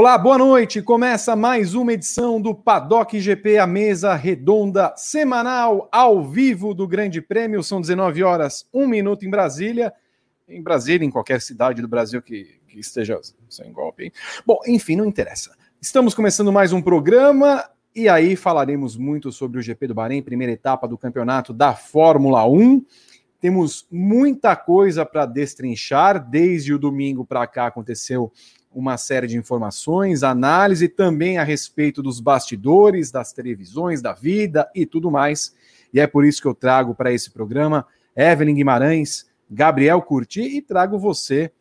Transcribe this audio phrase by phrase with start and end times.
[0.00, 0.80] Olá, boa noite.
[0.80, 7.20] Começa mais uma edição do Paddock GP, a mesa redonda semanal ao vivo do Grande
[7.20, 7.62] Prêmio.
[7.62, 9.92] São 19 horas, 1 minuto em Brasília.
[10.48, 14.04] Em Brasília, em qualquer cidade do Brasil que, que esteja sem golpe.
[14.04, 14.12] Hein?
[14.46, 15.54] Bom, enfim, não interessa.
[15.82, 20.54] Estamos começando mais um programa e aí falaremos muito sobre o GP do Bahrein, primeira
[20.54, 22.82] etapa do campeonato da Fórmula 1.
[23.38, 26.26] Temos muita coisa para destrinchar.
[26.26, 28.32] Desde o domingo para cá aconteceu
[28.72, 34.86] uma série de informações, análise também a respeito dos bastidores, das televisões, da vida e
[34.86, 35.54] tudo mais.
[35.92, 40.62] E é por isso que eu trago para esse programa Evelyn Guimarães, Gabriel Curti e
[40.62, 41.52] trago você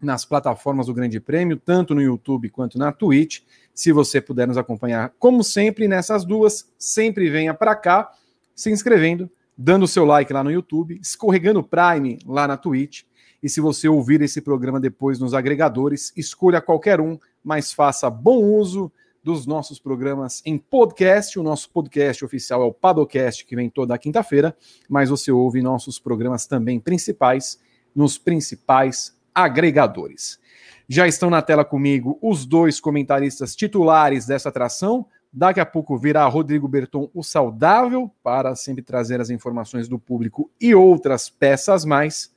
[0.00, 3.40] nas plataformas do Grande Prêmio, tanto no YouTube quanto na Twitch.
[3.72, 8.12] Se você puder nos acompanhar, como sempre, nessas duas, sempre venha para cá,
[8.54, 13.04] se inscrevendo, dando seu like lá no YouTube, escorregando o Prime lá na Twitch
[13.44, 18.38] e se você ouvir esse programa depois nos agregadores, escolha qualquer um, mas faça bom
[18.38, 18.90] uso
[19.22, 21.38] dos nossos programas em podcast.
[21.38, 24.56] O nosso podcast oficial é o Padocast, que vem toda quinta-feira,
[24.88, 27.60] mas você ouve nossos programas também principais
[27.94, 30.40] nos principais agregadores.
[30.88, 35.04] Já estão na tela comigo os dois comentaristas titulares dessa atração.
[35.30, 40.50] Daqui a pouco virá Rodrigo Berton, o saudável, para sempre trazer as informações do público
[40.58, 42.32] e outras peças mais.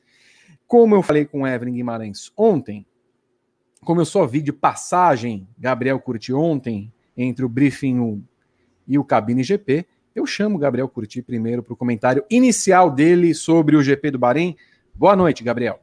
[0.67, 2.85] Como eu falei com Evelyn Guimarães ontem,
[3.85, 8.23] como eu só vi de passagem Gabriel Curti ontem entre o briefing 1
[8.85, 13.77] e o cabine GP, eu chamo Gabriel Curti primeiro para o comentário inicial dele sobre
[13.77, 14.57] o GP do Bahrein.
[14.93, 15.79] Boa noite, Gabriel.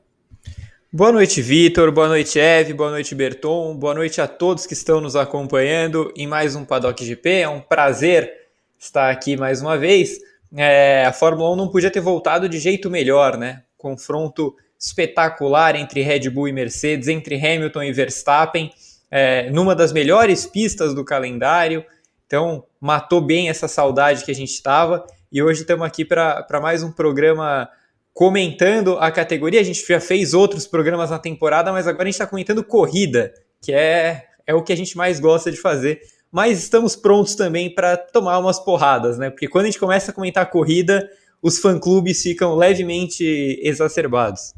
[0.93, 1.91] Boa noite, Vitor.
[1.91, 2.75] Boa noite, Eve.
[2.75, 3.75] Boa noite, Berton.
[3.77, 7.31] Boa noite a todos que estão nos acompanhando em mais um Paddock GP.
[7.31, 8.31] É um prazer
[8.79, 10.19] estar aqui mais uma vez.
[10.55, 13.63] É, a Fórmula 1 não podia ter voltado de jeito melhor, né?
[13.79, 18.71] Confronto espetacular entre Red Bull e Mercedes, entre Hamilton e Verstappen,
[19.11, 21.85] é, numa das melhores pistas do calendário.
[22.27, 25.07] Então, matou bem essa saudade que a gente estava.
[25.31, 27.69] E hoje estamos aqui para mais um programa
[28.13, 29.61] comentando a categoria.
[29.61, 33.33] A gente já fez outros programas na temporada, mas agora a gente está comentando corrida,
[33.61, 36.01] que é, é o que a gente mais gosta de fazer.
[36.31, 39.31] Mas estamos prontos também para tomar umas porradas, né?
[39.31, 41.09] Porque quando a gente começa a comentar corrida,
[41.41, 43.25] os fã-clubes ficam levemente
[43.63, 44.53] exacerbados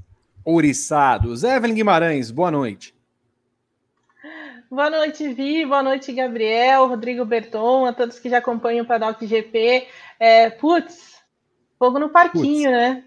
[0.46, 1.42] ouriçados.
[1.42, 2.94] Evelyn Guimarães, boa noite.
[4.70, 5.66] Boa noite, Vi.
[5.66, 9.88] Boa noite, Gabriel, Rodrigo Berton, a todos que já acompanham o Paddock GP.
[10.20, 11.20] É, putz,
[11.78, 12.76] fogo no parquinho, putz.
[12.76, 13.04] né?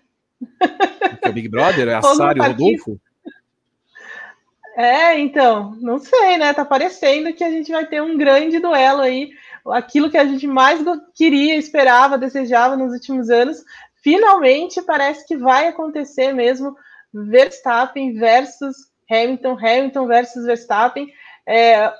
[1.22, 1.88] É o Big Brother?
[1.88, 3.00] É a Sara e o Rodolfo?
[4.76, 6.54] É, então, não sei, né?
[6.54, 9.32] Tá parecendo que a gente vai ter um grande duelo aí.
[9.68, 10.82] Aquilo que a gente mais
[11.14, 13.64] queria, esperava, desejava nos últimos anos,
[14.02, 16.76] finalmente parece que vai acontecer mesmo
[17.14, 18.76] Verstappen versus
[19.10, 21.08] Hamilton, Hamilton versus Verstappen.
[21.48, 21.92] É,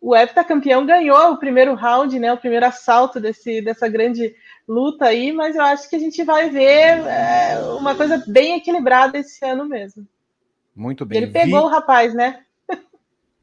[0.00, 4.34] o heptacampeão ganhou o primeiro round, né, o primeiro assalto desse, dessa grande
[4.66, 9.18] luta aí, mas eu acho que a gente vai ver é, uma coisa bem equilibrada
[9.18, 10.06] esse ano mesmo.
[10.76, 11.18] Muito bem.
[11.18, 11.66] Ele pegou Vi...
[11.66, 12.40] o rapaz, né?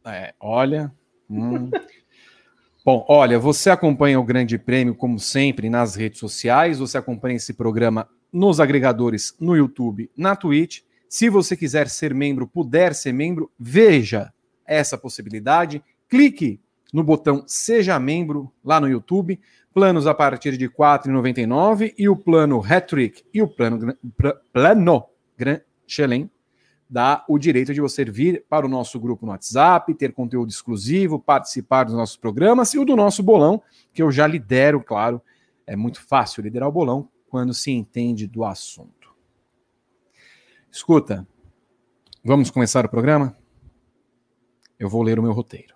[0.05, 0.93] É, olha.
[1.29, 1.71] Hum.
[2.85, 7.51] Bom, olha, você acompanha o Grande Prêmio, como sempre, nas redes sociais, você acompanha esse
[7.51, 10.81] programa nos agregadores no YouTube, na Twitch.
[11.09, 14.33] Se você quiser ser membro, puder ser membro, veja
[14.66, 15.83] essa possibilidade.
[16.09, 16.59] Clique
[16.93, 19.39] no botão Seja Membro lá no YouTube.
[19.73, 23.93] Planos a partir de R$ 4,99 e o plano Hattrick e o plano,
[24.53, 25.05] plano
[25.38, 26.29] Grand Chelem
[26.89, 31.19] dá o direito de você vir para o nosso grupo no WhatsApp, ter conteúdo exclusivo,
[31.19, 33.61] participar dos nossos programas e o do nosso bolão,
[33.93, 35.22] que eu já lidero, claro.
[35.66, 39.04] É muito fácil liderar o bolão quando se entende do assunto.
[40.75, 41.25] Escuta,
[42.21, 43.33] vamos começar o programa?
[44.77, 45.73] Eu vou ler o meu roteiro.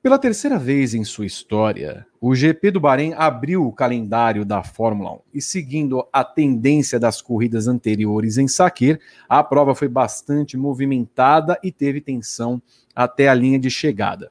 [0.00, 5.14] Pela terceira vez em sua história, o GP do Bahrein abriu o calendário da Fórmula
[5.14, 11.58] 1 e, seguindo a tendência das corridas anteriores em Sakir, a prova foi bastante movimentada
[11.60, 12.62] e teve tensão
[12.94, 14.30] até a linha de chegada.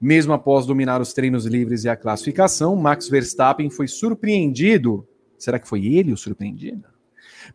[0.00, 5.06] Mesmo após dominar os treinos livres e a classificação, Max Verstappen foi surpreendido.
[5.38, 6.91] Será que foi ele o surpreendido?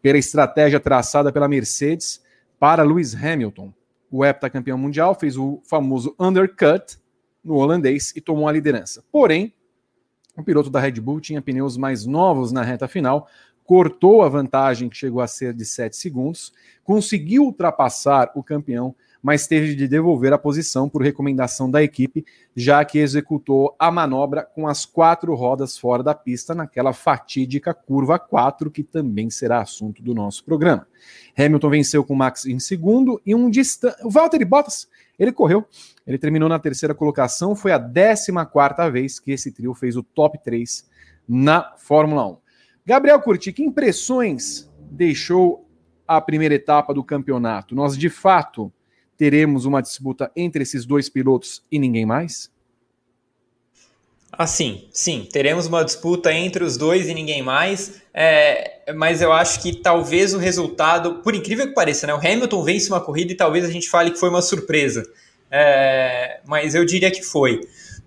[0.01, 2.21] Pela estratégia traçada pela Mercedes
[2.59, 3.73] para Lewis Hamilton.
[4.09, 6.97] O heptacampeão mundial fez o famoso undercut
[7.43, 9.03] no holandês e tomou a liderança.
[9.11, 9.53] Porém,
[10.37, 13.27] o piloto da Red Bull tinha pneus mais novos na reta final,
[13.63, 16.53] cortou a vantagem que chegou a ser de 7 segundos,
[16.83, 18.95] conseguiu ultrapassar o campeão,
[19.27, 22.25] mas teve de devolver a posição por recomendação da equipe,
[22.55, 28.17] já que executou a manobra com as quatro rodas fora da pista naquela fatídica curva
[28.17, 30.87] 4, que também será assunto do nosso programa.
[31.37, 33.97] Hamilton venceu com Max em segundo e um distante.
[34.01, 34.87] O Valtteri Bottas,
[35.19, 35.67] ele correu,
[36.07, 40.03] ele terminou na terceira colocação, foi a 14 quarta vez que esse trio fez o
[40.03, 40.87] top 3
[41.27, 42.37] na Fórmula 1.
[42.85, 45.69] Gabriel Curti, que impressões deixou
[46.07, 47.75] a primeira etapa do campeonato?
[47.75, 48.71] Nós de fato
[49.17, 52.49] teremos uma disputa entre esses dois pilotos e ninguém mais?
[54.31, 59.31] Ah, sim, sim, teremos uma disputa entre os dois e ninguém mais, é, mas eu
[59.31, 63.31] acho que talvez o resultado, por incrível que pareça, né, o Hamilton vence uma corrida
[63.31, 65.03] e talvez a gente fale que foi uma surpresa,
[65.49, 67.61] é, mas eu diria que foi,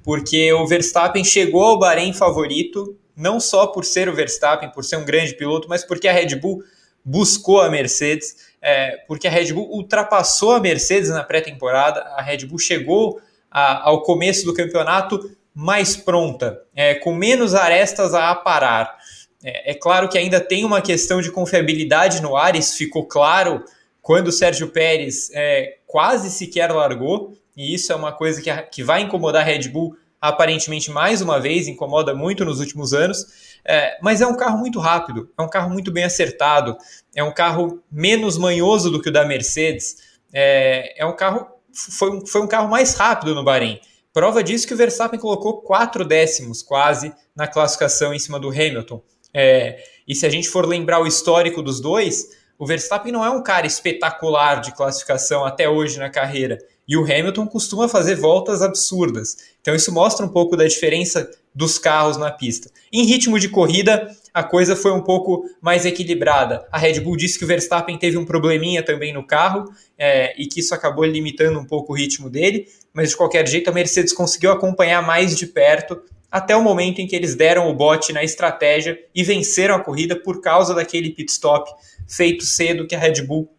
[0.04, 4.98] porque o Verstappen chegou ao Bahrein favorito, não só por ser o Verstappen, por ser
[4.98, 6.62] um grande piloto, mas porque a Red Bull
[7.04, 12.46] buscou a Mercedes, é, porque a Red Bull ultrapassou a Mercedes na pré-temporada, a Red
[12.46, 13.20] Bull chegou
[13.50, 18.96] a, ao começo do campeonato mais pronta, é, com menos arestas a aparar.
[19.42, 23.64] É, é, claro que ainda tem uma questão de confiabilidade no ar, isso ficou claro
[24.02, 28.82] quando o Sérgio Pérez é, quase sequer largou, e isso é uma coisa que, que
[28.82, 33.24] vai incomodar a Red Bull aparentemente mais uma vez, incomoda muito nos últimos anos,
[33.64, 36.76] é, mas é um carro muito rápido, é um carro muito bem acertado,
[37.14, 39.96] é um carro menos manhoso do que o da Mercedes,
[40.32, 43.80] é, é um carro foi um, foi um carro mais rápido no Bahrein.
[44.12, 49.00] Prova disso que o Verstappen colocou quatro décimos quase na classificação em cima do Hamilton.
[49.32, 53.30] É, e se a gente for lembrar o histórico dos dois, o Verstappen não é
[53.30, 56.58] um cara espetacular de classificação até hoje na carreira.
[56.86, 59.34] E o Hamilton costuma fazer voltas absurdas.
[59.62, 62.70] Então isso mostra um pouco da diferença dos carros na pista.
[62.92, 66.68] Em ritmo de corrida, a coisa foi um pouco mais equilibrada.
[66.70, 69.64] A Red Bull disse que o Verstappen teve um probleminha também no carro
[69.96, 73.70] é, e que isso acabou limitando um pouco o ritmo dele, mas de qualquer jeito
[73.70, 75.98] a Mercedes conseguiu acompanhar mais de perto
[76.30, 80.14] até o momento em que eles deram o bote na estratégia e venceram a corrida
[80.14, 81.70] por causa daquele pit stop
[82.06, 83.50] feito cedo que a Red Bull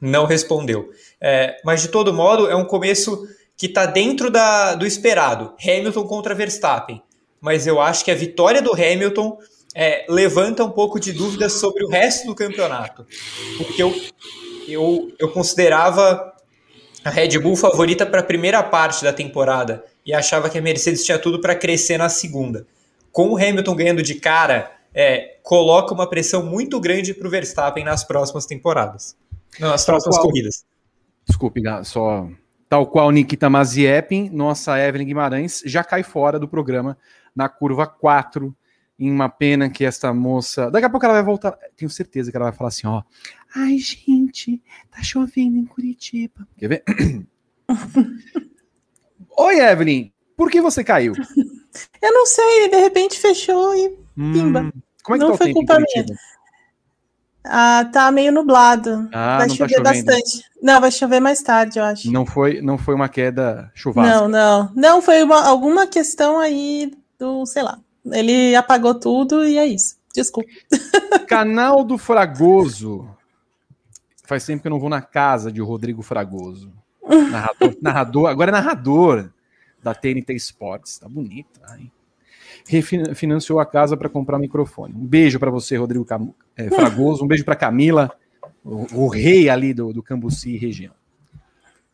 [0.00, 0.90] não respondeu.
[1.20, 3.26] É, mas de todo modo, é um começo
[3.56, 5.54] que está dentro da, do esperado.
[5.62, 7.02] Hamilton contra Verstappen.
[7.40, 9.38] Mas eu acho que a vitória do Hamilton
[9.74, 13.06] é, levanta um pouco de dúvidas sobre o resto do campeonato.
[13.58, 13.94] Porque eu,
[14.66, 16.32] eu, eu considerava
[17.04, 21.04] a Red Bull favorita para a primeira parte da temporada e achava que a Mercedes
[21.04, 22.66] tinha tudo para crescer na segunda.
[23.12, 27.84] Com o Hamilton ganhando de cara, é, coloca uma pressão muito grande para o Verstappen
[27.84, 29.16] nas próximas temporadas.
[29.58, 30.64] Nas próximas qual, corridas.
[31.26, 32.28] Desculpe, só.
[32.68, 36.96] Tal qual Nikita Maziepin, nossa Evelyn Guimarães já cai fora do programa
[37.34, 38.54] na curva 4.
[38.98, 40.70] Em uma pena que esta moça.
[40.70, 41.56] Daqui a pouco ela vai voltar.
[41.74, 43.02] Tenho certeza que ela vai falar assim: ó.
[43.56, 46.46] Ai, gente, tá chovendo em Curitiba.
[46.58, 46.84] Quer ver?
[49.36, 50.12] Oi, Evelyn.
[50.36, 51.12] Por que você caiu?
[52.02, 54.60] Eu não sei, de repente fechou e pimba.
[54.62, 54.72] Hum,
[55.02, 56.06] como é que não tá foi culpa minha.
[57.44, 59.08] Ah, tá meio nublado.
[59.12, 60.44] Ah, vai tá chover tá bastante.
[60.62, 62.10] Não, vai chover mais tarde, eu acho.
[62.10, 64.20] Não foi, não foi uma queda chuvasca.
[64.20, 64.72] Não, não.
[64.74, 67.78] Não, foi uma, alguma questão aí do, sei lá.
[68.04, 69.96] Ele apagou tudo e é isso.
[70.14, 70.48] Desculpa.
[71.26, 73.08] Canal do Fragoso.
[74.24, 76.72] Faz tempo que eu não vou na casa de Rodrigo Fragoso.
[77.30, 79.30] Narrador, narrador agora é narrador
[79.82, 80.98] da TNT Sports.
[80.98, 81.90] Tá bonito, hein?
[82.66, 84.94] refinanciou a casa para comprar microfone.
[84.94, 86.30] Um beijo para você, Rodrigo Cam...
[86.56, 87.24] é, Fragoso.
[87.24, 88.10] Um beijo para Camila,
[88.64, 90.92] o, o, rei ali do, do Cambuci região.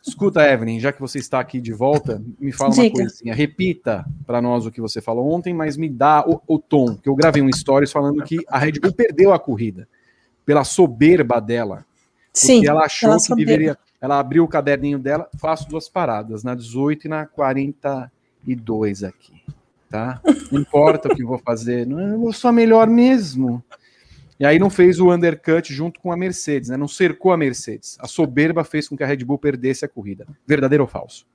[0.06, 2.82] Escuta, Evelyn, já que você está aqui de volta, me fala Diga.
[2.82, 3.34] uma coisinha.
[3.34, 7.08] Repita para nós o que você falou ontem, mas me dá o, o, tom, que
[7.08, 9.88] eu gravei um stories falando que a Red Bull perdeu a corrida
[10.44, 11.84] pela soberba dela.
[12.32, 12.64] Sim.
[12.66, 13.50] ela achou que soberba.
[13.50, 13.78] deveria.
[14.06, 19.42] Ela abriu o caderninho dela, faço duas paradas, na 18 e na 42 aqui
[19.88, 20.20] tá?
[20.50, 23.62] Não importa o que vou fazer, não, eu sou a melhor mesmo.
[24.38, 26.76] E aí não fez o undercut junto com a Mercedes, né?
[26.76, 27.96] Não cercou a Mercedes.
[27.98, 30.26] A soberba fez com que a Red Bull perdesse a corrida.
[30.46, 31.26] Verdadeiro ou falso?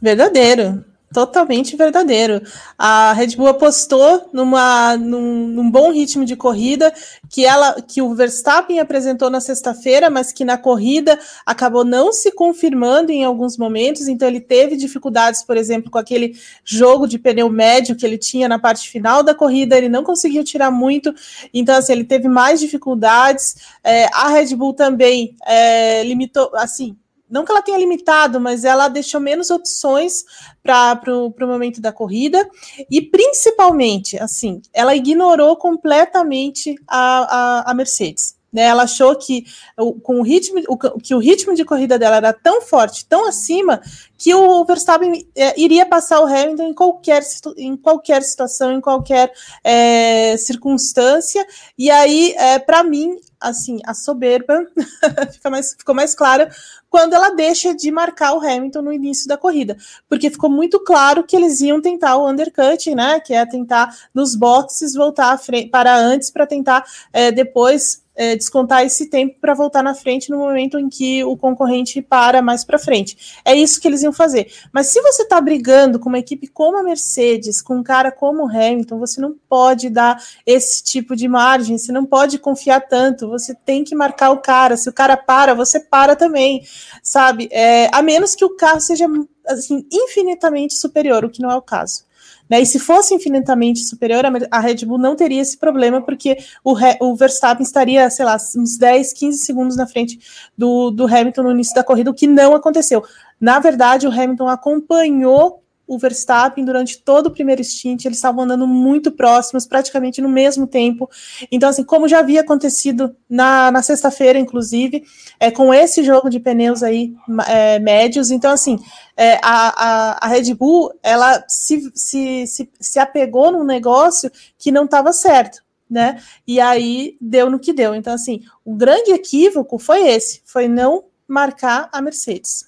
[0.00, 2.42] Verdadeiro totalmente verdadeiro.
[2.76, 6.92] A Red Bull apostou numa, num, num, bom ritmo de corrida
[7.30, 11.16] que ela que o Verstappen apresentou na sexta-feira, mas que na corrida
[11.46, 14.08] acabou não se confirmando em alguns momentos.
[14.08, 18.48] Então ele teve dificuldades, por exemplo, com aquele jogo de pneu médio que ele tinha
[18.48, 19.78] na parte final da corrida.
[19.78, 21.14] Ele não conseguiu tirar muito.
[21.54, 23.54] Então assim ele teve mais dificuldades.
[23.84, 26.96] É, a Red Bull também é, limitou, assim
[27.28, 30.24] não que ela tenha limitado, mas ela deixou menos opções
[30.62, 32.48] para o momento da corrida
[32.90, 38.36] e principalmente, assim, ela ignorou completamente a, a, a Mercedes.
[38.54, 38.62] Né?
[38.62, 39.44] Ela achou que
[39.76, 43.26] o, com o ritmo, o, que o ritmo de corrida dela era tão forte, tão
[43.26, 43.80] acima,
[44.16, 47.22] que o Verstappen é, iria passar o Hamilton em qualquer,
[47.56, 49.32] em qualquer situação, em qualquer
[49.64, 51.44] é, circunstância.
[51.76, 54.64] E aí, é, para mim, assim, a soberba
[55.34, 56.48] fica mais, ficou mais clara
[56.94, 59.76] quando ela deixa de marcar o Hamilton no início da corrida,
[60.08, 63.18] porque ficou muito claro que eles iam tentar o undercut, né?
[63.18, 65.36] Que é tentar nos boxes voltar
[65.72, 70.38] para antes para tentar é, depois é, descontar esse tempo para voltar na frente no
[70.38, 73.40] momento em que o concorrente para mais para frente.
[73.44, 74.50] É isso que eles iam fazer.
[74.72, 78.44] Mas se você está brigando com uma equipe como a Mercedes, com um cara como
[78.44, 83.28] o Hamilton, você não pode dar esse tipo de margem, você não pode confiar tanto,
[83.28, 84.76] você tem que marcar o cara.
[84.76, 86.62] Se o cara para, você para também,
[87.02, 87.48] sabe?
[87.50, 89.06] É, a menos que o carro seja
[89.46, 92.04] assim, infinitamente superior, o que não é o caso.
[92.48, 92.60] Né?
[92.60, 97.16] E se fosse infinitamente superior, a Red Bull não teria esse problema, porque o, o
[97.16, 100.18] Verstappen estaria, sei lá, uns 10, 15 segundos na frente
[100.56, 103.02] do, do Hamilton no início da corrida, o que não aconteceu.
[103.40, 108.66] Na verdade, o Hamilton acompanhou o Verstappen durante todo o primeiro stint, eles estavam andando
[108.66, 111.10] muito próximos, praticamente no mesmo tempo.
[111.50, 115.04] Então, assim, como já havia acontecido na, na sexta-feira, inclusive,
[115.38, 117.14] é, com esse jogo de pneus aí
[117.46, 118.78] é, médios, então, assim,
[119.16, 124.72] é, a, a, a, Red Bull, ela se, se, se, se apegou num negócio que
[124.72, 125.62] não estava certo.
[125.88, 126.20] Né?
[126.46, 127.94] E aí deu no que deu.
[127.94, 132.64] Então, assim, o grande equívoco foi esse: foi não marcar a Mercedes.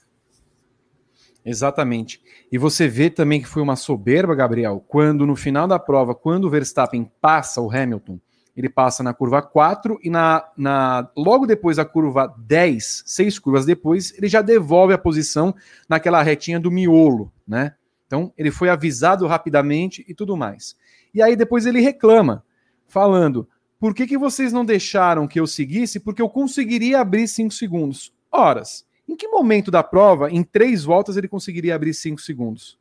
[1.44, 2.20] Exatamente.
[2.50, 6.44] E você vê também que foi uma soberba, Gabriel, quando no final da prova, quando
[6.44, 8.20] o Verstappen passa o Hamilton,
[8.56, 13.66] ele passa na curva 4 e na, na logo depois da curva 10, seis curvas
[13.66, 15.54] depois, ele já devolve a posição
[15.88, 17.74] naquela retinha do miolo, né?
[18.06, 20.74] Então ele foi avisado rapidamente e tudo mais.
[21.12, 22.44] E aí depois ele reclama,
[22.86, 23.46] falando:
[23.78, 26.00] por que, que vocês não deixaram que eu seguisse?
[26.00, 28.12] Porque eu conseguiria abrir 5 segundos.
[28.32, 28.85] Horas.
[29.08, 32.78] Em que momento da prova, em três voltas, ele conseguiria abrir cinco segundos?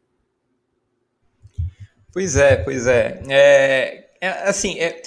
[2.12, 3.22] Pois é, pois é.
[3.30, 5.02] é, é assim, é,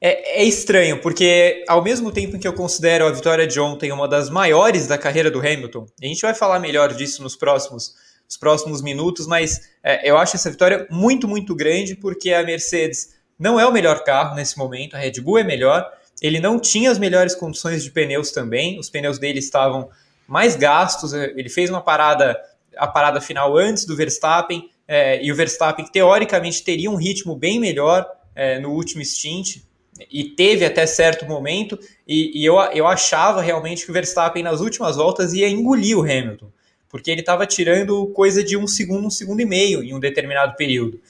[0.00, 3.92] é, é, estranho, porque ao mesmo tempo em que eu considero a vitória de ontem
[3.92, 7.94] uma das maiores da carreira do Hamilton, a gente vai falar melhor disso nos próximos,
[8.24, 13.14] nos próximos minutos, mas é, eu acho essa vitória muito, muito grande, porque a Mercedes
[13.38, 15.86] não é o melhor carro nesse momento, a Red Bull é melhor,
[16.22, 19.90] ele não tinha as melhores condições de pneus também, os pneus dele estavam
[20.28, 21.14] mais gastos.
[21.14, 22.38] É, ele fez uma parada,
[22.76, 27.58] a parada final antes do Verstappen, é, e o Verstappen, teoricamente, teria um ritmo bem
[27.58, 29.62] melhor é, no último stint,
[30.10, 34.60] e teve até certo momento, e, e, eu, eu achava realmente que o Verstappen nas
[34.60, 36.52] últimas voltas ia engolir o Hamilton,
[36.88, 40.54] porque ele estava tirando coisa de um segundo, um segundo e meio em um determinado
[40.56, 41.00] período.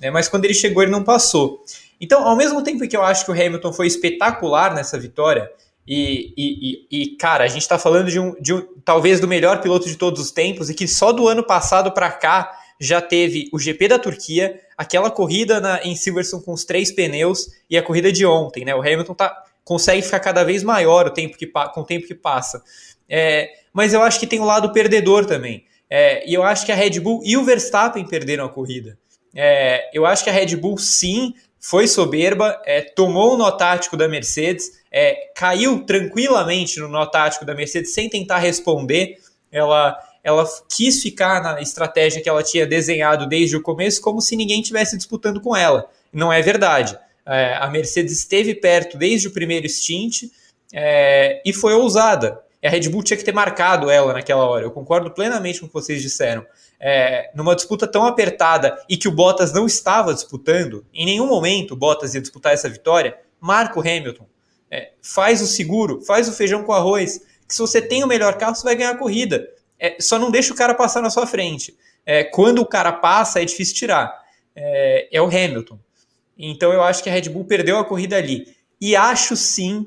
[0.00, 1.64] É, mas quando ele chegou, ele não passou.
[2.00, 5.50] Então, ao mesmo tempo que eu acho que o Hamilton foi espetacular nessa vitória,
[5.90, 9.62] e, e, e, cara, a gente está falando de um, de um, talvez do melhor
[9.62, 13.48] piloto de todos os tempos e que só do ano passado para cá já teve
[13.52, 17.82] o GP da Turquia, aquela corrida na, em Silverstone com os três pneus e a
[17.82, 18.74] corrida de ontem, né?
[18.74, 22.14] O Hamilton tá, consegue ficar cada vez maior o tempo que, com o tempo que
[22.14, 22.62] passa.
[23.08, 25.64] É, mas eu acho que tem o um lado perdedor também.
[25.88, 28.98] É, e eu acho que a Red Bull e o Verstappen perderam a corrida.
[29.34, 33.96] É, eu acho que a Red Bull sim foi soberba, é, tomou o nó tático
[33.96, 39.18] da Mercedes, é, caiu tranquilamente no nó tático da Mercedes sem tentar responder.
[39.50, 44.36] Ela, ela quis ficar na estratégia que ela tinha desenhado desde o começo, como se
[44.36, 45.90] ninguém tivesse disputando com ela.
[46.12, 46.98] Não é verdade.
[47.26, 50.24] É, a Mercedes esteve perto desde o primeiro stint
[50.72, 52.40] é, e foi ousada.
[52.64, 54.64] A Red Bull tinha que ter marcado ela naquela hora.
[54.64, 56.44] Eu concordo plenamente com o que vocês disseram.
[56.80, 61.72] É, numa disputa tão apertada e que o Bottas não estava disputando, em nenhum momento
[61.72, 64.26] o Bottas ia disputar essa vitória, marca o Hamilton.
[64.70, 67.20] É, faz o seguro, faz o feijão com arroz.
[67.46, 69.48] Que se você tem o melhor carro, você vai ganhar a corrida.
[69.78, 71.76] É, só não deixa o cara passar na sua frente.
[72.04, 74.12] É, quando o cara passa, é difícil tirar.
[74.54, 75.78] É, é o Hamilton.
[76.38, 78.56] Então eu acho que a Red Bull perdeu a corrida ali.
[78.80, 79.86] E acho sim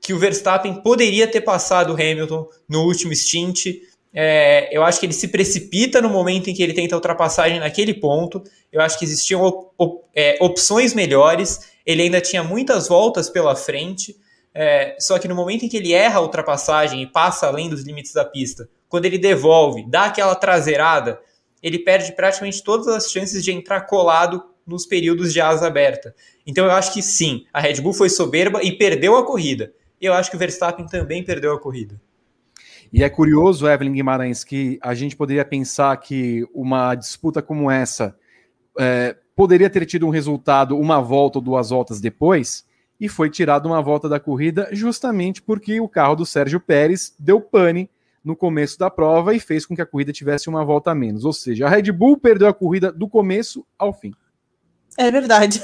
[0.00, 3.66] que o Verstappen poderia ter passado o Hamilton no último stint.
[4.14, 7.94] É, eu acho que ele se precipita no momento em que ele tenta ultrapassagem naquele
[7.94, 8.42] ponto.
[8.70, 11.72] Eu acho que existiam op op é, opções melhores.
[11.86, 14.14] Ele ainda tinha muitas voltas pela frente.
[14.54, 17.82] É, só que no momento em que ele erra a ultrapassagem e passa além dos
[17.82, 21.18] limites da pista, quando ele devolve, dá aquela traseirada,
[21.62, 26.14] ele perde praticamente todas as chances de entrar colado nos períodos de asa aberta.
[26.46, 29.72] Então eu acho que sim, a Red Bull foi soberba e perdeu a corrida.
[29.98, 31.98] Eu acho que o Verstappen também perdeu a corrida.
[32.92, 38.14] E é curioso, Evelyn Guimarães, que a gente poderia pensar que uma disputa como essa
[38.78, 42.66] é, poderia ter tido um resultado uma volta ou duas voltas depois,
[43.00, 47.40] e foi tirado uma volta da corrida justamente porque o carro do Sérgio Pérez deu
[47.40, 47.90] pane
[48.22, 51.24] no começo da prova e fez com que a corrida tivesse uma volta a menos.
[51.24, 54.12] Ou seja, a Red Bull perdeu a corrida do começo ao fim.
[54.96, 55.60] É verdade.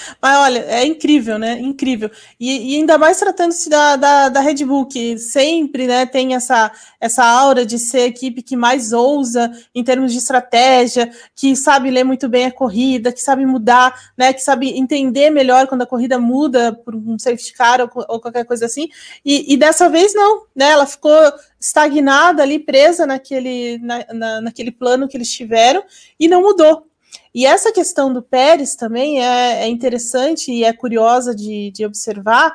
[0.20, 1.58] Mas olha, é incrível, né?
[1.60, 2.10] Incrível.
[2.38, 6.72] E, e ainda mais tratando-se da, da, da, Red Bull, que sempre né, tem essa,
[7.00, 11.90] essa aura de ser a equipe que mais ousa em termos de estratégia, que sabe
[11.90, 14.32] ler muito bem a corrida, que sabe mudar, né?
[14.32, 18.44] Que sabe entender melhor quando a corrida muda por um safety car ou, ou qualquer
[18.44, 18.88] coisa assim.
[19.24, 20.70] E, e, dessa vez não, né?
[20.70, 21.12] Ela ficou
[21.60, 25.82] estagnada ali, presa naquele, na, na, naquele plano que eles tiveram
[26.18, 26.91] e não mudou.
[27.34, 32.54] E essa questão do Pérez também é, é interessante e é curiosa de, de observar,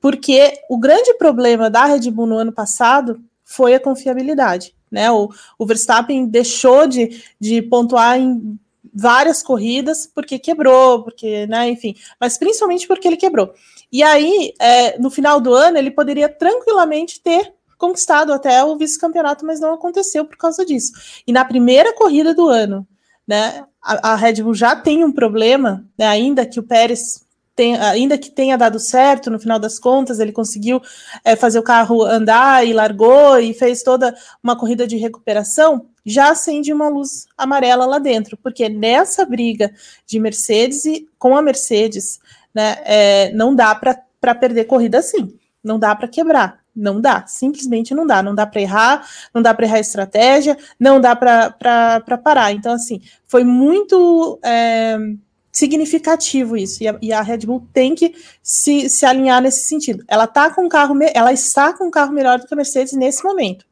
[0.00, 4.74] porque o grande problema da Red Bull no ano passado foi a confiabilidade.
[4.90, 5.10] Né?
[5.10, 8.58] O, o Verstappen deixou de, de pontuar em
[8.92, 13.52] várias corridas porque quebrou, porque, né, enfim, mas principalmente porque ele quebrou.
[13.92, 19.44] E aí, é, no final do ano, ele poderia tranquilamente ter conquistado até o vice-campeonato,
[19.44, 20.92] mas não aconteceu por causa disso.
[21.26, 22.86] E na primeira corrida do ano,
[23.26, 23.64] né?
[23.82, 27.26] A, a, Red Bull já tem um problema, né, ainda que o Pérez
[27.80, 30.80] ainda que tenha dado certo, no final das contas, ele conseguiu
[31.24, 36.30] é, fazer o carro andar e largou e fez toda uma corrida de recuperação, já
[36.30, 39.72] acende uma luz amarela lá dentro, porque nessa briga
[40.06, 42.20] de Mercedes e com a Mercedes,
[42.54, 46.65] né, é, não dá para perder corrida assim, não dá para quebrar.
[46.76, 48.22] Não dá, simplesmente não dá.
[48.22, 52.52] Não dá para errar, não dá para errar estratégia, não dá para parar.
[52.52, 54.98] Então, assim, foi muito é,
[55.50, 56.82] significativo isso.
[56.82, 60.04] E a, e a, Red Bull tem que se, se alinhar nesse sentido.
[60.06, 62.92] Ela tá com um carro, ela está com um carro melhor do que a Mercedes
[62.92, 63.64] nesse momento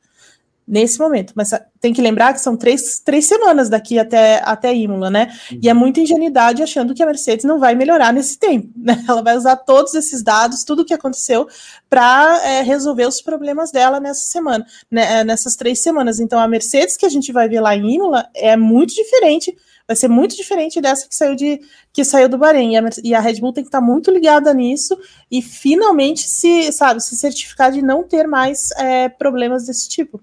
[0.66, 1.32] nesse momento.
[1.36, 5.32] Mas tem que lembrar que são três, três semanas daqui até, até Imola, né?
[5.50, 5.58] Uhum.
[5.62, 8.72] E é muita ingenuidade achando que a Mercedes não vai melhorar nesse tempo.
[8.84, 9.02] Né?
[9.08, 11.48] Ela vai usar todos esses dados, tudo o que aconteceu,
[11.88, 16.20] para é, resolver os problemas dela nessa semana, né, é, nessas três semanas.
[16.20, 19.56] Então, a Mercedes que a gente vai ver lá em Imola é muito diferente.
[19.86, 21.60] Vai ser muito diferente dessa que saiu de
[21.92, 22.72] que saiu do Bahrein.
[22.72, 24.98] E a, e a Red Bull tem que estar muito ligada nisso
[25.30, 30.20] e finalmente se, sabe, se certificar de não ter mais é, problemas desse tipo.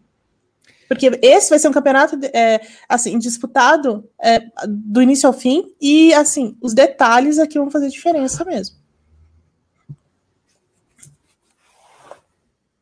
[0.92, 6.14] Porque esse vai ser um campeonato é, assim disputado é, do início ao fim e
[6.14, 8.76] assim os detalhes aqui vão fazer diferença mesmo.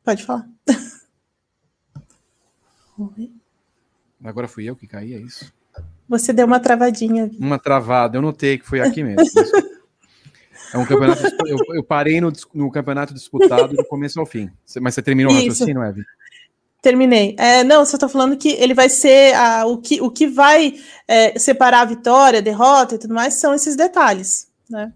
[0.04, 0.50] Pode falar.
[4.24, 5.54] Agora fui eu que caí, é isso?
[6.08, 7.30] Você deu uma travadinha.
[7.38, 9.24] Uma travada, eu notei que foi aqui mesmo.
[10.74, 11.22] É um campeonato.
[11.46, 14.50] Eu, eu parei no, no, campeonato disputado do começo ao fim.
[14.82, 16.04] Mas você terminou o raciocínio, Evan?
[16.82, 17.36] Terminei.
[17.38, 20.76] É, não, só estou falando que ele vai ser a, o, que, o que vai
[21.08, 24.94] é, separar a vitória, a derrota e tudo mais são esses detalhes, né?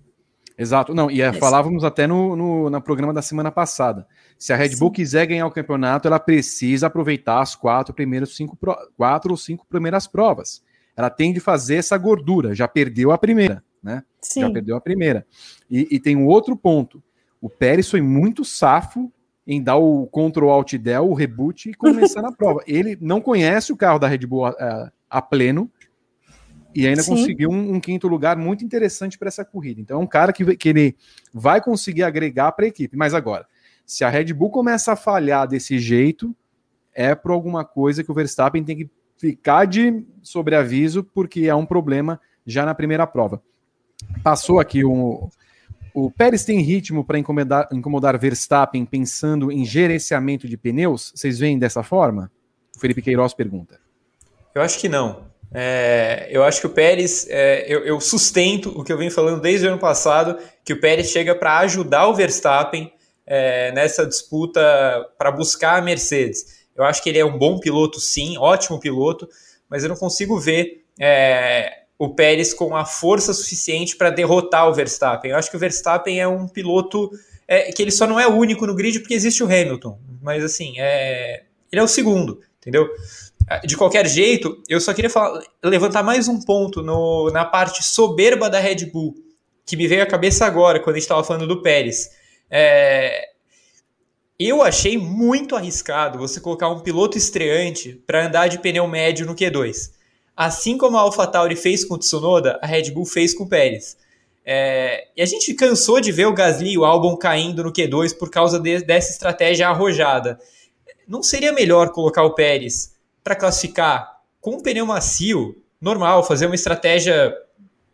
[0.58, 0.93] Exato.
[0.93, 4.08] Não, e é, falávamos até no, no, no, programa da semana passada.
[4.38, 4.93] Se a Red Bull Sim.
[4.93, 8.58] quiser ganhar o campeonato, ela precisa aproveitar as quatro primeiras cinco
[8.96, 10.62] quatro ou cinco primeiras provas.
[10.96, 12.54] Ela tem de fazer essa gordura.
[12.54, 14.04] Já perdeu a primeira, né?
[14.22, 14.41] Sim.
[14.41, 15.26] Já perdeu a primeira.
[15.69, 17.04] E, e tem um outro ponto.
[17.41, 19.12] O Pérez foi muito safo
[19.45, 22.62] em dar o Ctrl Alt Del, o reboot e começar na prova.
[22.65, 25.69] Ele não conhece o carro da Red Bull a, a pleno
[26.73, 27.15] e ainda Sim.
[27.15, 29.79] conseguiu um, um, quinto lugar muito interessante para essa corrida.
[29.79, 30.95] Então é um cara que, que ele
[31.34, 32.97] vai conseguir agregar para a equipe.
[32.97, 33.45] Mas agora,
[33.86, 36.36] se a Red Bull começa a falhar desse jeito,
[36.93, 41.65] é por alguma coisa que o Verstappen tem que ficar de sobreaviso, porque é um
[41.65, 43.41] problema já na primeira prova.
[44.23, 45.29] Passou aqui um,
[45.93, 51.12] o Pérez tem ritmo para incomodar, incomodar Verstappen pensando em gerenciamento de pneus?
[51.15, 52.32] Vocês veem dessa forma?
[52.75, 53.79] O Felipe Queiroz pergunta.
[54.56, 55.32] Eu acho que não.
[55.53, 59.39] É, eu acho que o Pérez, é, eu, eu, sustento o que eu venho falando
[59.39, 62.91] desde o ano passado, que o Pérez chega para ajudar o Verstappen
[63.25, 64.62] é, nessa disputa
[65.17, 66.63] para buscar a Mercedes.
[66.75, 69.29] Eu acho que ele é um bom piloto, sim, ótimo piloto,
[69.69, 74.74] mas eu não consigo ver é, o Pérez com a força suficiente para derrotar o
[74.74, 75.32] Verstappen.
[75.32, 77.10] Eu acho que o Verstappen é um piloto
[77.48, 80.44] é, que ele só não é o único no grid porque existe o Hamilton, mas
[80.44, 82.89] assim, é, ele é o segundo, entendeu?
[83.66, 88.50] De qualquer jeito, eu só queria falar, levantar mais um ponto no, na parte soberba
[88.50, 89.16] da Red Bull,
[89.66, 92.10] que me veio à cabeça agora, quando a gente estava falando do Pérez.
[92.50, 93.30] É,
[94.39, 99.36] eu achei muito arriscado você colocar um piloto estreante para andar de pneu médio no
[99.36, 99.92] Q2.
[100.36, 103.98] Assim como a AlphaTauri fez com o Tsunoda, a Red Bull fez com o Pérez.
[104.46, 108.17] É, e a gente cansou de ver o Gasly e o Albon caindo no Q2
[108.17, 110.39] por causa de, dessa estratégia arrojada.
[111.08, 116.56] Não seria melhor colocar o Pérez para classificar com um pneu macio, normal, fazer uma
[116.56, 117.34] estratégia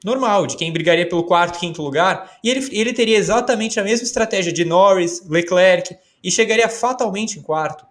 [0.03, 4.05] normal, de quem brigaria pelo quarto, quinto lugar, e ele, ele teria exatamente a mesma
[4.05, 7.85] estratégia de Norris, Leclerc, e chegaria fatalmente em quarto.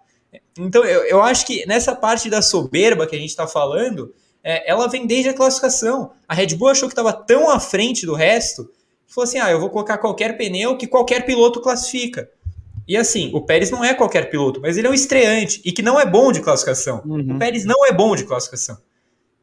[0.57, 4.69] Então, eu, eu acho que nessa parte da soberba que a gente está falando, é,
[4.69, 6.11] ela vem desde a classificação.
[6.27, 8.65] A Red Bull achou que estava tão à frente do resto,
[9.07, 12.29] que falou assim: ah, eu vou colocar qualquer pneu que qualquer piloto classifica.
[12.87, 15.83] E assim, o Pérez não é qualquer piloto, mas ele é um estreante e que
[15.83, 17.03] não é bom de classificação.
[17.05, 17.35] Uhum.
[17.35, 18.77] O Pérez não é bom de classificação.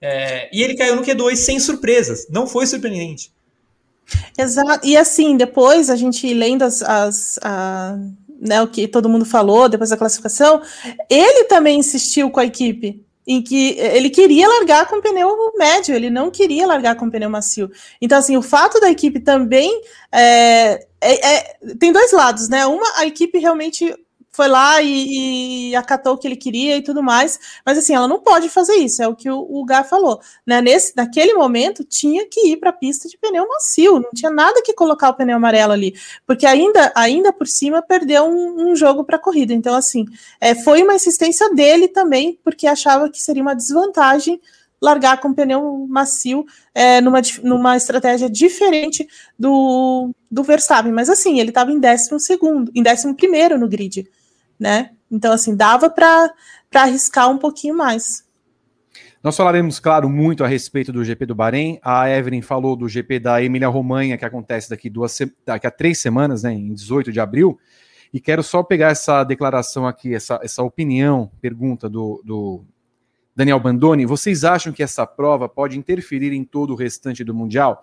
[0.00, 3.32] É, e ele caiu no Q2 sem surpresas, não foi surpreendente.
[4.36, 4.86] Exato.
[4.86, 7.96] E assim, depois a gente lendo as, as a,
[8.40, 10.60] né, o que todo mundo falou depois da classificação,
[11.08, 16.08] ele também insistiu com a equipe em que ele queria largar com pneu médio, ele
[16.08, 17.70] não queria largar com pneu macio.
[18.00, 22.64] Então, assim, o fato da equipe também é, é, é, tem dois lados, né?
[22.66, 23.92] Uma, a equipe realmente
[24.36, 27.40] foi lá e, e, acatou o que ele queria e tudo mais.
[27.64, 30.20] Mas assim, ela não pode fazer isso, é o que o, o Gá falou.
[30.46, 30.60] Né?
[30.60, 34.60] Nesse, naquele momento, tinha que ir para a pista de pneu macio, não tinha nada
[34.62, 35.94] que colocar o pneu amarelo ali,
[36.26, 39.54] porque ainda, ainda por cima perdeu um, um jogo para a corrida.
[39.54, 40.04] Então, assim,
[40.38, 44.38] é, foi uma insistência dele também, porque achava que seria uma desvantagem
[44.80, 46.44] largar com pneu macio
[46.74, 50.92] é, numa, numa estratégia diferente do, do Verstappen.
[50.92, 54.06] Mas assim, ele estava em décimo segundo, em décimo primeiro no grid
[54.58, 54.90] né?
[55.10, 56.32] Então, assim, dava para
[56.74, 58.26] arriscar um pouquinho mais.
[59.22, 61.80] Nós falaremos, claro, muito a respeito do GP do Bahrein.
[61.82, 66.42] A Evelyn falou do GP da Emília-Romanha, que acontece daqui, duas, daqui a três semanas,
[66.44, 67.58] né, em 18 de abril.
[68.12, 72.64] E quero só pegar essa declaração aqui, essa, essa opinião, pergunta do, do
[73.34, 74.06] Daniel Bandoni.
[74.06, 77.82] Vocês acham que essa prova pode interferir em todo o restante do Mundial?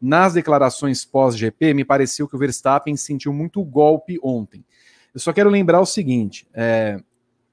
[0.00, 4.64] Nas declarações pós-GP, me pareceu que o Verstappen sentiu muito golpe ontem.
[5.18, 7.02] Eu só quero lembrar o seguinte: é,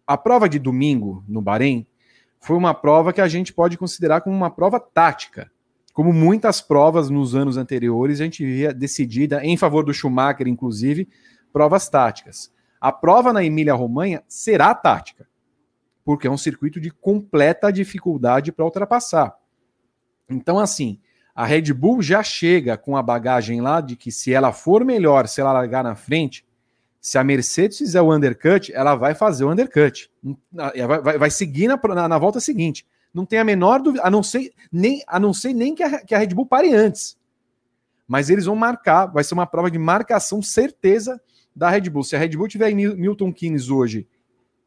[0.06, 1.88] a prova de domingo no Bahrein
[2.40, 5.52] foi uma prova que a gente pode considerar como uma prova tática.
[5.92, 11.10] Como muitas provas nos anos anteriores, a gente via decidida em favor do Schumacher, inclusive,
[11.52, 12.54] provas táticas.
[12.80, 15.28] A prova na Emília-Romanha será tática,
[16.04, 19.36] porque é um circuito de completa dificuldade para ultrapassar.
[20.30, 21.00] Então, assim,
[21.34, 25.28] a Red Bull já chega com a bagagem lá de que se ela for melhor,
[25.28, 26.46] se ela largar na frente,
[27.06, 30.10] se a Mercedes fizer o undercut, ela vai fazer o undercut.
[30.52, 32.84] Vai, vai, vai seguir na, na, na, volta seguinte.
[33.14, 36.04] Não tem a menor dúvida, a não ser nem, a não ser nem que, a,
[36.04, 37.16] que a Red Bull pare antes.
[38.08, 41.22] Mas eles vão marcar, vai ser uma prova de marcação certeza
[41.56, 42.04] da Red Bull.
[42.04, 44.08] Se a Red Bull tiver em Milton Keynes hoje,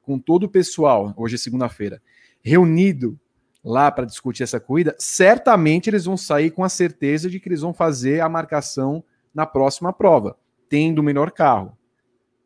[0.02, 2.00] com todo o pessoal, hoje é segunda-feira,
[2.40, 3.18] reunido
[3.64, 7.62] lá para discutir essa corrida, certamente eles vão sair com a certeza de que eles
[7.62, 9.02] vão fazer a marcação
[9.34, 11.76] na próxima prova, tendo o melhor carro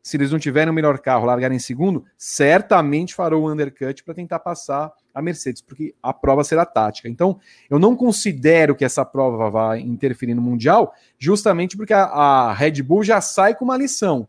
[0.03, 4.13] se eles não tiverem o melhor carro, largarem em segundo, certamente farão o undercut para
[4.13, 7.07] tentar passar a Mercedes, porque a prova será tática.
[7.07, 7.39] Então,
[7.69, 12.83] eu não considero que essa prova vai interferir no Mundial, justamente porque a, a Red
[12.83, 14.27] Bull já sai com uma lição.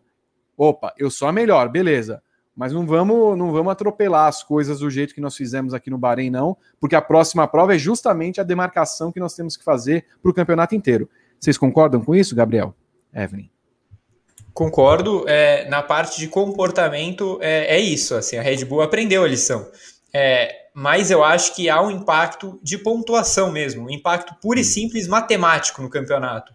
[0.57, 2.23] Opa, eu sou a melhor, beleza.
[2.55, 5.99] Mas não vamos, não vamos atropelar as coisas do jeito que nós fizemos aqui no
[5.99, 10.07] Bahrein, não, porque a próxima prova é justamente a demarcação que nós temos que fazer
[10.23, 11.11] para o campeonato inteiro.
[11.41, 12.73] Vocês concordam com isso, Gabriel?
[13.13, 13.54] Evelyn?
[14.55, 15.25] Concordo.
[15.27, 18.15] É, na parte de comportamento, é, é, isso.
[18.15, 19.69] Assim, a Red Bull aprendeu a lição.
[20.13, 24.65] É, mas eu acho que há um impacto de pontuação mesmo, um impacto puro e
[24.65, 26.55] simples matemático no campeonato.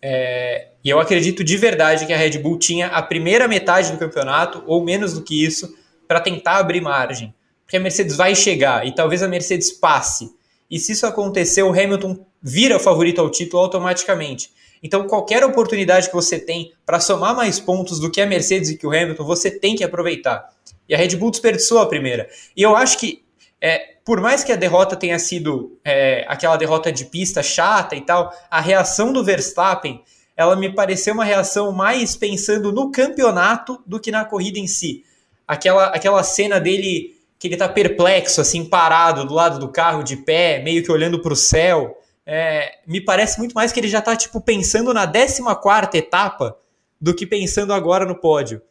[0.00, 3.98] É, e eu acredito de verdade que a Red Bull tinha a primeira metade do
[3.98, 5.74] campeonato, ou menos do que isso,
[6.08, 7.34] para tentar abrir margem.
[7.64, 10.30] Porque a Mercedes vai chegar e talvez a Mercedes passe.
[10.70, 14.50] E se isso acontecer, o Hamilton vira favorito ao título automaticamente.
[14.84, 18.76] Então, qualquer oportunidade que você tem para somar mais pontos do que a Mercedes e
[18.76, 20.50] que o Hamilton, você tem que aproveitar.
[20.86, 22.28] E a Red Bull desperdiçou a primeira.
[22.54, 23.24] E eu acho que,
[23.58, 28.02] é, por mais que a derrota tenha sido é, aquela derrota de pista chata e
[28.02, 30.02] tal, a reação do Verstappen,
[30.36, 35.02] ela me pareceu uma reação mais pensando no campeonato do que na corrida em si.
[35.48, 40.16] Aquela, aquela cena dele que ele tá perplexo, assim, parado do lado do carro, de
[40.16, 43.98] pé, meio que olhando para o céu é, me parece muito mais que ele já
[43.98, 46.56] está tipo, pensando na 14 etapa
[47.00, 48.62] do que pensando agora no pódio.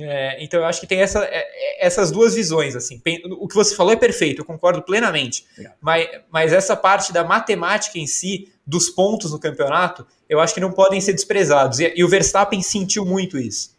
[0.00, 2.76] É, então eu acho que tem essa, é, é, essas duas visões.
[2.76, 3.00] assim.
[3.38, 5.46] O que você falou é perfeito, eu concordo plenamente.
[5.80, 10.60] Mas, mas essa parte da matemática em si, dos pontos no campeonato, eu acho que
[10.60, 11.80] não podem ser desprezados.
[11.80, 13.76] E, e o Verstappen sentiu muito isso.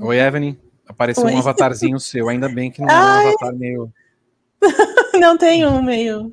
[0.00, 0.56] Oi, Evelyn.
[0.86, 1.32] Apareceu Oi.
[1.32, 2.28] um avatarzinho seu.
[2.28, 3.92] Ainda bem que não é um avatar meio
[5.18, 6.32] não tem um meio.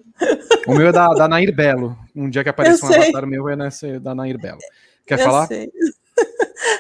[0.68, 1.98] O meu é da, da Nair Belo.
[2.16, 4.60] Um dia que apareceu um avatar meu é nesse, da Nair Belo.
[5.06, 5.48] Quer eu falar?
[5.48, 5.72] Sei.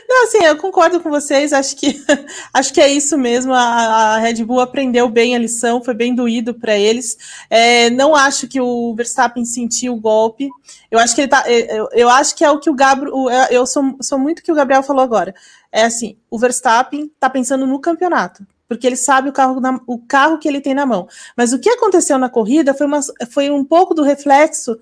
[0.09, 2.03] Não, assim, eu concordo com vocês, acho que
[2.53, 3.53] acho que é isso mesmo.
[3.53, 7.17] A, a Red Bull aprendeu bem a lição, foi bem doído para eles.
[7.49, 10.49] É, não acho que o Verstappen sentiu o golpe.
[10.91, 11.45] Eu acho que ele tá.
[11.49, 13.29] Eu, eu acho que é o que o Gabriel.
[13.49, 15.33] Eu sou, sou muito o que o Gabriel falou agora.
[15.71, 19.97] É assim, o Verstappen tá pensando no campeonato porque ele sabe o carro, na, o
[19.97, 21.07] carro que ele tem na mão.
[21.35, 22.99] Mas o que aconteceu na corrida foi, uma,
[23.31, 24.77] foi um pouco do reflexo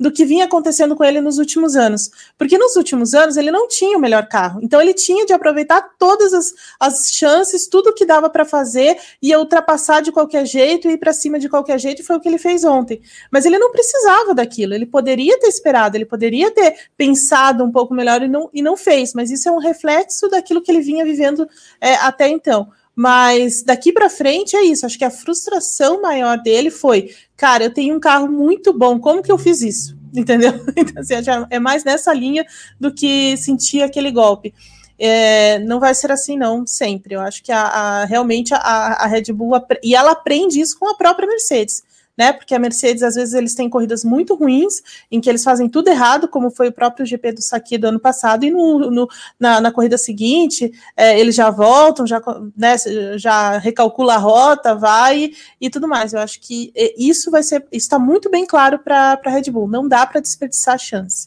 [0.00, 2.10] do que vinha acontecendo com ele nos últimos anos.
[2.38, 4.60] Porque nos últimos anos ele não tinha o melhor carro.
[4.62, 9.36] Então ele tinha de aproveitar todas as, as chances, tudo que dava para fazer, e
[9.36, 12.38] ultrapassar de qualquer jeito, ir para cima de qualquer jeito, e foi o que ele
[12.38, 13.02] fez ontem.
[13.30, 17.92] Mas ele não precisava daquilo, ele poderia ter esperado, ele poderia ter pensado um pouco
[17.92, 19.12] melhor e não, e não fez.
[19.12, 21.46] Mas isso é um reflexo daquilo que ele vinha vivendo
[21.78, 22.70] é, até então.
[22.94, 24.84] Mas daqui para frente é isso.
[24.84, 29.22] Acho que a frustração maior dele foi, cara, eu tenho um carro muito bom, como
[29.22, 29.96] que eu fiz isso?
[30.14, 30.52] Entendeu?
[30.76, 31.14] Então, assim,
[31.50, 32.44] é mais nessa linha
[32.78, 34.52] do que sentir aquele golpe.
[34.98, 37.14] É, não vai ser assim, não, sempre.
[37.14, 40.88] Eu acho que a, a realmente a, a Red Bull e ela aprende isso com
[40.90, 41.82] a própria Mercedes
[42.20, 42.34] né?
[42.34, 45.88] Porque a Mercedes, às vezes, eles têm corridas muito ruins, em que eles fazem tudo
[45.88, 49.58] errado, como foi o próprio GP do Saki do ano passado, e no, no na,
[49.58, 52.20] na, corrida seguinte, é, eles já voltam, já,
[52.54, 52.76] né,
[53.16, 56.12] já recalcula a rota, vai e tudo mais.
[56.12, 59.66] Eu acho que isso vai ser, está muito bem claro para a Red Bull.
[59.66, 61.26] Não dá para desperdiçar a chance.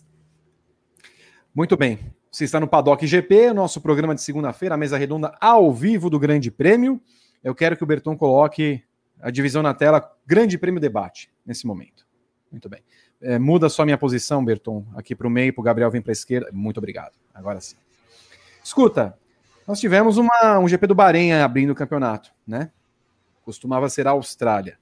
[1.56, 1.98] Muito bem.
[2.32, 6.20] Você está no Paddock GP, nosso programa de segunda-feira, a mesa redonda ao vivo do
[6.20, 7.02] Grande Prêmio.
[7.44, 8.84] Eu quero que o Berton coloque
[9.24, 12.06] a divisão na tela, grande prêmio debate nesse momento.
[12.52, 12.84] Muito bem.
[13.22, 16.12] É, muda só minha posição, Berton, aqui para o meio, para o Gabriel vir para
[16.12, 16.50] a esquerda.
[16.52, 17.14] Muito obrigado.
[17.34, 17.78] Agora sim.
[18.62, 19.18] Escuta,
[19.66, 22.70] nós tivemos uma, um GP do Bahrein abrindo o campeonato, né?
[23.44, 24.78] Costumava ser a Austrália.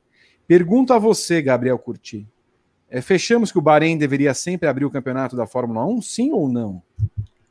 [0.48, 2.28] Pergunto a você, Gabriel Curti.
[2.90, 6.52] É, fechamos que o Bahrein deveria sempre abrir o campeonato da Fórmula 1, sim ou
[6.52, 6.82] não?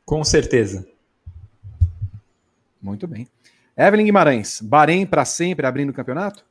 [0.05, 0.85] Com certeza.
[2.81, 3.29] Muito bem.
[3.77, 6.50] Evelyn Guimarães, Bahrein para sempre abrindo o campeonato?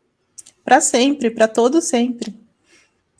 [0.65, 2.35] Para sempre, para todo sempre.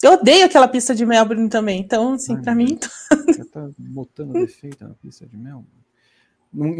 [0.03, 2.79] Eu odeio aquela pista de Melbourne também, então, assim, para mim.
[3.27, 5.81] Você tá botando defeito na pista de Melbourne?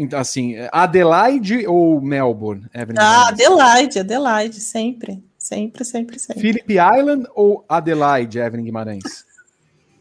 [0.03, 2.65] Então, assim, Adelaide ou Melbourne?
[2.73, 5.23] Evelyn ah, Adelaide, Adelaide, sempre.
[5.37, 6.41] Sempre, sempre, sempre.
[6.41, 9.25] Phillip Island ou Adelaide, Evelyn Guimarães?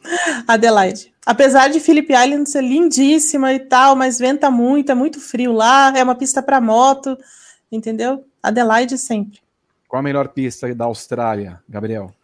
[0.46, 1.12] Adelaide.
[1.25, 5.92] Apesar de Phillip Island ser lindíssima e tal, mas venta muito, é muito frio lá,
[5.96, 7.16] é uma pista para moto,
[7.70, 8.25] entendeu?
[8.42, 9.40] Adelaide sempre.
[9.90, 12.14] Qual a melhor pista da Austrália, Gabriel?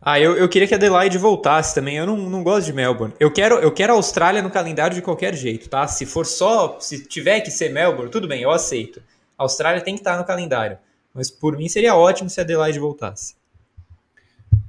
[0.00, 1.96] Ah, eu, eu queria que a Adelaide voltasse também.
[1.96, 3.12] Eu não, não gosto de Melbourne.
[3.18, 5.84] Eu quero, eu quero a Austrália no calendário de qualquer jeito, tá?
[5.88, 9.02] Se for só, se tiver que ser Melbourne, tudo bem, eu aceito.
[9.36, 10.78] A Austrália tem que estar no calendário.
[11.12, 13.34] Mas por mim seria ótimo se a Adelaide voltasse.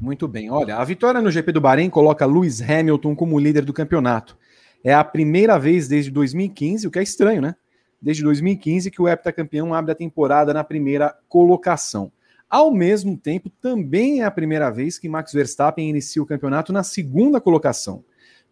[0.01, 0.49] Muito bem.
[0.49, 4.35] Olha, a vitória no GP do Bahrein coloca Lewis Hamilton como líder do campeonato.
[4.83, 7.55] É a primeira vez desde 2015, o que é estranho, né?
[8.01, 12.11] Desde 2015 que o heptacampeão abre a temporada na primeira colocação.
[12.49, 16.83] Ao mesmo tempo, também é a primeira vez que Max Verstappen inicia o campeonato na
[16.83, 18.03] segunda colocação.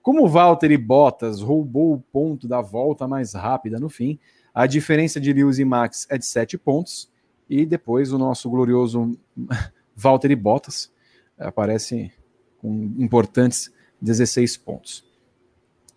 [0.01, 4.19] Como Valtteri Bottas roubou o ponto da volta mais rápida no fim,
[4.53, 7.09] a diferença de Lewis e Max é de 7 pontos,
[7.49, 9.17] e depois o nosso glorioso
[9.95, 10.91] Valtteri Bottas
[11.37, 12.11] aparece
[12.57, 15.05] com importantes 16 pontos.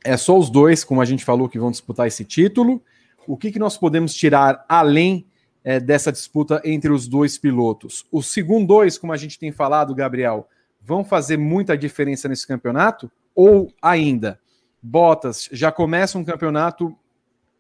[0.05, 2.81] É só os dois, como a gente falou, que vão disputar esse título
[3.29, 5.27] o que, que nós podemos tirar além
[5.63, 8.07] é, dessa disputa entre os dois pilotos?
[8.11, 10.49] Os segundo dois, como a gente tem falado, Gabriel,
[10.81, 13.11] vão fazer muita diferença nesse campeonato?
[13.35, 14.41] Ou ainda,
[14.83, 16.97] Bottas já começa um campeonato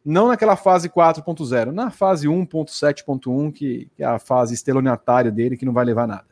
[0.03, 5.67] não naquela fase 4.0, na fase 1.7.1, que, que é a fase estelionatária dele, que
[5.67, 6.27] não vai levar nada.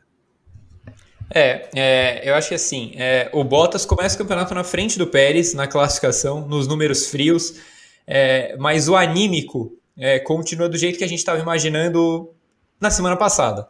[1.29, 5.05] É, é, eu acho que assim, é, o Bottas começa o campeonato na frente do
[5.05, 7.59] Pérez na classificação, nos números frios.
[8.07, 12.33] É, mas o anímico é, continua do jeito que a gente estava imaginando
[12.79, 13.67] na semana passada.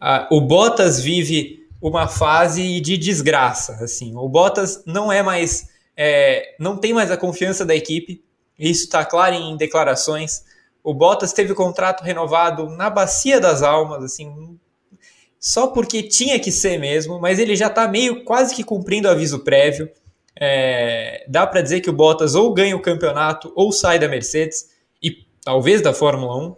[0.00, 3.74] Ah, o Bottas vive uma fase de desgraça.
[3.84, 8.24] Assim, o Bottas não é mais, é, não tem mais a confiança da equipe.
[8.58, 10.44] Isso está claro em declarações.
[10.82, 14.58] O Bottas teve o contrato renovado na bacia das almas, assim,
[15.38, 19.10] só porque tinha que ser mesmo, mas ele já está meio quase que cumprindo o
[19.10, 19.90] aviso prévio.
[20.38, 24.68] É, dá para dizer que o Bottas ou ganha o campeonato ou sai da Mercedes
[25.02, 26.56] e talvez da Fórmula 1.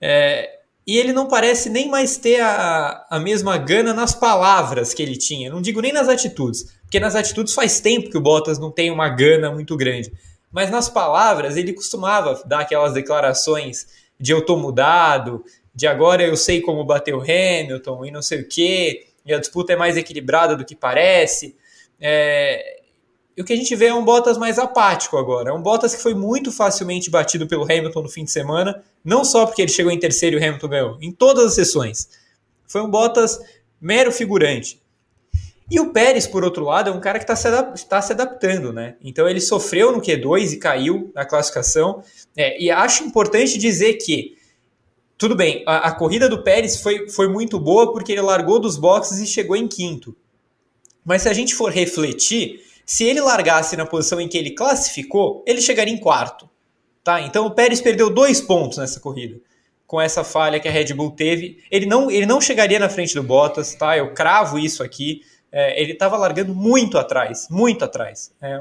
[0.00, 5.02] É, e ele não parece nem mais ter a, a mesma gana nas palavras que
[5.02, 5.50] ele tinha.
[5.50, 8.90] Não digo nem nas atitudes, porque nas atitudes faz tempo que o Bottas não tem
[8.90, 10.12] uma gana muito grande.
[10.52, 16.36] Mas nas palavras ele costumava dar aquelas declarações de eu tô mudado, de agora eu
[16.36, 19.96] sei como bater o Hamilton e não sei o que, e a disputa é mais
[19.96, 21.56] equilibrada do que parece.
[22.00, 22.80] É,
[23.36, 25.50] e o que a gente vê é um Bottas mais apático agora.
[25.50, 29.24] É um Bottas que foi muito facilmente batido pelo Hamilton no fim de semana, não
[29.24, 32.08] só porque ele chegou em terceiro e o Hamilton ganhou, em todas as sessões.
[32.66, 33.38] Foi um Bottas
[33.78, 34.80] mero figurante.
[35.70, 38.12] E o Pérez, por outro lado, é um cara que está se, adap tá se,
[38.12, 38.94] adaptando, né?
[39.02, 42.02] Então ele sofreu no Q2 e caiu na classificação.
[42.36, 44.36] É, e acho importante dizer que,
[45.18, 48.76] tudo bem, a, a, corrida do Pérez foi, foi muito boa porque ele largou dos
[48.76, 50.16] boxes e chegou em quinto.
[51.04, 55.42] Mas se a gente for refletir, se ele largasse na posição em que ele classificou,
[55.44, 56.48] ele chegaria em quarto.
[57.02, 57.20] Tá?
[57.20, 59.40] Então o Pérez perdeu dois pontos nessa corrida.
[59.86, 61.62] Com essa falha que a Red Bull teve.
[61.70, 63.96] Ele não, ele não chegaria na frente do Bottas, tá?
[63.96, 65.20] Eu cravo isso aqui.
[65.50, 68.32] É, ele estava largando muito atrás, muito atrás.
[68.40, 68.58] É,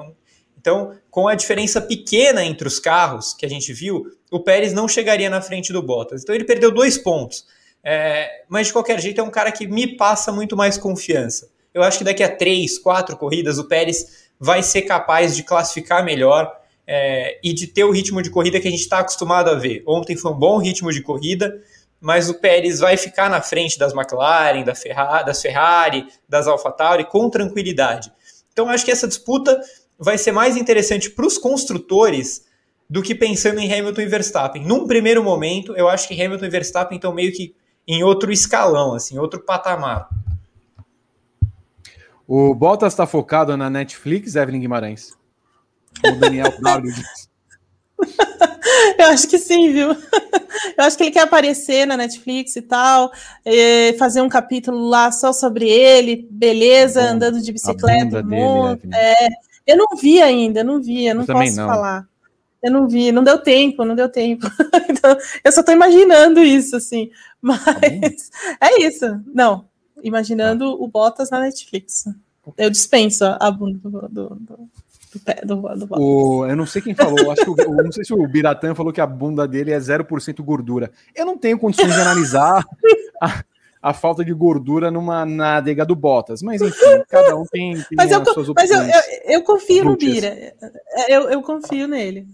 [0.59, 4.87] então, com a diferença pequena entre os carros que a gente viu, o Pérez não
[4.87, 6.23] chegaria na frente do Bottas.
[6.23, 7.45] Então ele perdeu dois pontos.
[7.83, 11.49] É, mas de qualquer jeito é um cara que me passa muito mais confiança.
[11.75, 16.05] Eu acho que daqui a três, quatro corridas o Pérez vai ser capaz de classificar
[16.05, 16.49] melhor
[16.87, 19.83] é, e de ter o ritmo de corrida que a gente está acostumado a ver.
[19.85, 21.61] Ontem foi um bom ritmo de corrida,
[21.99, 24.73] mas o Pérez vai ficar na frente das McLaren, da
[25.23, 28.09] das Ferrari, das AlphaTauri com tranquilidade.
[28.53, 29.59] Então acho que essa disputa
[29.99, 32.45] vai ser mais interessante para os construtores
[32.89, 34.63] do que pensando em Hamilton e Verstappen.
[34.63, 37.53] Num primeiro momento, eu acho que Hamilton e Verstappen estão meio que
[37.85, 40.07] em outro escalão, assim, outro patamar.
[42.27, 45.13] O Bottas está focado na Netflix, Evelyn Guimarães.
[46.03, 46.93] O Daniel Braulio
[48.97, 49.89] Eu acho que sim, viu?
[49.91, 53.11] Eu acho que ele quer aparecer na Netflix e tal,
[53.45, 58.23] e fazer um capítulo lá só sobre ele, beleza, Bom, andando de bicicleta.
[58.23, 58.41] Dele,
[58.93, 59.27] é,
[59.67, 61.67] eu não vi ainda, não vi, eu não eu posso não.
[61.67, 62.07] falar.
[62.63, 64.47] Eu não vi, não deu tempo, não deu tempo.
[64.89, 67.11] então, eu só estou imaginando isso, assim.
[67.41, 67.79] Mas tá
[68.61, 69.05] é isso.
[69.33, 69.65] Não,
[70.05, 70.75] imaginando ah.
[70.79, 72.05] o Bottas na Netflix.
[72.57, 74.69] Eu dispenso a bunda do, do, do,
[75.43, 78.13] do, do, do o, Eu não sei quem falou, acho que o, não sei se
[78.13, 80.91] o Biratã falou que a bunda dele é 0% gordura.
[81.15, 82.63] Eu não tenho condições de analisar
[83.19, 83.43] a,
[83.81, 88.11] a, falta de gordura numa nádega do Bottas, mas enfim, cada um tem, tem mas
[88.11, 88.69] eu, suas opções.
[88.69, 90.53] Mas eu, eu, eu confio no Bira,
[91.09, 92.27] eu, eu confio nele.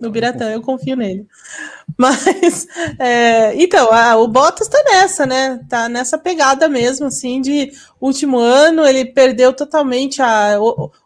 [0.00, 1.26] No Biratã, eu confio nele.
[1.98, 2.66] Mas,
[2.98, 5.60] é, então, a, o Bottas tá nessa, né?
[5.68, 7.72] Tá nessa pegada mesmo, assim, de
[8.06, 10.58] último ano, ele perdeu totalmente a.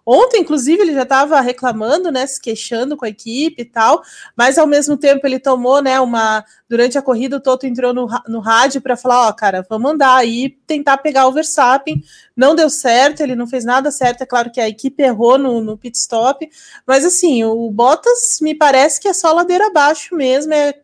[0.04, 2.26] Ontem, inclusive, ele já estava reclamando, né?
[2.26, 4.02] Se queixando com a equipe e tal,
[4.34, 6.00] mas ao mesmo tempo ele tomou, né?
[6.00, 6.44] Uma.
[6.68, 10.16] Durante a corrida, o Toto entrou no, no rádio para falar: ó, cara, vamos andar
[10.16, 12.02] aí, tentar pegar o Verstappen.
[12.34, 14.22] Não deu certo, ele não fez nada certo.
[14.22, 16.48] É claro que a equipe errou no, no pit stop,
[16.86, 20.74] mas assim, o Bottas me parece que é só ladeira abaixo mesmo, é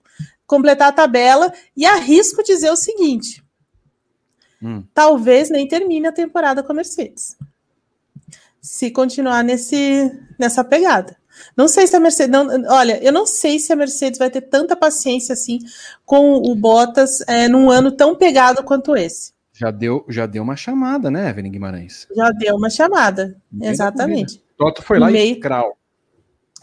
[0.46, 1.53] completar a tabela.
[1.75, 3.41] E arrisco dizer o seguinte:
[4.62, 4.85] hum.
[4.94, 7.37] talvez nem termine a temporada com a Mercedes.
[8.61, 11.16] Se continuar nesse, nessa pegada.
[11.57, 12.31] Não sei se a Mercedes.
[12.31, 15.59] Não, olha, eu não sei se a Mercedes vai ter tanta paciência assim
[16.05, 19.33] com o Bottas é, num ano tão pegado quanto esse.
[19.53, 22.07] Já deu, já deu uma chamada, né, Evelyn Guimarães?
[22.14, 24.42] Já deu uma chamada, exatamente.
[24.57, 25.37] Toto foi lá Meio...
[25.37, 25.77] e crau.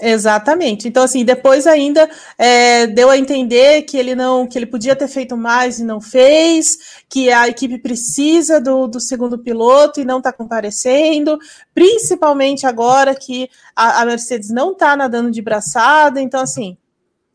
[0.02, 0.88] Exatamente.
[0.88, 5.10] Então, assim, depois ainda é, deu a entender que ele não, que ele podia ter
[5.10, 10.20] feito mais e não fez, que a equipe precisa do, do segundo piloto e não
[10.20, 11.38] está comparecendo,
[11.74, 16.22] principalmente agora que a, a Mercedes não está nadando de braçada.
[16.22, 16.78] Então, assim,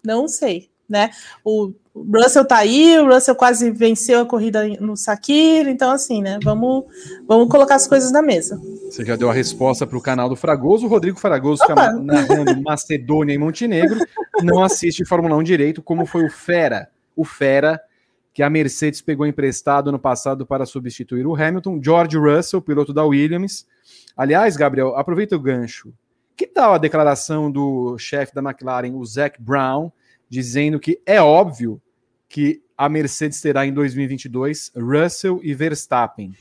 [0.03, 1.11] não sei, né?
[1.45, 6.21] O o Russell tá aí, o Russell quase venceu a corrida no Sakir, então assim,
[6.21, 6.41] né?
[6.43, 6.85] Vamos,
[7.25, 8.61] vamos colocar as coisas na mesa.
[8.91, 10.87] Você já deu a resposta para o canal do Fragoso.
[10.87, 14.01] O Rodrigo Fragoso fica narrando Macedônia e Montenegro,
[14.43, 17.81] não assiste Fórmula 1 direito, como foi o Fera, o Fera,
[18.33, 23.05] que a Mercedes pegou emprestado no passado para substituir o Hamilton, George Russell, piloto da
[23.05, 23.69] Williams.
[24.17, 25.93] Aliás, Gabriel, aproveita o gancho.
[26.37, 29.93] Que tal a declaração do chefe da McLaren, o Zac Brown,
[30.29, 31.81] dizendo que é óbvio
[32.29, 36.35] que a Mercedes terá em 2022 Russell e Verstappen?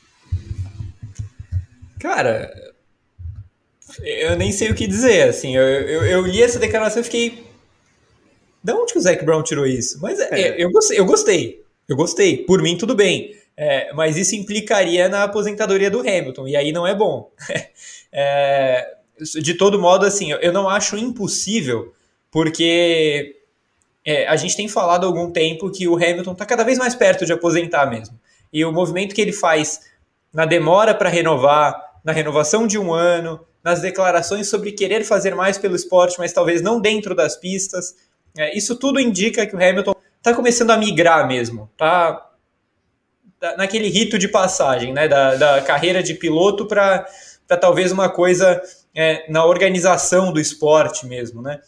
[2.00, 2.52] Cara,
[4.02, 7.44] eu nem sei o que dizer, assim, eu, eu, eu li essa declaração e fiquei...
[8.62, 9.98] Da onde que o Zac Brown tirou isso?
[10.00, 10.40] Mas é.
[10.40, 10.62] é.
[10.62, 15.24] eu, gostei, eu gostei, eu gostei, por mim tudo bem, é, mas isso implicaria na
[15.24, 17.30] aposentadoria do Hamilton, e aí não é bom.
[18.10, 21.94] é, de todo modo, assim, eu não acho impossível,
[22.30, 23.43] porque
[24.04, 26.94] é, a gente tem falado há algum tempo que o Hamilton está cada vez mais
[26.94, 28.18] perto de aposentar mesmo.
[28.52, 29.80] E o movimento que ele faz
[30.32, 31.74] na demora para renovar,
[32.04, 36.60] na renovação de um ano, nas declarações sobre querer fazer mais pelo esporte, mas talvez
[36.60, 37.94] não dentro das pistas,
[38.36, 42.30] é, isso tudo indica que o Hamilton está começando a migrar mesmo, tá,
[43.40, 47.06] tá naquele rito de passagem, né, da, da carreira de piloto para
[47.60, 48.60] talvez uma coisa
[48.94, 51.60] é, na organização do esporte mesmo, né?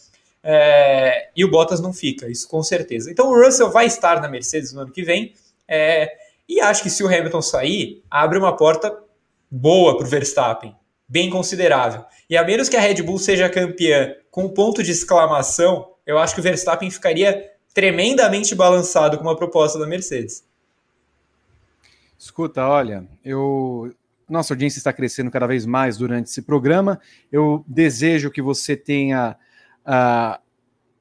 [0.49, 3.11] É, e o Bottas não fica, isso com certeza.
[3.11, 5.35] Então o Russell vai estar na Mercedes no ano que vem.
[5.67, 6.09] É,
[6.49, 8.97] e acho que se o Hamilton sair, abre uma porta
[9.51, 10.73] boa para o Verstappen,
[11.09, 12.05] bem considerável.
[12.31, 16.33] E a menos que a Red Bull seja campeã com ponto de exclamação, eu acho
[16.33, 20.45] que o Verstappen ficaria tremendamente balançado com uma proposta da Mercedes.
[22.17, 23.93] Escuta, olha, eu
[24.29, 27.01] nossa audiência está crescendo cada vez mais durante esse programa.
[27.33, 29.37] Eu desejo que você tenha
[29.87, 30.41] uh,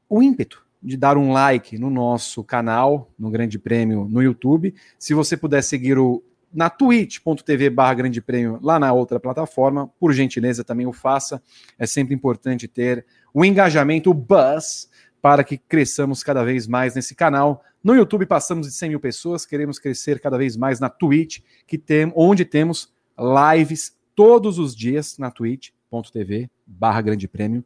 [0.07, 4.73] o ímpeto de dar um like no nosso canal, no Grande Prêmio no YouTube.
[4.99, 6.23] Se você puder seguir o
[6.53, 11.43] na twitch.tv barra grande prêmio lá na outra plataforma, por gentileza também o faça.
[11.77, 14.89] É sempre importante ter o engajamento, o buzz,
[15.21, 17.61] para que cresçamos cada vez mais nesse canal.
[17.83, 21.77] No YouTube passamos de 100 mil pessoas, queremos crescer cada vez mais na Twitch, que
[21.77, 27.65] tem, onde temos lives todos os dias na twitch.tv barra grande prêmio.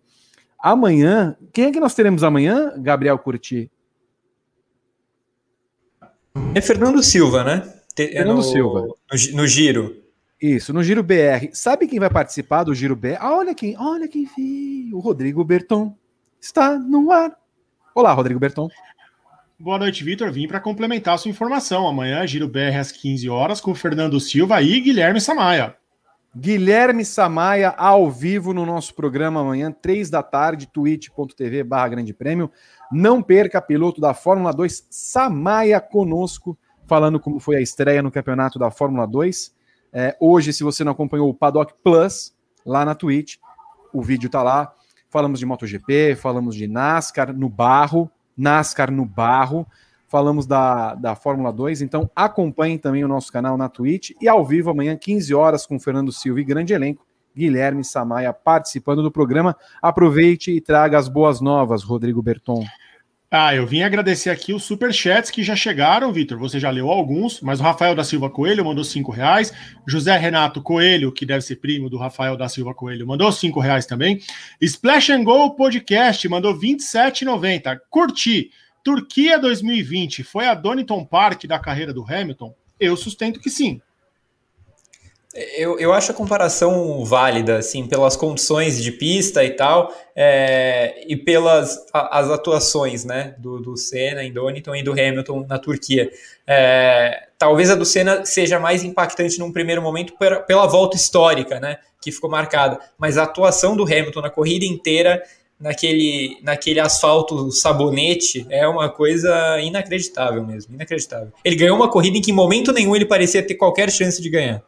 [0.62, 3.72] Amanhã, quem é que nós teremos amanhã, Gabriel Curti?
[6.54, 7.74] É Fernando Silva, né?
[7.96, 8.82] Fernando no, Silva.
[8.82, 8.98] No,
[9.34, 10.04] no, Giro.
[10.42, 11.50] Isso, no Giro BR.
[11.54, 13.18] Sabe quem vai participar do Giro BR?
[13.20, 14.98] Ah, olha quem, olha quem veio.
[14.98, 15.96] O Rodrigo Berton
[16.40, 17.38] está no ar.
[17.96, 18.70] Olá, Rodrigo Berton.
[19.58, 20.32] Boa noite, Vitor.
[20.32, 21.88] Vim para complementar a sua informação.
[21.88, 25.76] Amanhã, Giro BR às 15 horas, com Fernando Silva e Guilherme Samaia.
[26.36, 32.52] Guilherme Samaia ao vivo no nosso programa amanhã, 3 da tarde, twitch.tv barra grande prêmio.
[32.92, 36.58] Não perca, piloto da Fórmula 2, Samaia conosco
[36.90, 39.54] falando como foi a estreia no campeonato da Fórmula 2.
[39.94, 43.38] É, hoje, se você não acompanhou o Paddock Plus, lá na Twitch,
[43.94, 44.74] o vídeo tá lá.
[45.08, 49.68] Falamos de MotoGP, falamos de NASCAR no barro, NASCAR no barro,
[50.10, 51.82] falamos da, da Fórmula 2.
[51.82, 55.80] Então, acompanhem também o nosso canal na Twitch e ao vivo amanhã, 15 horas, com
[55.80, 57.06] Fernando Silva e grande elenco.
[57.36, 59.56] Guilherme Samaia participando do programa.
[59.82, 62.66] Aproveite e traga as boas novas, Rodrigo Berton.
[63.32, 66.40] Ah, eu vim agradecer aqui os superchats que já chegaram, Vitor.
[66.40, 69.54] Você já leu alguns, mas o Rafael da Silva Coelho mandou cinco reais.
[69.88, 73.86] José Renato Coelho, que deve ser primo do Rafael da Silva Coelho, mandou cinco reais
[73.86, 74.20] também.
[74.60, 77.80] Splash and Go Podcast mandou 27,90.
[77.92, 78.50] Curti.
[78.84, 82.54] Turquia 2020 foi a Donington Park da carreira do Hamilton?
[82.80, 83.82] Eu sustento que sim.
[85.56, 91.16] Eu, eu acho a comparação válida, assim, pelas condições de pista e tal, é, e
[91.16, 96.10] pelas a, as atuações, né, do, do Senna em Donington e do Hamilton na Turquia.
[96.48, 101.60] É, talvez a do Senna seja mais impactante num primeiro momento pela, pela volta histórica,
[101.60, 105.22] né, que ficou marcada, mas a atuação do Hamilton na corrida inteira
[105.60, 111.34] naquele, naquele asfalto sabonete é uma coisa inacreditável mesmo, inacreditável.
[111.44, 114.30] Ele ganhou uma corrida em que em momento nenhum ele parecia ter qualquer chance de
[114.30, 114.64] ganhar.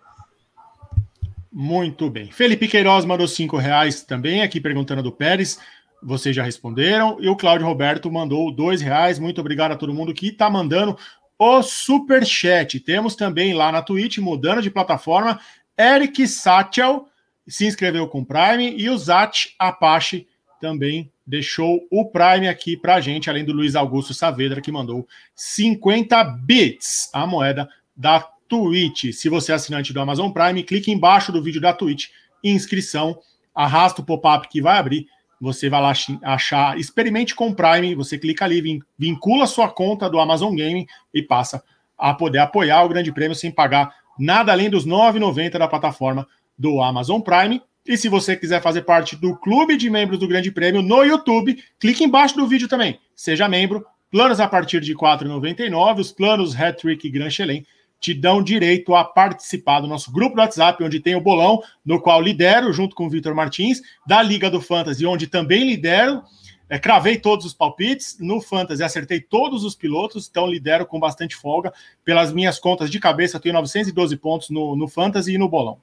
[1.51, 2.31] Muito bem.
[2.31, 5.59] Felipe Queiroz mandou cinco reais também aqui perguntando do Pérez.
[6.01, 7.17] Vocês já responderam.
[7.19, 9.19] E o Cláudio Roberto mandou dois reais.
[9.19, 10.97] Muito obrigado a todo mundo que está mandando
[11.37, 12.79] o super chat.
[12.79, 15.39] Temos também lá na Twitch, mudando de plataforma,
[15.77, 17.07] Eric Satchel
[17.47, 20.27] se inscreveu com Prime e o Zat Apache
[20.61, 25.07] também deixou o Prime aqui para a gente, além do Luiz Augusto Saavedra, que mandou
[25.35, 29.11] 50 bits, a moeda da Twitch.
[29.13, 32.09] Se você é assinante do Amazon Prime, clique embaixo do vídeo da Twitch,
[32.43, 33.17] inscrição,
[33.53, 35.07] arrasta o pop-up que vai abrir,
[35.39, 35.93] você vai lá
[36.23, 41.63] achar, experimente com Prime, você clica ali, vincula sua conta do Amazon Gaming e passa
[41.97, 46.27] a poder apoiar o Grande Prêmio sem pagar nada além dos R$ 9,90 da plataforma
[46.57, 47.61] do Amazon Prime.
[47.85, 51.57] E se você quiser fazer parte do clube de membros do Grande Prêmio no YouTube,
[51.79, 52.99] clique embaixo do vídeo também.
[53.15, 57.65] Seja membro, planos a partir de R$ 4,99, os planos Hat-Trick e Grand Chelem
[57.99, 61.99] te dão direito a participar do nosso grupo do WhatsApp, onde tem o bolão, no
[61.99, 66.21] qual lidero, junto com o Vitor Martins, da Liga do Fantasy, onde também lidero.
[66.69, 68.17] É, cravei todos os palpites.
[68.19, 71.73] No Fantasy acertei todos os pilotos, então lidero com bastante folga.
[72.03, 75.79] Pelas minhas contas de cabeça, tenho 912 pontos no, no Fantasy e no bolão.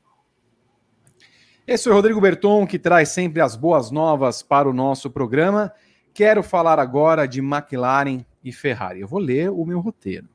[1.69, 5.71] Esse é o Rodrigo Berton, que traz sempre as boas novas para o nosso programa.
[6.15, 9.03] Quero falar agora de McLaren e Ferrari.
[9.03, 10.27] Eu vou ler o meu roteiro.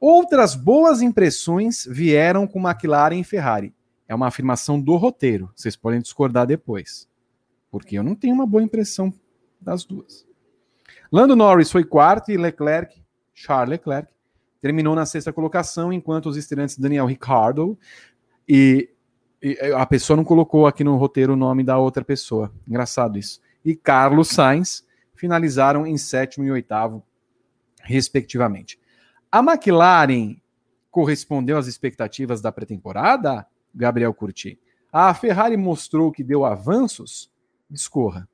[0.00, 3.74] Outras boas impressões vieram com McLaren e Ferrari.
[4.08, 5.52] É uma afirmação do roteiro.
[5.54, 7.06] Vocês podem discordar depois.
[7.70, 9.12] Porque eu não tenho uma boa impressão
[9.60, 10.26] das duas.
[11.12, 13.04] Lando Norris foi quarto e Leclerc,
[13.34, 14.08] Charles Leclerc,
[14.62, 17.78] terminou na sexta colocação, enquanto os estreantes Daniel Ricciardo
[18.48, 18.93] e,
[19.76, 22.52] a pessoa não colocou aqui no roteiro o nome da outra pessoa.
[22.66, 23.40] Engraçado isso.
[23.64, 27.02] E Carlos Sainz finalizaram em sétimo e oitavo,
[27.82, 28.78] respectivamente.
[29.30, 30.36] A McLaren
[30.90, 34.58] correspondeu às expectativas da pré-temporada, Gabriel Curti?
[34.92, 37.30] A Ferrari mostrou que deu avanços?
[37.68, 38.28] Discorra.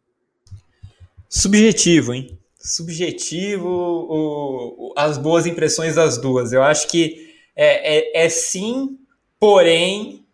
[1.29, 2.39] Subjetivo, hein?
[2.59, 6.53] Subjetivo o, o, as boas impressões das duas.
[6.53, 8.99] Eu acho que é, é, é sim,
[9.39, 10.27] porém,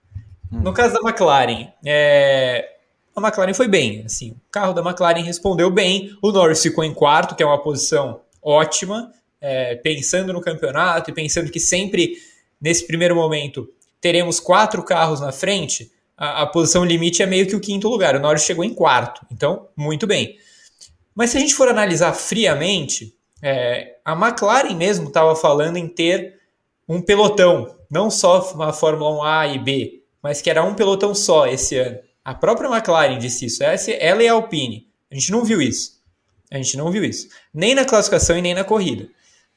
[0.52, 0.60] hum.
[0.60, 2.76] no caso da McLaren, é,
[3.14, 4.04] a McLaren foi bem.
[4.04, 6.16] Assim, o carro da McLaren respondeu bem.
[6.22, 11.14] O Norris ficou em quarto, que é uma posição ótima, é, pensando no campeonato e
[11.14, 12.16] pensando que sempre,
[12.60, 13.68] nesse primeiro momento,
[14.00, 18.16] teremos quatro carros na frente a, a, posição limite é meio que o quinto lugar.
[18.16, 20.36] O Norris chegou em quarto, então muito bem.
[21.14, 26.40] Mas se a gente for analisar friamente, é, a McLaren mesmo estava falando em ter
[26.88, 31.46] um pelotão, não só uma Fórmula 1A e B, mas que era um pelotão só
[31.46, 32.00] esse ano.
[32.24, 34.88] A própria McLaren disse isso, ela e a Alpine.
[35.08, 36.02] A gente não viu isso.
[36.50, 37.28] A gente não viu isso.
[37.54, 39.08] Nem na classificação e nem na corrida.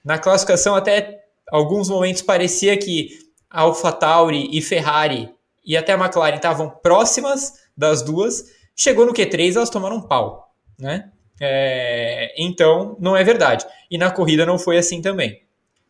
[0.06, 3.18] Na classificação, até alguns momentos parecia que
[3.50, 5.34] AlphaTauri e Ferrari
[5.66, 8.46] e até a McLaren estavam próximas das duas,
[8.76, 11.10] chegou no Q3 elas tomaram um pau, né?
[11.42, 13.66] É, então, não é verdade.
[13.90, 15.42] E na corrida não foi assim também.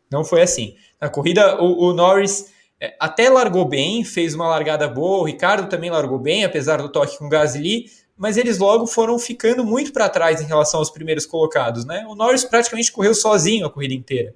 [0.09, 0.77] Não foi assim.
[1.01, 2.49] Na corrida, o, o Norris
[2.81, 6.89] é, até largou bem, fez uma largada boa, o Ricardo também largou bem, apesar do
[6.89, 7.85] toque com o Gasly,
[8.17, 12.05] mas eles logo foram ficando muito para trás em relação aos primeiros colocados, né?
[12.07, 14.33] O Norris praticamente correu sozinho a corrida inteira.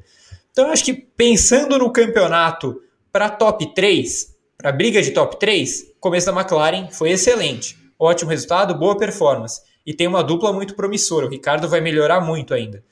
[0.51, 2.81] Então, eu acho que pensando no campeonato
[3.11, 7.77] para top 3, para briga de top 3, começo da McLaren foi excelente.
[7.97, 9.61] Ótimo resultado, boa performance.
[9.85, 11.25] E tem uma dupla muito promissora.
[11.25, 12.83] O Ricardo vai melhorar muito ainda.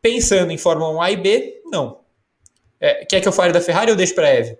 [0.00, 2.00] Pensando em Fórmula 1 A e B, não.
[2.80, 4.58] É, quer que eu fale da Ferrari ou deixe para a Eve?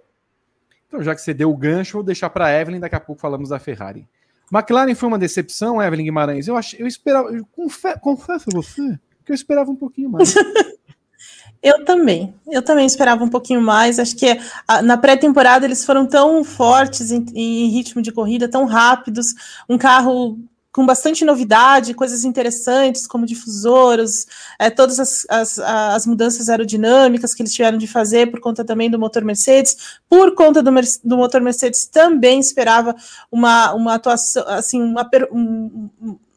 [0.93, 3.49] Então, já que você deu o gancho, vou deixar para Evelyn, daqui a pouco falamos
[3.49, 4.07] da Ferrari.
[4.53, 6.47] McLaren foi uma decepção, Evelyn Guimarães.
[6.47, 10.34] Eu, ach, eu esperava, eu confesso, confesso a você que eu esperava um pouquinho mais.
[11.62, 12.34] Eu também.
[12.51, 14.01] Eu também esperava um pouquinho mais.
[14.01, 14.36] Acho que
[14.82, 19.28] na pré-temporada eles foram tão fortes em, em, ritmo de corrida, tão rápidos.
[19.68, 20.40] Um carro
[20.73, 24.27] com bastante novidade, coisas interessantes, como difusores,
[24.59, 28.91] é, todas as, as, as, mudanças aerodinâmicas que eles tiveram de fazer por conta também
[28.91, 30.01] do motor Mercedes.
[30.09, 30.70] Por conta do,
[31.05, 32.97] do motor Mercedes, também esperava
[33.31, 35.91] uma, uma atuação, assim, uma, um,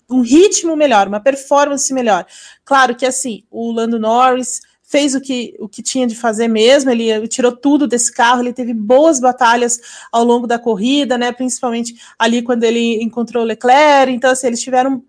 [0.10, 2.26] um ritmo melhor, uma performance melhor.
[2.66, 6.92] Claro que assim, o Lando Norris fez o que, o que tinha de fazer mesmo,
[6.92, 9.80] ele, tirou tudo desse carro, ele teve boas batalhas
[10.12, 11.32] ao longo da corrida, né?
[11.32, 15.04] Principalmente ali quando ele encontrou o Leclerc, então assim, eles tiveram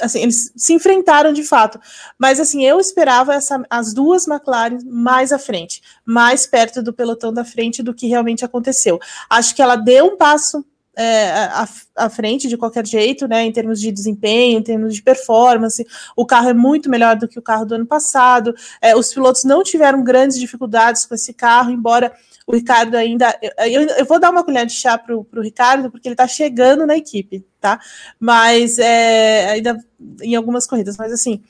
[0.00, 1.78] assim, eles se enfrentaram de fato.
[2.18, 7.32] Mas assim, eu esperava essa, as duas McLaren mais à frente, mais perto do pelotão
[7.32, 8.98] da frente do que realmente aconteceu.
[9.28, 10.64] Acho que ela deu um passo
[10.96, 13.44] é, à, à, frente de qualquer jeito, né?
[13.44, 15.86] Em termos de desempenho, em termos de performance,
[16.16, 18.54] o carro é muito melhor do que o carro do ano passado.
[18.80, 22.12] É, os pilotos não tiveram grandes dificuldades com esse carro, embora
[22.46, 23.34] o Ricardo ainda.
[23.58, 26.86] Eu, eu vou dar uma colher de chá para o Ricardo, porque ele está chegando
[26.86, 27.80] na equipe, tá?
[28.20, 29.78] Mas é, ainda
[30.20, 31.42] em algumas corridas, mas assim,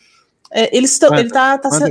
[0.53, 1.13] é, eles estão.
[1.15, 1.59] Ele está.
[1.59, 1.89] Tá, tá?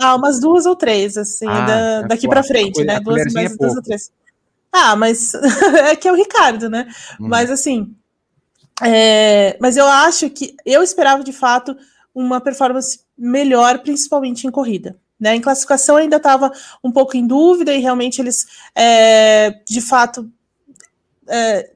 [0.00, 2.98] Ah, umas duas ou três, assim, ah, da, é daqui para frente, né?
[2.98, 4.10] Duas, mais, é duas ou três.
[4.76, 5.32] Ah, mas
[5.88, 6.92] é que é o Ricardo, né?
[7.20, 7.28] Hum.
[7.28, 7.94] Mas assim,
[8.82, 11.76] é, mas eu acho que eu esperava de fato
[12.12, 14.96] uma performance melhor, principalmente em corrida.
[15.18, 15.36] Né?
[15.36, 16.50] Em classificação ainda estava
[16.82, 20.28] um pouco em dúvida e realmente eles, é, de fato,
[21.28, 21.70] é,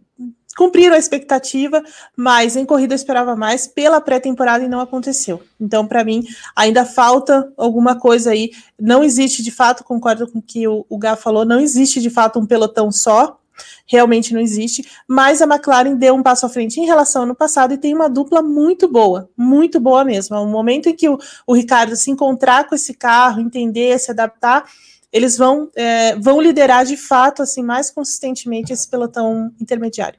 [0.59, 1.81] cumpriram a expectativa,
[2.17, 5.41] mas em corrida eu esperava mais pela pré-temporada e não aconteceu.
[5.61, 6.25] Então, para mim,
[6.57, 8.51] ainda falta alguma coisa aí.
[8.79, 12.41] Não existe de fato, concordo com o que o, Gá falou, não existe de fato
[12.41, 13.39] um pelotão só.
[13.87, 17.35] Realmente não existe, mas a McLaren deu um passo à frente em relação ao ano
[17.35, 20.35] passado e tem uma dupla muito boa, muito boa mesmo.
[20.35, 24.11] É um momento em que o, o Ricardo se encontrar com esse carro, entender, se
[24.11, 24.65] adaptar,
[25.13, 30.19] eles vão, é, vão liderar de fato assim mais consistentemente esse pelotão intermediário.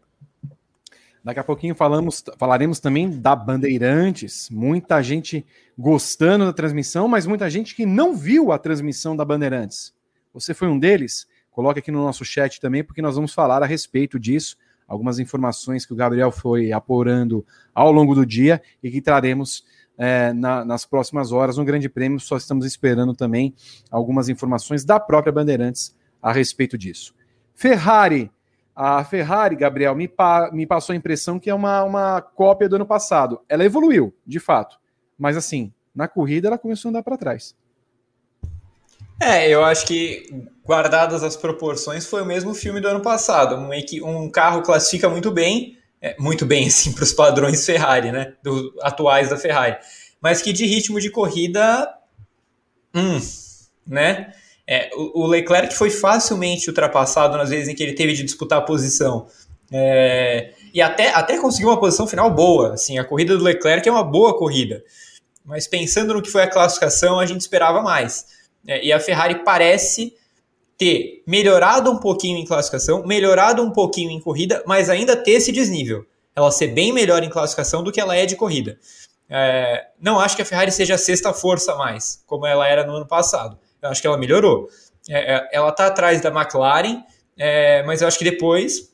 [1.24, 4.50] Daqui a pouquinho falamos, falaremos também da Bandeirantes.
[4.50, 5.46] Muita gente
[5.78, 9.94] gostando da transmissão, mas muita gente que não viu a transmissão da Bandeirantes.
[10.34, 11.28] Você foi um deles?
[11.52, 14.58] Coloque aqui no nosso chat também, porque nós vamos falar a respeito disso.
[14.88, 17.46] Algumas informações que o Gabriel foi apurando
[17.76, 19.66] ao longo do dia e que traremos
[19.98, 22.20] é, na, nas próximas horas no Grande Prêmio.
[22.20, 23.54] Só estamos esperando também
[23.92, 27.14] algumas informações da própria Bandeirantes a respeito disso.
[27.54, 28.32] Ferrari
[28.82, 32.78] a Ferrari, Gabriel, me, pa me passou a impressão que é uma, uma cópia do
[32.78, 33.42] ano passado.
[33.50, 34.80] Ela evoluiu, de fato.
[35.18, 37.54] Mas assim, na corrida ela começou a andar para trás.
[39.22, 43.58] É, eu acho que, guardadas as proporções, foi o mesmo filme do ano passado.
[43.58, 43.70] Um,
[44.06, 48.36] um carro classifica muito bem, é, muito bem, assim, para os padrões Ferrari, né?
[48.42, 49.76] Do, atuais da Ferrari.
[50.22, 51.86] Mas que de ritmo de corrida.
[52.96, 53.20] Hum,
[53.86, 54.34] né?
[54.72, 58.62] É, o, Leclerc foi facilmente ultrapassado nas vezes em que ele teve de disputar a
[58.62, 59.26] posição.
[59.72, 62.76] É, e até, até conseguiu uma posição final boa.
[62.76, 64.84] Assim, a corrida do Leclerc é uma boa corrida.
[65.44, 68.28] Mas pensando no que foi a classificação, a gente esperava mais.
[68.68, 70.14] É, e a Ferrari parece
[70.78, 75.52] ter melhorado um pouquinho em classificação, melhorado um pouquinho em corrida, mas ainda ter esse
[75.52, 76.06] desnível.
[76.36, 78.78] Ela ser bem melhor em classificação do que ela é de corrida.
[79.28, 82.94] É, não acho que a Ferrari seja a sexta força mais, como ela era no
[82.94, 83.58] ano passado.
[83.82, 84.70] Eu acho que ela melhorou.
[85.10, 87.04] É, é ela está atrás da McLaren,
[87.38, 88.90] é, mas eu acho que depois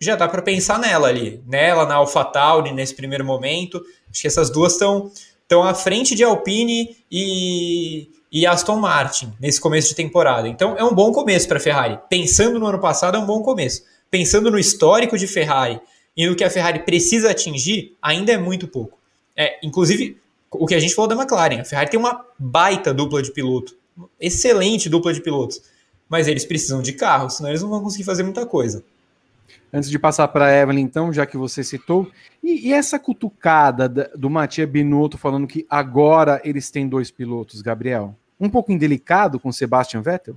[0.00, 3.82] já dá para pensar nela ali, nela, na AlphaTauri nesse primeiro momento.
[4.10, 5.10] Acho que essas duas estão
[5.50, 10.46] estão à frente de Alpine e, e Aston Martin nesse começo de temporada.
[10.46, 11.98] Então é um bom começo para a Ferrari.
[12.08, 13.82] Pensando no ano passado, é um bom começo.
[14.08, 15.80] Pensando no histórico de Ferrari
[16.16, 18.96] e no que a Ferrari precisa atingir, ainda é muito pouco.
[19.36, 20.16] É, inclusive,
[20.52, 23.76] o que a gente falou da McLaren, a Ferrari tem uma baita dupla de piloto,
[24.20, 25.62] excelente dupla de pilotos,
[26.08, 28.82] mas eles precisam de carro, senão eles não vão conseguir fazer muita coisa.
[29.72, 32.10] Antes de passar para a Evelyn, então, já que você citou,
[32.42, 38.14] e, e essa cutucada do Matia Binotto falando que agora eles têm dois pilotos, Gabriel?
[38.38, 40.36] Um pouco indelicado com Sebastian Vettel?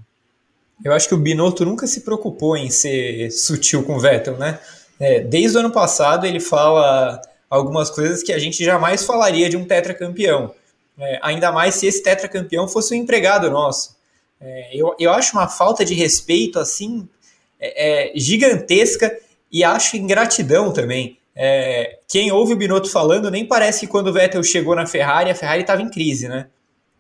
[0.84, 4.60] Eu acho que o Binotto nunca se preocupou em ser sutil com o Vettel, né?
[5.00, 9.58] É, desde o ano passado ele fala algumas coisas que a gente jamais falaria de
[9.58, 10.54] um tetracampeão.
[10.98, 13.96] É, ainda mais se esse tetracampeão fosse um empregado nosso.
[14.40, 17.08] É, eu, eu acho uma falta de respeito assim
[17.60, 19.18] é, é, gigantesca
[19.52, 21.18] e acho ingratidão também.
[21.36, 25.32] É, quem ouve o Binotto falando nem parece que quando o Vettel chegou na Ferrari,
[25.32, 26.48] a Ferrari estava em crise, né?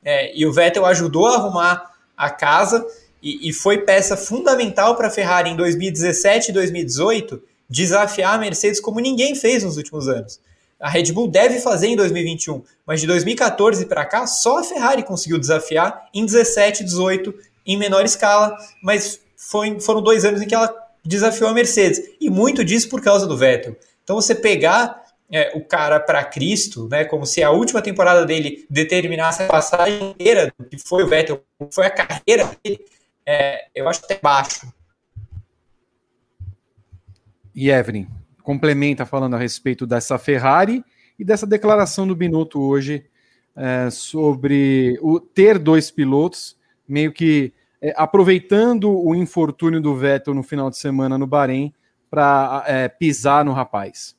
[0.04, 2.86] É, e o Vettel ajudou a arrumar a casa
[3.22, 8.80] e, e foi peça fundamental para a Ferrari em 2017 e 2018 desafiar a Mercedes
[8.80, 10.40] como ninguém fez nos últimos anos.
[10.80, 15.04] A Red Bull deve fazer em 2021, mas de 2014 para cá só a Ferrari
[15.04, 17.34] conseguiu desafiar em 17, 18
[17.66, 22.02] em menor escala, mas foi, foram dois anos em que ela desafiou a Mercedes.
[22.20, 23.76] E muito disso por causa do Vettel.
[24.04, 28.66] Então você pegar é, o cara para Cristo, né, como se a última temporada dele
[28.70, 32.86] determinasse a passagem inteira do que foi o Vettel, foi a carreira dele,
[33.26, 34.72] é, eu acho até baixo.
[37.56, 38.08] E Evelyn,
[38.44, 40.84] complementa falando a respeito dessa Ferrari
[41.18, 43.06] e dessa declaração do Binotto hoje
[43.56, 50.44] é, sobre o ter dois pilotos, meio que é, aproveitando o infortúnio do Vettel no
[50.44, 51.74] final de semana no Bahrein
[52.10, 54.16] para é, pisar no rapaz?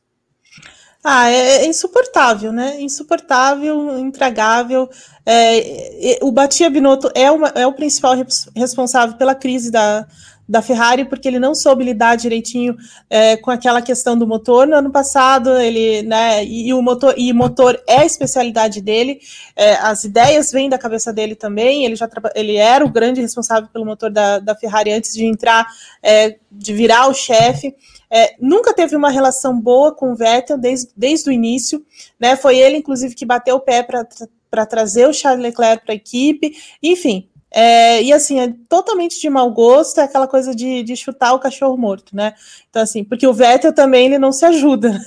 [1.07, 2.81] Ah, é, é, insuportável, né?
[2.81, 4.89] Insuportável, intragável.
[5.27, 8.15] É, o Batia Binotto é, uma, é o principal
[8.57, 10.07] responsável pela crise da,
[10.49, 12.77] da Ferrari, porque ele não soube lidar direitinho
[13.09, 14.67] é, com aquela questão do motor.
[14.67, 19.21] No ano passado, ele, né, e, e o motor, e motor é a especialidade dele,
[19.57, 23.69] é, as ideias vêm da cabeça dele também, ele já ele era o grande responsável
[23.73, 25.67] pelo motor da, da Ferrari antes de entrar,
[26.03, 27.75] é, de virar o chefe.
[28.11, 31.85] É, nunca teve uma relação boa com o Vettel desde, desde o início,
[32.21, 32.37] né?
[32.37, 36.55] Foi ele, inclusive, que bateu o pé para trazer o Charles Leclerc para a equipe,
[36.83, 41.35] enfim, é, e assim, é totalmente de mau gosto, é aquela coisa de, de chutar
[41.35, 42.35] o cachorro morto, né?
[42.69, 45.01] Então, assim, porque o Vettel também ele não se ajuda.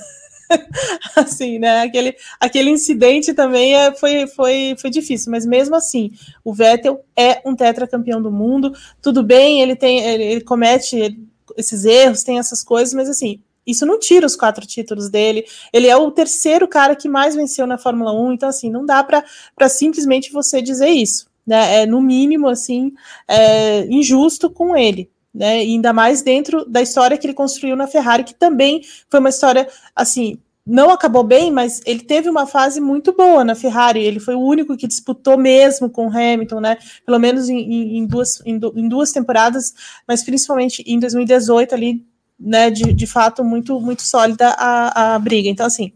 [1.14, 1.82] assim, né?
[1.82, 6.10] Aquele, aquele incidente também é, foi, foi, foi difícil, mas mesmo assim,
[6.42, 8.72] o Vettel é um tetracampeão do mundo.
[9.02, 11.20] Tudo bem, ele tem, ele, ele comete
[11.54, 15.44] esses erros, tem essas coisas, mas assim, isso não tira os quatro títulos dele.
[15.70, 19.04] Ele é o terceiro cara que mais venceu na Fórmula 1, então assim, não dá
[19.04, 22.92] para simplesmente você dizer isso né, é no mínimo assim
[23.26, 25.10] é, injusto com ele.
[25.34, 29.28] Né, ainda mais dentro da história que ele construiu na Ferrari, que também foi uma
[29.28, 34.02] história assim, não acabou bem, mas ele teve uma fase muito boa na Ferrari.
[34.02, 36.76] Ele foi o único que disputou mesmo com Hamilton, né?
[37.06, 39.72] Pelo menos em, em, duas, em, em, duas temporadas,
[40.06, 42.04] mas principalmente em 2018 ali,
[42.38, 42.70] né?
[42.70, 45.48] De, de fato, muito muito sólida a, a briga.
[45.48, 45.92] Então, assim,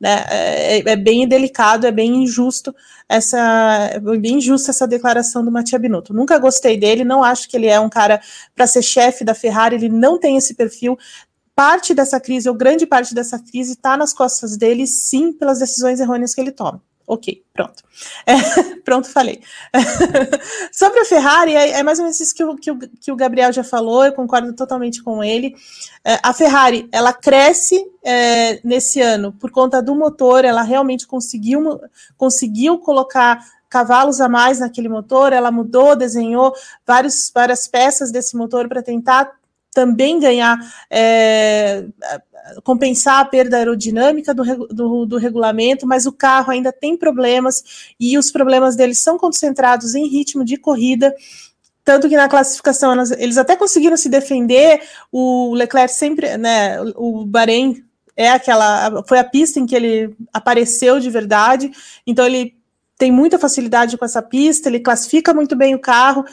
[0.00, 0.24] né?
[0.28, 2.74] É, é, bem delicado, é bem injusto
[3.08, 6.12] essa, é bem injusta essa declaração do Mattia Binotto.
[6.12, 8.20] Nunca gostei dele, não acho que ele é um cara
[8.54, 10.98] para ser chefe da Ferrari, ele não tem esse perfil.
[11.54, 16.00] Parte dessa crise, ou grande parte dessa crise, está nas costas dele, sim, pelas decisões
[16.00, 16.82] errôneas que ele toma.
[17.06, 17.84] Ok, pronto.
[18.26, 18.34] É,
[18.84, 19.40] pronto, falei.
[20.72, 23.16] Sobre a Ferrari, é, é, mais ou menos isso que o, que, o, que o
[23.16, 25.54] Gabriel já falou, eu concordo totalmente com ele.
[26.04, 31.80] É, a Ferrari, ela cresce é, nesse ano por conta do motor, ela realmente conseguiu,
[32.16, 36.52] conseguiu colocar cavalos a mais naquele motor, ela mudou, desenhou
[36.84, 39.32] vários, várias peças desse motor para tentar
[39.76, 40.58] também ganhar
[40.90, 41.84] é,
[42.62, 48.16] compensar a perda aerodinâmica do, do, do, regulamento, mas o carro ainda tem problemas e
[48.16, 51.14] os problemas deles são concentrados em ritmo de corrida.
[51.84, 54.82] tanto que na classificação eles até conseguiram se defender.
[55.12, 56.80] O Leclerc sempre, né?
[56.96, 57.84] O Bahrein
[58.16, 61.70] é aquela, foi a pista em que ele apareceu de verdade.
[62.06, 62.56] Então ele
[62.98, 64.68] tem muita facilidade com essa pista.
[64.68, 66.24] Ele classifica muito bem o carro.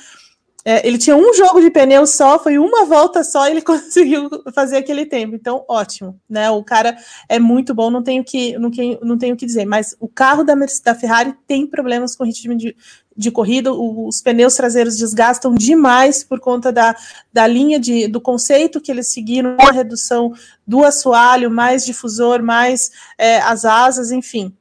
[0.66, 4.30] É, ele tinha um jogo de pneu só, foi uma volta só e ele conseguiu
[4.54, 5.36] fazer aquele tempo.
[5.36, 6.50] Então, ótimo, né?
[6.50, 6.98] O cara
[7.28, 9.66] é muito bom, não tenho que, não, não tenho que dizer.
[9.66, 12.76] Mas o carro da, da Ferrari tem problemas com ritmo de,
[13.16, 16.96] de corrida, os pneus traseiros desgastam demais por conta da,
[17.32, 20.34] da linha de, do conceito que eles seguiram, a redução
[20.66, 24.56] do assoalho, mais difusor, mais é, as asas, enfim.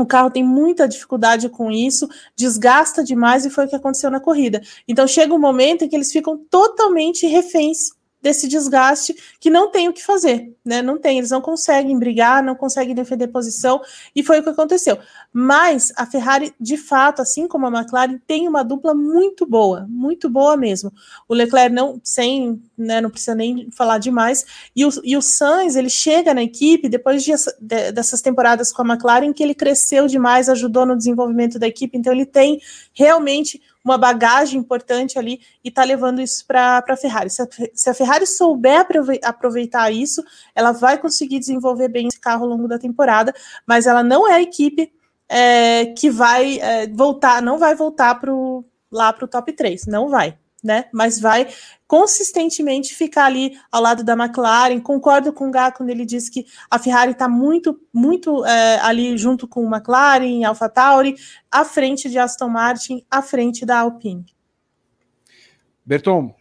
[0.00, 4.18] O carro tem muita dificuldade com isso, desgasta demais e foi o que aconteceu na
[4.18, 4.62] corrida.
[4.88, 7.90] Então chega um momento em que eles ficam totalmente reféns
[8.22, 10.82] desse desgaste que não tem o que fazer, né?
[10.82, 13.80] Não tem, eles não conseguem brigar, não conseguem defender posição,
[14.14, 14.98] e foi o que aconteceu.
[15.32, 20.28] Mas a Ferrari, de fato, assim como a McLaren, tem uma dupla muito boa, muito
[20.28, 20.92] boa mesmo.
[21.28, 24.44] O Leclerc não, sem, né, não precisa nem falar demais,
[24.76, 28.82] e o, e o Sainz, ele chega na equipe depois de, de, dessas temporadas com
[28.82, 32.60] a McLaren, que ele cresceu demais, ajudou no desenvolvimento da equipe, então ele tem
[32.92, 37.30] realmente uma bagagem importante ali e está levando isso para a Ferrari.
[37.30, 38.86] Se a, se a, Ferrari souber
[39.22, 40.22] aproveitar isso,
[40.54, 43.34] ela vai conseguir desenvolver bem esse carro ao longo da temporada,
[43.66, 44.92] mas ela não é a equipe
[45.28, 50.08] é, que vai é, voltar, não vai voltar pro, lá para o top 3, não
[50.08, 50.86] vai né?
[50.92, 51.48] Mas vai
[51.86, 54.80] consistentemente ficar ali ao lado da McLaren.
[54.80, 59.16] Concordo com o Gá quando ele diz que a Ferrari está muito, muito é, ali
[59.18, 61.16] junto com o McLaren, Alpha Tauri,
[61.50, 64.24] à frente de Aston Martin, à frente da Alpine.
[65.84, 66.34] Berton,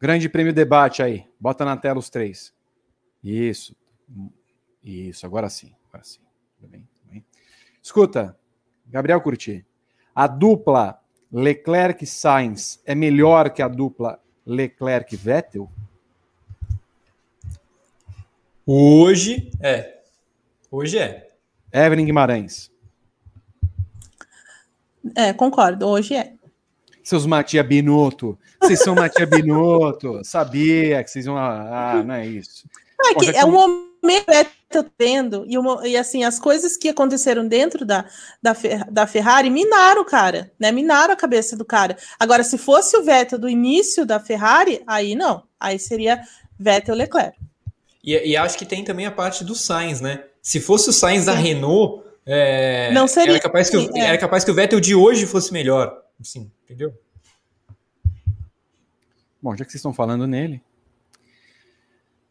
[0.00, 1.24] grande prêmio debate aí.
[1.38, 2.52] Bota na tela os três.
[3.22, 3.76] Isso.
[4.82, 5.74] Isso, agora sim.
[5.88, 6.20] Agora sim.
[6.58, 7.24] Tudo bem, tudo bem.
[7.82, 8.36] Escuta,
[8.86, 9.64] Gabriel Curti.
[10.14, 11.00] A dupla
[11.32, 15.68] Leclerc Sainz é melhor que a dupla Leclerc Vettel?
[18.64, 19.98] Hoje é.
[20.70, 21.28] Hoje é.
[21.72, 22.70] Evelyn Guimarães.
[25.14, 25.86] É, concordo.
[25.86, 26.32] Hoje é.
[27.02, 28.38] Seus Matia Binotto.
[28.60, 30.20] Vocês são Matia Binotto.
[30.24, 31.36] Sabia que vocês vão.
[31.36, 32.68] Ah, não é isso.
[33.04, 33.95] É, que é um momento
[34.68, 38.04] tô tendo, e, uma, e assim, as coisas que aconteceram dentro da,
[38.42, 38.54] da,
[38.90, 40.72] da Ferrari minaram o cara, né?
[40.72, 41.96] Minaram a cabeça do cara.
[42.18, 45.44] Agora, se fosse o Vettel do início da Ferrari, aí não.
[45.58, 46.20] Aí seria
[46.58, 47.38] Vettel Leclerc.
[48.02, 50.24] E, e acho que tem também a parte do Sainz, né?
[50.42, 51.26] Se fosse o Sainz Sim.
[51.26, 54.00] da Renault, é, não seria, era, capaz que o, é.
[54.00, 56.02] era capaz que o Vettel de hoje fosse melhor.
[56.20, 56.92] Assim, entendeu?
[59.40, 60.60] Bom, já que vocês estão falando nele,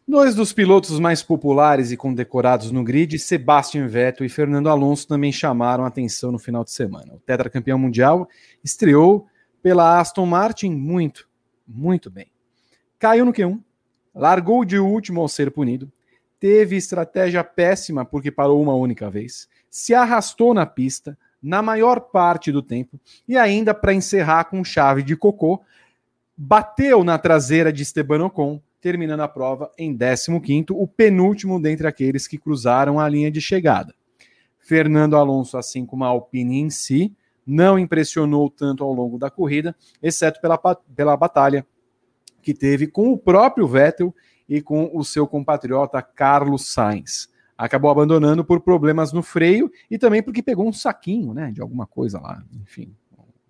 [0.07, 5.31] Dois dos pilotos mais populares e condecorados no grid, Sebastian Vettel e Fernando Alonso, também
[5.31, 7.15] chamaram atenção no final de semana.
[7.15, 8.29] O tetracampeão mundial
[8.63, 9.25] estreou
[9.63, 11.27] pela Aston Martin muito,
[11.67, 12.27] muito bem.
[12.99, 13.59] Caiu no Q1,
[14.13, 15.91] largou de último ao ser punido,
[16.39, 22.51] teve estratégia péssima porque parou uma única vez, se arrastou na pista na maior parte
[22.51, 25.63] do tempo e ainda para encerrar com chave de cocô,
[26.37, 32.27] bateu na traseira de Esteban Ocon terminando a prova em 15º, o penúltimo dentre aqueles
[32.27, 33.93] que cruzaram a linha de chegada.
[34.59, 37.15] Fernando Alonso, assim como a Alpine em si,
[37.45, 41.65] não impressionou tanto ao longo da corrida, exceto pela, pela batalha
[42.41, 44.13] que teve com o próprio Vettel
[44.47, 47.29] e com o seu compatriota Carlos Sainz.
[47.57, 51.87] Acabou abandonando por problemas no freio e também porque pegou um saquinho, né, de alguma
[51.87, 52.93] coisa lá, enfim,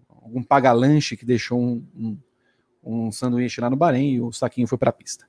[0.08, 2.18] algum paga-lanche que deixou um, um,
[2.86, 5.26] um sanduíche lá no Bahrein e o saquinho foi para a pista.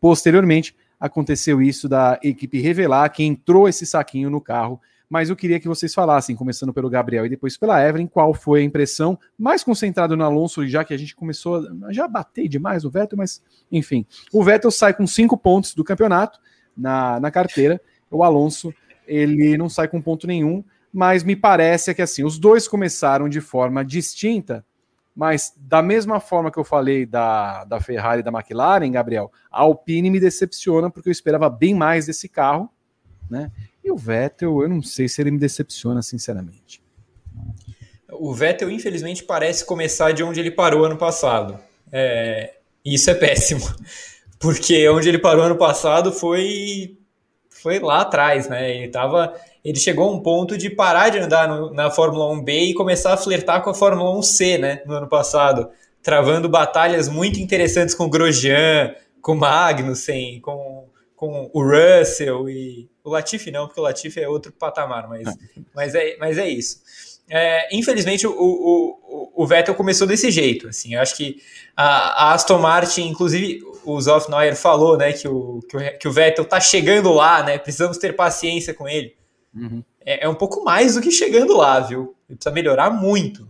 [0.00, 5.60] Posteriormente, aconteceu isso da equipe revelar que entrou esse saquinho no carro, mas eu queria
[5.60, 9.62] que vocês falassem, começando pelo Gabriel e depois pela Evelyn, qual foi a impressão, mais
[9.62, 13.42] concentrado no Alonso, já que a gente começou, a, já batei demais o Vettel, mas
[13.70, 14.04] enfim.
[14.32, 16.40] O Vettel sai com cinco pontos do campeonato
[16.76, 17.80] na, na carteira,
[18.10, 18.74] o Alonso,
[19.06, 23.40] ele não sai com ponto nenhum, mas me parece que assim, os dois começaram de
[23.40, 24.64] forma distinta,
[25.16, 29.62] mas da mesma forma que eu falei da, da Ferrari e da McLaren, Gabriel, a
[29.62, 32.70] Alpine me decepciona porque eu esperava bem mais desse carro,
[33.30, 33.50] né?
[33.82, 36.82] E o Vettel, eu não sei se ele me decepciona, sinceramente.
[38.12, 41.58] O Vettel, infelizmente, parece começar de onde ele parou ano passado.
[41.90, 43.64] É, isso é péssimo,
[44.38, 46.98] porque onde ele parou ano passado foi
[47.48, 48.76] foi lá atrás, né?
[48.76, 49.34] Ele tava
[49.66, 53.12] ele chegou a um ponto de parar de andar no, na Fórmula 1B e começar
[53.12, 55.68] a flertar com a Fórmula 1C, né, no ano passado,
[56.00, 60.86] travando batalhas muito interessantes com o Grosjean, com o Magnussen, com,
[61.16, 65.26] com o Russell e o Latifi não, porque o Latifi é outro patamar, mas,
[65.74, 66.80] mas, é, mas é isso.
[67.28, 70.68] é, infelizmente o, o, o, Vettel começou desse jeito.
[70.68, 71.42] Assim, eu acho que
[71.76, 76.06] a, a Aston Martin, inclusive o Zoff Neuer falou, né, que o, que o, que
[76.06, 77.58] o Vettel tá chegando lá, né?
[77.58, 79.16] Precisamos ter paciência com ele.
[79.56, 79.82] Uhum.
[80.04, 82.14] É, é, um pouco mais do que chegando lá, viu?
[82.28, 83.48] Ele precisa melhorar muito.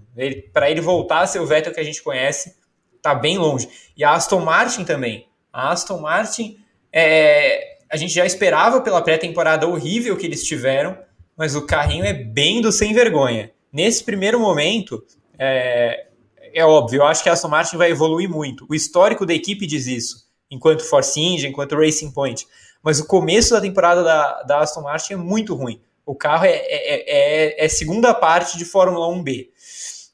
[0.52, 2.54] Para ele voltar a ser o Vettel que a gente conhece,
[3.02, 3.68] tá bem longe.
[3.96, 5.28] E a Aston Martin também.
[5.52, 6.59] A Aston Martin,
[6.92, 10.96] é, a gente já esperava pela pré-temporada horrível que eles tiveram,
[11.36, 13.50] mas o carrinho é bem do sem vergonha.
[13.72, 15.04] Nesse primeiro momento,
[15.38, 16.07] é,
[16.54, 18.66] é óbvio, eu acho que a Aston Martin vai evoluir muito.
[18.70, 22.46] O histórico da equipe diz isso, enquanto Force India, enquanto Racing Point.
[22.82, 25.80] Mas o começo da temporada da, da Aston Martin é muito ruim.
[26.07, 29.48] O carro é, é, é, é segunda parte de Fórmula 1B.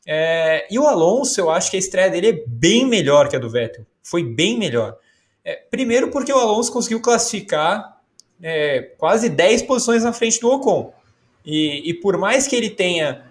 [0.07, 3.38] É, e o Alonso, eu acho que a estreia dele é bem melhor que a
[3.38, 3.86] do Vettel.
[4.03, 4.97] Foi bem melhor.
[5.45, 8.01] É, primeiro porque o Alonso conseguiu classificar
[8.43, 10.93] é, quase 10 posições na frente do Ocon.
[11.45, 13.24] E, e, por mais que ele tenha.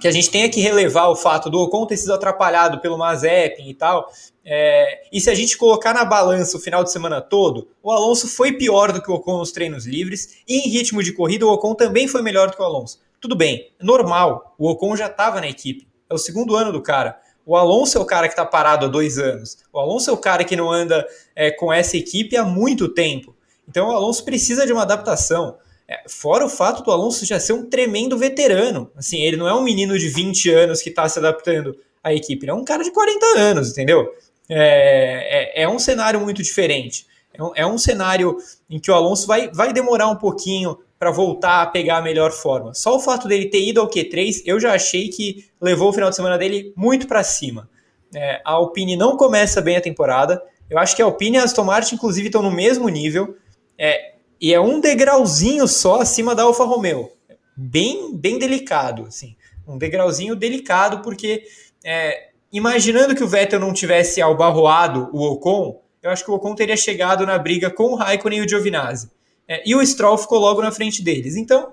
[0.00, 3.68] que a gente tenha que relevar o fato do Ocon ter sido atrapalhado pelo Mazepin
[3.68, 4.10] e tal.
[4.46, 8.28] É, e se a gente colocar na balança o final de semana todo, o Alonso
[8.28, 10.42] foi pior do que o Ocon nos treinos livres.
[10.46, 13.00] E em ritmo de corrida, o Ocon também foi melhor do que o Alonso.
[13.20, 14.54] Tudo bem, normal.
[14.58, 15.88] O Ocon já estava na equipe.
[16.10, 17.18] É o segundo ano do cara.
[17.46, 19.58] O Alonso é o cara que está parado há dois anos.
[19.72, 23.34] O Alonso é o cara que não anda é, com essa equipe há muito tempo.
[23.68, 25.56] Então o Alonso precisa de uma adaptação.
[25.88, 28.90] É, fora o fato do Alonso já ser um tremendo veterano.
[28.96, 32.44] Assim, ele não é um menino de 20 anos que está se adaptando à equipe,
[32.44, 34.12] ele é um cara de 40 anos, entendeu?
[34.48, 37.06] É, é, é um cenário muito diferente.
[37.32, 38.36] É um, é um, cenário
[38.70, 42.30] em que o Alonso vai, vai demorar um pouquinho para voltar a pegar a melhor
[42.30, 42.72] forma.
[42.74, 46.10] Só o fato dele ter ido ao Q3, eu já achei que levou o final
[46.10, 47.68] de semana dele muito para cima.
[48.14, 50.40] É, a Alpine não começa bem a temporada.
[50.70, 53.36] Eu acho que a Alpine e a Aston Martin, inclusive, estão no mesmo nível.
[53.76, 57.10] É, e é um degrauzinho só acima da Alfa Romeo.
[57.56, 59.36] Bem, bem delicado, assim.
[59.66, 61.44] Um degrauzinho delicado, porque
[61.84, 66.54] é, imaginando que o Vettel não tivesse albarroado o Ocon, eu acho que o Ocon
[66.54, 69.10] teria chegado na briga com o Raikkonen e o Giovinazzi.
[69.48, 71.36] É, e o Stroll ficou logo na frente deles.
[71.36, 71.72] Então,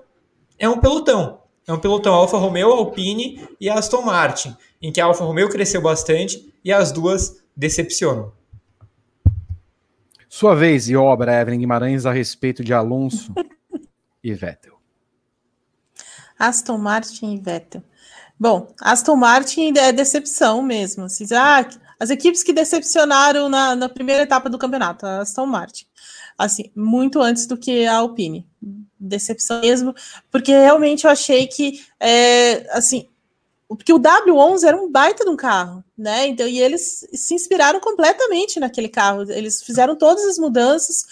[0.58, 1.40] é um pelotão.
[1.66, 5.80] É um pelotão Alfa Romeo, Alpine e Aston Martin, em que a Alfa Romeo cresceu
[5.80, 8.32] bastante e as duas decepcionam.
[10.28, 13.32] Sua vez e obra, Evelyn Guimarães, a respeito de Alonso
[14.24, 14.76] e Vettel.
[16.38, 17.84] Aston Martin e Vettel.
[18.42, 21.04] Bom, Aston Martin é decepção mesmo.
[21.04, 21.64] Assim, ah,
[22.00, 25.86] as equipes que decepcionaram na, na primeira etapa do campeonato, a Aston Martin.
[26.36, 28.44] Assim, muito antes do que a Alpine.
[28.98, 29.94] Decepção mesmo,
[30.28, 33.08] porque realmente eu achei que, é, assim,
[33.68, 36.26] porque o W11 era um baita de um carro, né?
[36.26, 39.22] Então, e eles se inspiraram completamente naquele carro.
[39.30, 41.06] Eles fizeram todas as mudanças,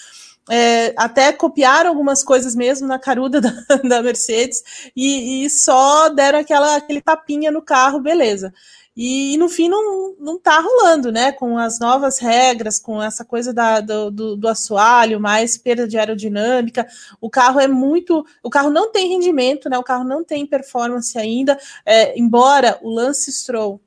[0.49, 3.51] é, até copiaram algumas coisas mesmo na caruda da,
[3.85, 8.53] da Mercedes e, e, só deram aquela, aquele tapinha no carro, beleza.
[8.97, 11.31] E, e, no fim não, não tá rolando, né?
[11.33, 15.97] Com as novas regras, com essa coisa da, do, do, do, assoalho, mais perda de
[15.97, 16.87] aerodinâmica.
[17.21, 18.27] O carro é muito.
[18.43, 19.79] O carro não tem rendimento, né?
[19.79, 21.59] O carro não tem performance ainda.
[21.87, 23.81] É, embora o Lance Stroll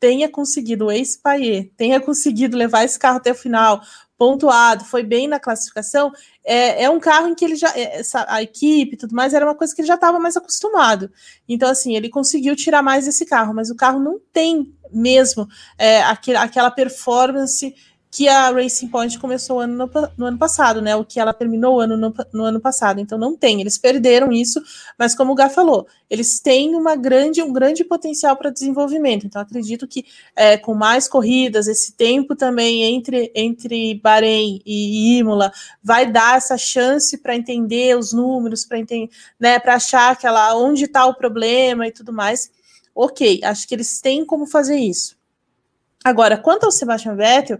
[0.00, 3.82] tenha conseguido, o ex-Paier, tenha conseguido levar esse carro até o final,
[4.20, 6.12] pontuado, foi bem na classificação,
[6.44, 9.32] é, é um carro em que ele já, é, essa, a equipe e tudo mais,
[9.32, 11.10] era uma coisa que ele já estava mais acostumado.
[11.48, 15.48] Então, assim, ele conseguiu tirar mais esse carro, mas o carro não tem mesmo
[15.78, 17.74] é, aquele, aquela performance
[18.10, 20.96] que a Racing Point começou ano no, no, ano passado, né?
[20.96, 23.00] O que ela terminou o ano no, no, ano passado.
[23.00, 24.60] Então não tem, eles perderam isso,
[24.98, 29.26] mas como o Gá falou, eles têm uma grande, um grande potencial para desenvolvimento.
[29.26, 30.04] Então acredito que
[30.34, 36.58] é, com mais corridas, esse tempo também entre, entre Bahrein e Imola vai dar essa
[36.58, 39.60] chance para entender os números, para entender, né?
[39.60, 42.50] Para achar aquela onde está o problema e tudo mais.
[42.92, 45.20] Ok, acho que eles têm como fazer isso.
[46.02, 47.58] Agora, quanto ao Sebastian Vettel,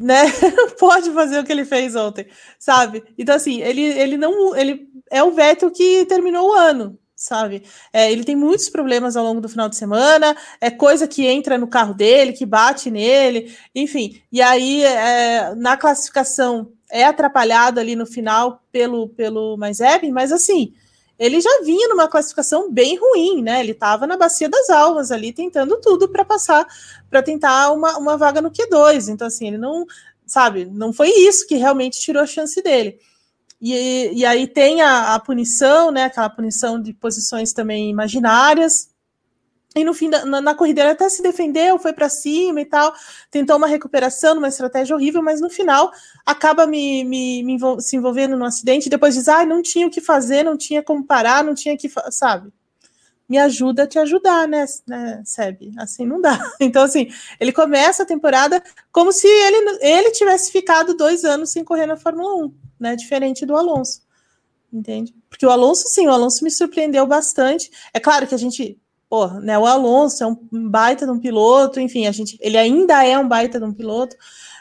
[0.00, 0.24] né?
[0.78, 2.26] Pode fazer o que ele fez ontem,
[2.58, 3.02] sabe?
[3.16, 4.56] Então, assim, ele, ele não.
[4.56, 7.62] Ele é o Vettel que terminou o ano, sabe?
[7.92, 11.58] É, ele tem muitos problemas ao longo do final de semana, é coisa que entra
[11.58, 14.20] no carro dele, que bate nele, enfim.
[14.30, 20.74] E aí, é, na classificação, é atrapalhado ali no final pelo, pelo Maiseb, mas assim
[21.22, 23.60] ele já vinha numa classificação bem ruim, né?
[23.60, 26.66] Ele estava na bacia das almas ali, tentando tudo para passar,
[27.08, 29.08] para tentar uma, uma vaga no Q2.
[29.08, 29.86] Então, assim, ele não,
[30.26, 32.98] sabe, não foi isso que realmente tirou a chance dele.
[33.60, 36.04] E, e aí tem a, a punição, né?
[36.06, 38.91] Aquela punição de posições também imaginárias.
[39.74, 42.64] E no fim da na, na corrida ele até se defendeu, foi para cima e
[42.64, 42.92] tal,
[43.30, 45.90] tentou uma recuperação, uma estratégia horrível, mas no final
[46.26, 48.90] acaba me, me, me envol se envolvendo no acidente.
[48.90, 51.90] Depois diz: ah, não tinha o que fazer, não tinha como parar, não tinha que,
[52.10, 52.52] sabe?
[53.28, 55.72] Me ajuda a te ajudar, né, né, Seb?
[55.78, 56.38] Assim não dá.
[56.60, 57.08] Então, assim,
[57.40, 61.96] ele começa a temporada como se ele, ele tivesse ficado dois anos sem correr na
[61.96, 62.96] Fórmula 1, né?
[62.96, 64.02] Diferente do Alonso
[64.72, 65.14] entende?
[65.28, 67.70] Porque o Alonso, sim, o Alonso me surpreendeu bastante.
[67.92, 68.80] É claro que a gente
[69.12, 70.38] pô, né, o Alonso é um
[70.70, 74.16] baita de um piloto, enfim, a gente, ele ainda é um baita de um piloto,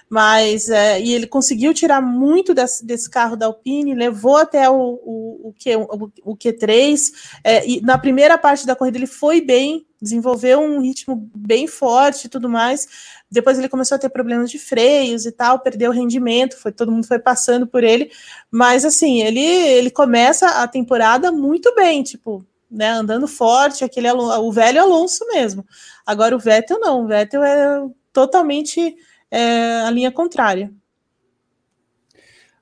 [0.09, 4.75] mas é, e ele conseguiu tirar muito desse, desse, carro da Alpine, levou até o,
[4.75, 7.13] o, o, Q, o, o Q3,
[7.45, 12.25] é, e na primeira parte da corrida ele foi bem, desenvolveu um ritmo bem forte
[12.25, 12.85] e tudo mais.
[13.31, 17.07] Depois ele começou a ter problemas de freios e tal, perdeu rendimento, foi todo mundo
[17.07, 18.11] foi passando por ele,
[18.51, 24.51] mas assim, ele ele começa a temporada muito bem, tipo, né, andando forte, aquele o
[24.51, 25.65] velho Alonso mesmo.
[26.05, 28.95] Agora o Vettel não, o Vettel é totalmente
[29.29, 30.73] é, a linha contrária.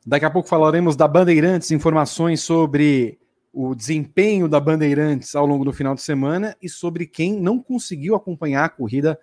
[0.06, 3.20] Daqui a pouco falaremos da Bandeirantes, informações sobre
[3.54, 8.16] o desempenho da Bandeirantes ao longo do final de semana e sobre quem não conseguiu
[8.16, 9.20] acompanhar a corrida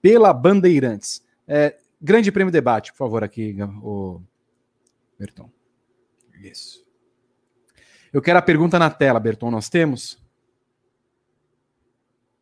[0.00, 1.22] pela Bandeirantes.
[1.46, 4.20] É, grande prêmio debate, por favor, aqui, o
[5.18, 5.50] Berton.
[6.42, 6.84] Isso.
[8.12, 9.50] Eu quero a pergunta na tela, Berton.
[9.50, 10.19] Nós temos?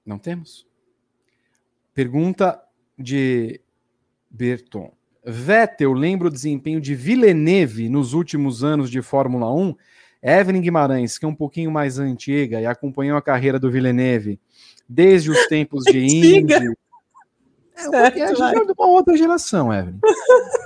[0.09, 0.67] Não temos?
[1.93, 2.59] Pergunta
[2.99, 3.61] de
[4.31, 4.91] Berton.
[5.23, 9.75] Vettel lembra o desempenho de Villeneuve nos últimos anos de Fórmula 1?
[10.23, 14.41] Evelyn Guimarães, que é um pouquinho mais antiga e acompanhou a carreira do Villeneuve
[14.89, 16.55] desde os tempos de Indy.
[16.55, 19.99] É, porque a gente é de uma outra geração, Evelyn.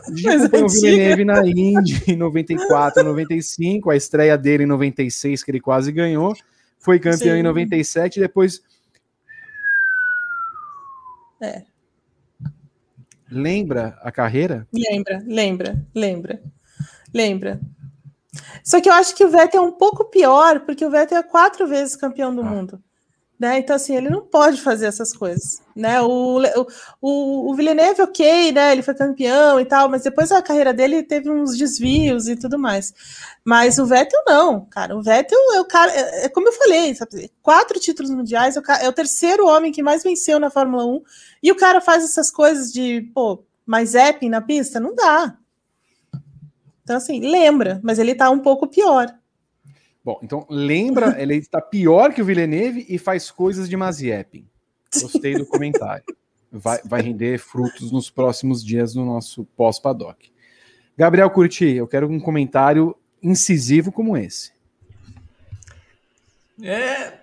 [0.07, 5.43] A gente acompanhou o Villeneuve na Indy em 94, 95, a estreia dele em 96,
[5.43, 6.35] que ele quase ganhou.
[6.79, 7.41] Foi campeão Sim.
[7.41, 8.61] em 97, depois
[11.43, 11.65] é.
[13.31, 14.67] Lembra a carreira?
[14.73, 16.43] Lembra, lembra, lembra,
[17.13, 17.61] lembra.
[18.63, 21.23] Só que eu acho que o Vettel é um pouco pior, porque o Vettel é
[21.23, 22.45] quatro vezes campeão do ah.
[22.45, 22.83] mundo.
[23.43, 23.59] Né?
[23.59, 25.61] Então, assim, ele não pode fazer essas coisas.
[25.75, 26.01] Né?
[26.01, 26.41] O,
[27.01, 28.71] o, o Villeneuve, ok, né?
[28.71, 32.57] Ele foi campeão e tal, mas depois a carreira dele teve uns desvios e tudo
[32.57, 32.95] mais.
[33.45, 34.97] Mas o Vettel não, cara.
[34.97, 35.91] O Vettel é o cara.
[35.91, 37.33] É, é como eu falei, sabe?
[37.43, 41.03] Quatro títulos mundiais, é o, é o terceiro homem que mais venceu na Fórmula 1.
[41.43, 44.79] E o cara faz essas coisas de, pô, mais epping na pista?
[44.79, 45.37] Não dá.
[46.85, 49.13] Então, assim, lembra, mas ele tá um pouco pior.
[50.05, 54.47] Bom, então lembra, ele está pior que o Villeneuve e faz coisas de Mazepin.
[55.01, 56.05] Gostei do comentário.
[56.51, 60.31] Vai, vai render frutos nos próximos dias no nosso pós-paddock.
[60.97, 64.53] Gabriel Curti, eu quero um comentário incisivo como esse.
[66.63, 67.15] É,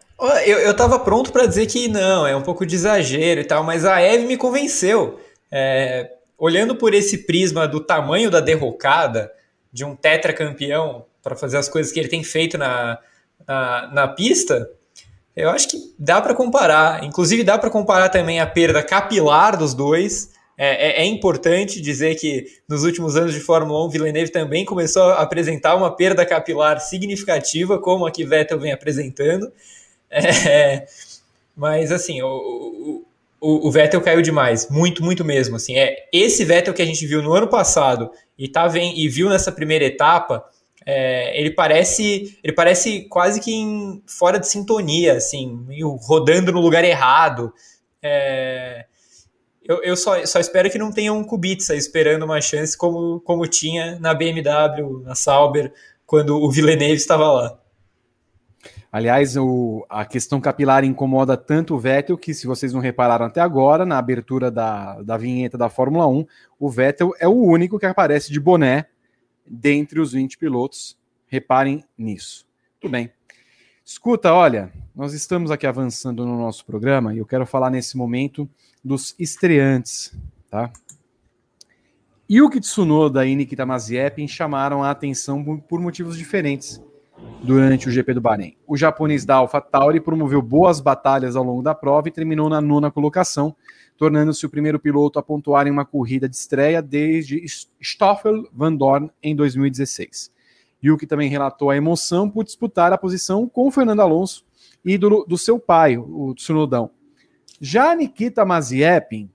[0.46, 3.64] eu, eu tava pronto para dizer que não, é um pouco de exagero e tal,
[3.64, 5.20] mas a Eve me convenceu.
[5.52, 9.32] É, olhando por esse prisma do tamanho da derrocada
[9.72, 13.00] de um tetracampeão para fazer as coisas que ele tem feito na,
[13.48, 14.70] na, na pista,
[15.36, 17.04] eu acho que dá para comparar.
[17.04, 20.32] Inclusive, dá para comparar também a perda capilar dos dois.
[20.58, 25.04] É, é, é, importante dizer que nos últimos anos de Fórmula 1, Villeneuve também começou
[25.04, 29.50] a apresentar uma perda capilar significativa, como a que Vettel vem apresentando.
[30.12, 30.86] É,
[31.56, 33.06] mas, assim, o,
[33.40, 35.56] o, o, Vettel caiu demais, muito, muito mesmo.
[35.56, 39.08] Assim, é esse Vettel que a gente viu no ano passado e, tá, vem, e
[39.08, 40.44] viu nessa primeira etapa
[40.92, 46.60] é, ele parece ele parece quase que em, fora de sintonia, assim, meio rodando no
[46.60, 47.54] lugar errado.
[48.02, 48.88] É,
[49.64, 53.46] eu, eu só, só espero que não tenha um Kubica esperando uma chance como, como
[53.46, 55.72] tinha na BMW, na Sauber,
[56.08, 57.60] quando o Villeneuve estava lá.
[58.92, 63.42] Aliás, o, a questão capilar incomoda tanto o Vettel que, se vocês não repararam até
[63.42, 66.26] agora, na abertura da, da vinheta da Fórmula 1,
[66.60, 68.88] o Vettel é o único que aparece de boné
[69.50, 70.98] dentre os 20 pilotos.
[71.28, 72.46] Reparem nisso.
[72.80, 73.12] Tudo bem.
[73.84, 78.48] Escuta, olha, nós estamos aqui avançando no nosso programa e eu quero falar nesse momento
[78.84, 80.16] dos estreantes,
[80.50, 80.72] tá?
[82.32, 86.80] Yuki Tsunoda e Nikita Mazepin chamaram a atenção por motivos diferentes
[87.42, 88.56] durante o GP do Bahrein.
[88.68, 92.92] O japonês da AlphaTauri promoveu boas batalhas ao longo da prova e terminou na nona
[92.92, 93.56] colocação,
[94.00, 97.46] tornando-se o primeiro piloto a pontuar em uma corrida de estreia desde
[97.82, 100.32] Stoffel Van Dorn em 2016.
[100.82, 104.46] Yuki também relatou a emoção por disputar a posição com o Fernando Alonso,
[104.86, 106.92] ídolo do seu pai, o Tsunodão.
[107.60, 109.30] Já Nikita Mazepin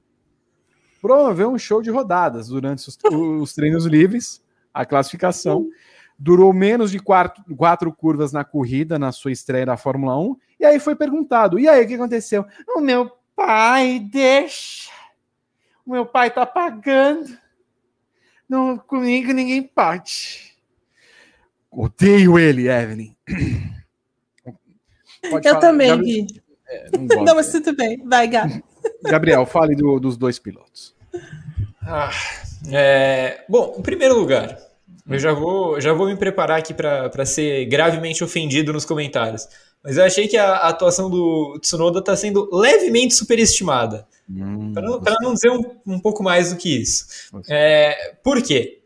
[1.03, 2.99] promoveu um show de rodadas durante os,
[3.43, 4.43] os treinos livres,
[4.73, 5.69] a classificação.
[6.19, 10.65] Durou menos de quatro, quatro curvas na corrida, na sua estreia da Fórmula 1, E
[10.65, 12.47] aí foi perguntado: e aí o que aconteceu?
[12.75, 14.91] O meu pai deixa.
[15.87, 17.37] O meu pai tá pagando.
[18.49, 20.57] Não, comigo ninguém parte.
[21.71, 23.15] Odeio ele, Evelyn.
[25.31, 25.61] Pode Eu falar.
[25.61, 26.27] também, Gabriel...
[26.27, 26.43] Gui.
[26.67, 28.03] É, não, não, mas tudo bem.
[28.05, 28.63] Vai, Gabi.
[29.03, 30.95] Gabriel, fale do, dos dois pilotos.
[31.83, 32.11] Ah,
[32.71, 33.45] é...
[33.49, 34.59] Bom, em primeiro lugar,
[35.09, 39.49] eu já vou, já vou me preparar aqui para ser gravemente ofendido nos comentários.
[39.85, 44.07] Mas eu achei que a, a atuação do Tsunoda está sendo levemente superestimada.
[44.29, 47.05] Hum, para não, dizer um, um, pouco mais do que isso.
[47.47, 48.81] É, por quê?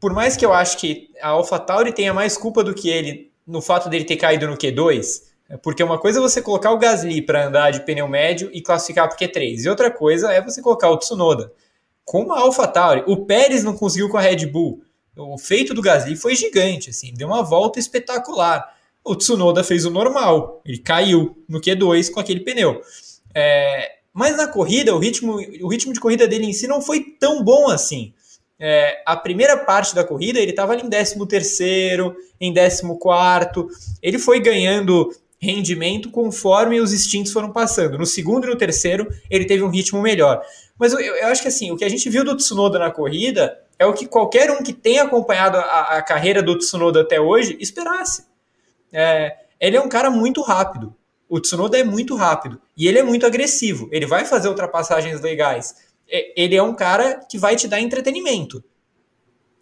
[0.00, 3.62] Por mais que eu acho que a AlphaTauri tenha mais culpa do que ele no
[3.62, 7.22] fato dele ter caído no Q2, é porque uma coisa é você colocar o Gasly
[7.22, 10.90] para andar de pneu médio e classificar para Q3, e outra coisa é você colocar
[10.90, 11.52] o Tsunoda.
[12.04, 14.82] Com a AlphaTauri, o Pérez não conseguiu com a Red Bull.
[15.16, 18.73] O feito do Gasly foi gigante, assim, deu uma volta espetacular.
[19.04, 22.80] O Tsunoda fez o normal, ele caiu no Q2 com aquele pneu.
[23.34, 27.00] É, mas na corrida, o ritmo, o ritmo de corrida dele em si não foi
[27.18, 28.14] tão bom assim.
[28.58, 32.88] É, a primeira parte da corrida ele estava em 13 terceiro, em 14
[34.00, 37.98] ele foi ganhando rendimento conforme os instintos foram passando.
[37.98, 40.40] No segundo e no terceiro ele teve um ritmo melhor.
[40.78, 43.58] Mas eu, eu acho que assim, o que a gente viu do Tsunoda na corrida
[43.78, 47.56] é o que qualquer um que tenha acompanhado a, a carreira do Tsunoda até hoje
[47.60, 48.24] esperasse.
[48.94, 50.94] É, ele é um cara muito rápido.
[51.28, 53.88] O Tsunoda é muito rápido e ele é muito agressivo.
[53.90, 55.74] Ele vai fazer ultrapassagens legais.
[56.06, 58.62] Ele é um cara que vai te dar entretenimento.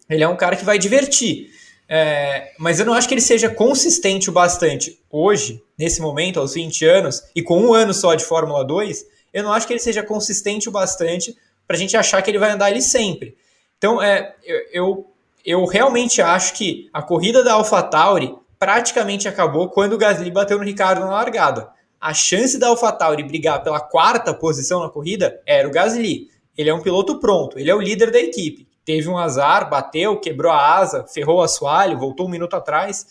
[0.09, 1.51] Ele é um cara que vai divertir.
[1.87, 6.53] É, mas eu não acho que ele seja consistente o bastante hoje, nesse momento, aos
[6.53, 9.79] 20 anos, e com um ano só de Fórmula 2, eu não acho que ele
[9.79, 11.35] seja consistente o bastante
[11.67, 13.35] para a gente achar que ele vai andar ali sempre.
[13.77, 15.11] Então, é, eu, eu,
[15.45, 20.63] eu realmente acho que a corrida da AlphaTauri praticamente acabou quando o Gasly bateu no
[20.63, 21.69] Ricardo na largada.
[21.99, 26.29] A chance da AlphaTauri brigar pela quarta posição na corrida era o Gasly.
[26.57, 28.65] Ele é um piloto pronto, ele é o líder da equipe.
[28.85, 33.05] Teve um azar, bateu, quebrou a asa, ferrou o assoalho, voltou um minuto atrás.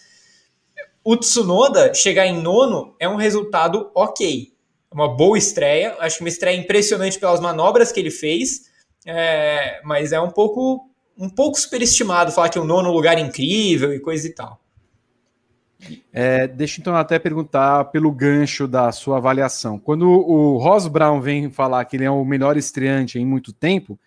[1.05, 4.55] O Tsunoda chegar em nono é um resultado ok.
[4.91, 8.73] Uma boa estreia, acho que uma estreia impressionante pelas manobras que ele fez
[9.05, 10.89] é, mas é um pouco
[11.19, 14.62] um pouco superestimado falar que o nono lugar é incrível e coisa e tal.
[16.13, 19.79] É, deixa então até perguntar pelo gancho da sua avaliação.
[19.79, 23.99] Quando o Ross Brown vem falar que ele é o melhor estreante em muito tempo,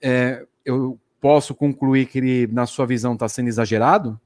[0.00, 4.20] é, eu posso concluir que ele, na sua visão, está sendo exagerado?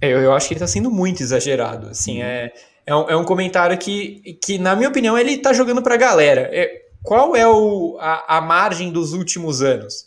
[0.00, 1.88] É, eu, eu, acho que ele está sendo muito exagerado.
[1.88, 2.24] Assim, uhum.
[2.24, 2.52] é,
[2.86, 5.98] é um, é, um, comentário que, que, na minha opinião, ele está jogando para a
[5.98, 6.48] galera.
[6.52, 10.06] É, qual é o, a, a margem dos últimos anos?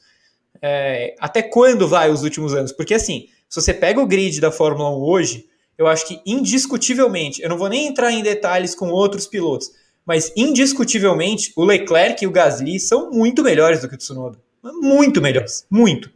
[0.61, 2.71] É, até quando vai os últimos anos?
[2.71, 5.45] Porque assim, se você pega o grid da Fórmula 1 hoje,
[5.77, 9.69] eu acho que indiscutivelmente, eu não vou nem entrar em detalhes com outros pilotos,
[10.05, 14.39] mas indiscutivelmente o Leclerc e o Gasly são muito melhores do que o Tsunoda.
[14.63, 16.09] Muito melhores, muito.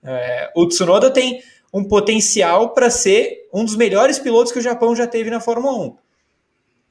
[0.00, 1.42] É, o Tsunoda tem
[1.74, 5.76] um potencial para ser um dos melhores pilotos que o Japão já teve na Fórmula
[5.76, 5.96] 1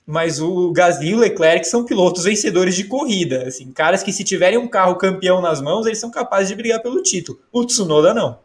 [0.08, 4.24] mas o Gasly e o Leclerc são pilotos vencedores de corrida, assim, caras que se
[4.24, 7.40] tiverem um carro campeão nas mãos, eles são capazes de brigar pelo título.
[7.52, 8.45] O Tsunoda não.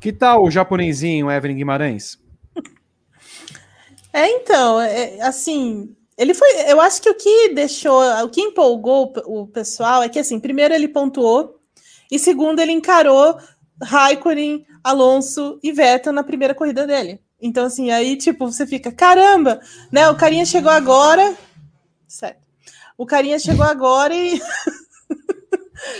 [0.00, 2.18] Que tal o japonesinho Evelyn Guimarães?
[4.12, 9.12] É, então, é, assim, ele foi, eu acho que o que deixou, o que empolgou
[9.26, 11.60] o pessoal é que assim, primeiro ele pontuou
[12.10, 13.38] e segundo ele encarou
[13.82, 17.20] Raikkonen, Alonso e Vettel na primeira corrida dele.
[17.40, 19.60] Então, assim, aí, tipo, você fica, caramba,
[19.92, 20.08] né?
[20.08, 21.36] O carinha chegou agora.
[22.08, 22.40] Certo.
[22.96, 24.40] O carinha chegou agora e.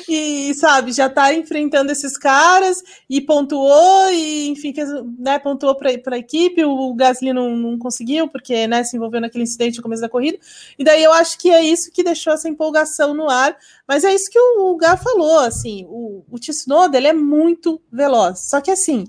[0.08, 4.72] e, sabe, já tá enfrentando esses caras e pontuou, e, enfim,
[5.18, 6.64] né, pontuou para a equipe.
[6.64, 10.38] O Gasly não, não conseguiu, porque, né, se envolveu naquele incidente no começo da corrida.
[10.78, 13.56] E daí eu acho que é isso que deixou essa empolgação no ar.
[13.86, 17.80] Mas é isso que o, o Gá falou, assim, o, o Tsunoda, ele é muito
[17.90, 18.40] veloz.
[18.40, 19.06] Só que, assim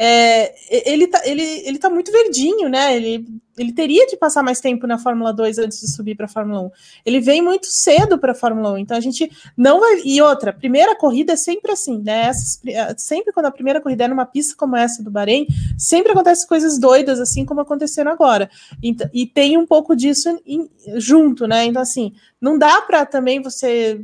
[0.00, 0.54] é,
[0.88, 2.94] ele, tá, ele, ele tá muito verdinho, né?
[2.94, 3.26] Ele,
[3.58, 6.60] ele teria de passar mais tempo na Fórmula 2 antes de subir para a Fórmula
[6.60, 6.70] 1.
[7.04, 10.00] Ele vem muito cedo para a Fórmula 1, então a gente não vai.
[10.04, 12.26] E outra, primeira corrida é sempre assim, né?
[12.26, 12.60] Essas,
[12.96, 16.78] sempre quando a primeira corrida é numa pista como essa do Bahrein, sempre acontecem coisas
[16.78, 18.48] doidas, assim como aconteceram agora.
[18.80, 21.64] E, e tem um pouco disso em, junto, né?
[21.64, 24.00] Então, assim, não dá para também você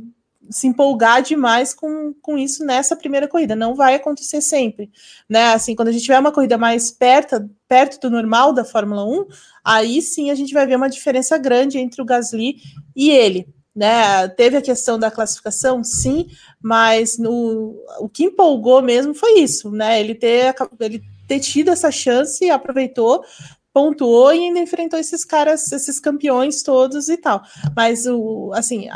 [0.49, 3.55] se empolgar demais com, com isso nessa primeira corrida.
[3.55, 4.89] Não vai acontecer sempre,
[5.29, 5.53] né?
[5.53, 9.25] Assim, quando a gente tiver uma corrida mais perto, perto do normal da Fórmula 1,
[9.63, 12.57] aí sim a gente vai ver uma diferença grande entre o Gasly
[12.95, 13.47] e ele.
[13.75, 16.27] Né, teve a questão da classificação, sim,
[16.63, 19.99] mas no, o que empolgou mesmo foi isso, né?
[19.99, 23.25] Ele ter, ele ter tido essa chance, aproveitou,
[23.73, 27.43] pontuou e ainda enfrentou esses caras, esses campeões todos e tal.
[27.75, 28.87] Mas o assim,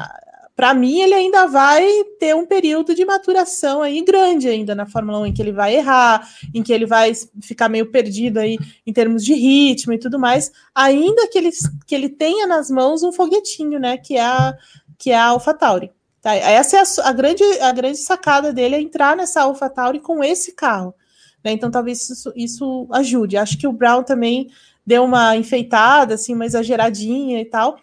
[0.60, 1.88] para mim ele ainda vai
[2.20, 5.74] ter um período de maturação aí grande ainda na Fórmula 1 em que ele vai
[5.74, 10.20] errar, em que ele vai ficar meio perdido aí em termos de ritmo e tudo
[10.20, 11.50] mais, ainda que ele,
[11.88, 14.54] que ele tenha nas mãos um foguetinho, né, que é a
[14.98, 15.94] que é a AlphaTauri.
[16.22, 16.36] Tá?
[16.36, 20.52] Essa é a, a, grande, a grande sacada dele, é entrar nessa AlphaTauri com esse
[20.52, 20.94] carro.
[21.42, 21.54] Né?
[21.54, 23.38] Então talvez isso, isso ajude.
[23.38, 24.50] Acho que o Brown também
[24.86, 27.78] deu uma enfeitada, assim, uma exageradinha e tal.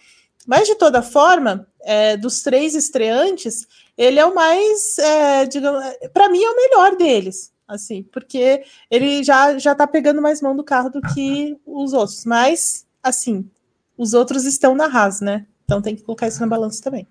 [0.47, 3.66] Mas, de toda forma, é, dos três estreantes,
[3.98, 5.82] ele é o mais, é, digamos,
[6.12, 10.56] para mim é o melhor deles, assim, porque ele já já tá pegando mais mão
[10.56, 12.24] do carro do que os outros.
[12.24, 13.48] Mas, assim,
[13.98, 15.47] os outros estão na Haas, né?
[15.64, 17.06] Então tem que colocar isso na balança também.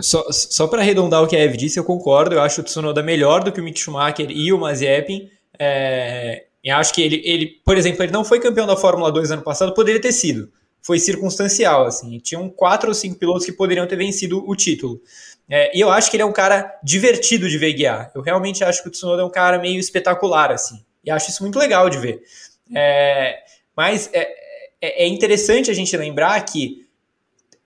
[0.00, 2.34] Só, só para arredondar o que a Eve disse, eu concordo.
[2.34, 5.30] Eu acho o Tsunoda melhor do que o Mick Schumacher e o Mazepin.
[5.58, 9.30] É, eu acho que ele, ele, por exemplo, ele não foi campeão da Fórmula 2
[9.30, 10.50] ano passado, poderia ter sido.
[10.82, 12.18] Foi circunstancial, assim.
[12.18, 15.00] Tinham quatro ou cinco pilotos que poderiam ter vencido o título.
[15.48, 18.10] É, e eu acho que ele é um cara divertido de ver guiar.
[18.14, 20.84] Eu realmente acho que o Tsunoda é um cara meio espetacular, assim.
[21.04, 22.22] E acho isso muito legal de ver.
[22.74, 23.38] É,
[23.74, 24.28] mas é,
[24.80, 26.86] é, é interessante a gente lembrar que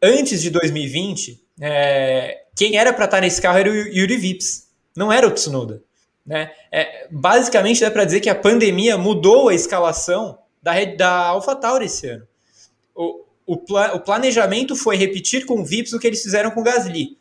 [0.01, 5.13] antes de 2020, é, quem era para estar nesse carro era o Yuri Vips, não
[5.13, 5.83] era o Tsunoda.
[6.25, 6.53] Né?
[6.71, 12.09] É, basicamente dá para dizer que a pandemia mudou a escalação da, da AlphaTauri esse
[12.09, 12.27] ano.
[12.95, 16.61] O, o, pla, o, planejamento foi repetir com o Vips o que eles fizeram com
[16.61, 17.17] o Gasly.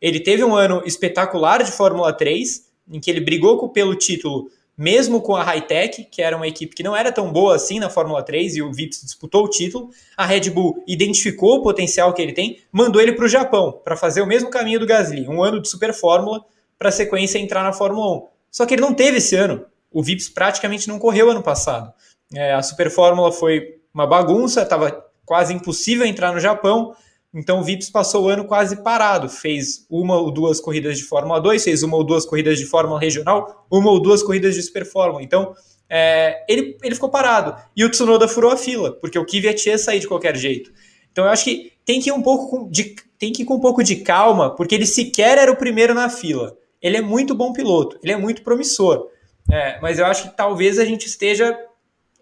[0.00, 5.20] Ele teve um ano espetacular de Fórmula 3, em que ele brigou pelo título mesmo
[5.20, 8.22] com a Hightech, que era uma equipe que não era tão boa assim na Fórmula
[8.22, 12.32] 3 e o Vips disputou o título, a Red Bull identificou o potencial que ele
[12.32, 15.60] tem, mandou ele para o Japão para fazer o mesmo caminho do Gasly, um ano
[15.60, 16.42] de Super Fórmula
[16.78, 18.26] para a sequência entrar na Fórmula 1.
[18.50, 19.66] Só que ele não teve esse ano.
[19.92, 21.92] O Vips praticamente não correu ano passado.
[22.34, 26.92] É, a Super Fórmula foi uma bagunça, estava quase impossível entrar no Japão.
[27.32, 31.40] Então o Vips passou o ano quase parado, fez uma ou duas corridas de Fórmula
[31.40, 34.84] 2, fez uma ou duas corridas de Fórmula Regional, uma ou duas corridas de Super
[34.84, 35.22] Fórmula.
[35.22, 35.54] Então
[35.88, 37.54] é, ele, ele ficou parado.
[37.76, 40.72] E o Tsunoda furou a fila, porque o Kvyat ia sair de qualquer jeito.
[41.12, 43.60] Então eu acho que tem que ir um pouco de, tem que ir com um
[43.60, 46.56] pouco de calma, porque ele sequer era o primeiro na fila.
[46.82, 49.06] Ele é muito bom piloto, ele é muito promissor.
[49.48, 51.56] É, mas eu acho que talvez a gente esteja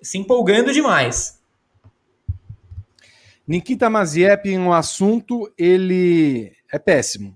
[0.03, 1.38] se empolgando demais.
[3.49, 7.35] Nikita Mazepin, um assunto, ele é péssimo.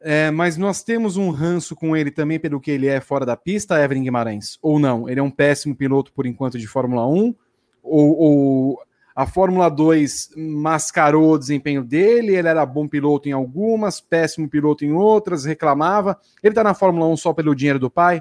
[0.00, 3.36] É, mas nós temos um ranço com ele também pelo que ele é fora da
[3.36, 4.58] pista, Evelyn Guimarães?
[4.60, 5.08] Ou não?
[5.08, 7.36] Ele é um péssimo piloto por enquanto de Fórmula 1?
[7.84, 8.82] Ou, ou
[9.14, 12.34] a Fórmula 2 mascarou o desempenho dele?
[12.34, 16.18] Ele era bom piloto em algumas, péssimo piloto em outras, reclamava.
[16.42, 18.20] Ele tá na Fórmula 1 só pelo dinheiro do pai?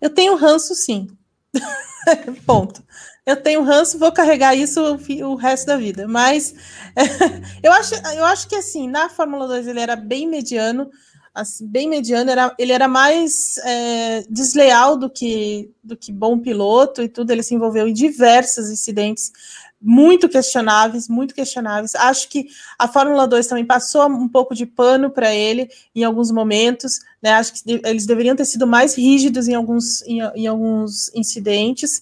[0.00, 1.06] Eu tenho ranço, sim.
[2.46, 2.82] Ponto
[3.24, 6.08] eu tenho ranço, vou carregar isso o, resto da vida.
[6.08, 6.54] Mas
[6.96, 7.02] é,
[7.62, 10.90] eu, acho, eu acho que assim, na Fórmula 2 ele era bem mediano,
[11.34, 17.02] assim, bem mediano, era, ele era mais é, desleal do que, do que bom piloto
[17.02, 19.30] e tudo, ele se envolveu em diversos incidentes
[19.82, 21.96] muito questionáveis, muito questionáveis.
[21.96, 22.46] Acho que
[22.78, 27.32] a Fórmula 2 também passou um pouco de pano para ele em alguns momentos, né?
[27.32, 32.00] Acho que eles deveriam ter sido mais rígidos em alguns, em, em alguns incidentes.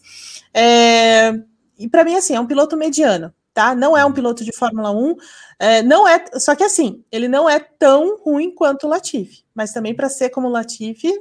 [0.52, 1.32] É,
[1.78, 3.74] e para mim, assim, é um piloto mediano, tá?
[3.74, 5.16] Não é um piloto de Fórmula 1,
[5.58, 6.24] é, não é.
[6.38, 10.30] Só que assim, ele não é tão ruim quanto o Latifi, mas também para ser
[10.30, 11.12] como o Latifi,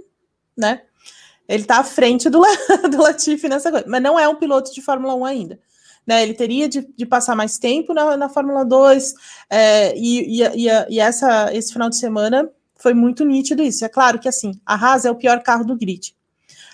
[0.57, 0.81] né?
[1.47, 2.41] Ele está à frente do,
[2.91, 5.59] do Latifi nessa coisa, mas não é um piloto de Fórmula 1 ainda.
[6.07, 9.13] Né, ele teria de, de, passar mais tempo na, na Fórmula 2,
[9.47, 13.85] é, e, e, e, essa, esse final de semana foi muito nítido isso.
[13.85, 16.15] É claro que assim, a Haas é o pior carro do grid.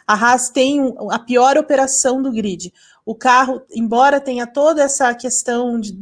[0.07, 2.73] A Haas tem a pior operação do grid.
[3.05, 5.97] O carro, embora tenha toda essa questão de,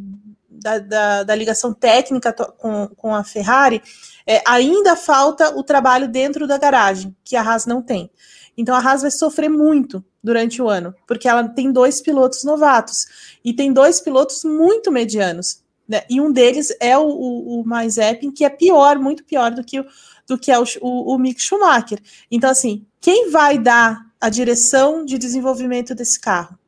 [0.48, 3.82] da, da, da, ligação técnica com, com a Ferrari,
[4.26, 8.10] é, ainda falta o trabalho dentro da garagem, que a Haas não tem.
[8.56, 13.06] Então a Haas vai sofrer muito durante o ano, porque ela tem dois pilotos novatos
[13.44, 15.62] e tem dois pilotos muito medianos.
[15.86, 16.02] Né?
[16.08, 19.86] E um deles é o, o, o que é pior, muito pior do que o,
[20.26, 22.00] do que é o, o, o Mick Schumacher.
[22.30, 26.58] Então, assim, quem vai dar a direção de desenvolvimento desse carro?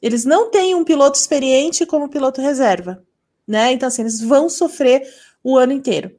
[0.00, 3.02] Eles não têm um piloto experiente como piloto reserva,
[3.46, 3.72] né?
[3.72, 5.02] Então, assim, eles vão sofrer
[5.42, 6.14] o ano inteiro.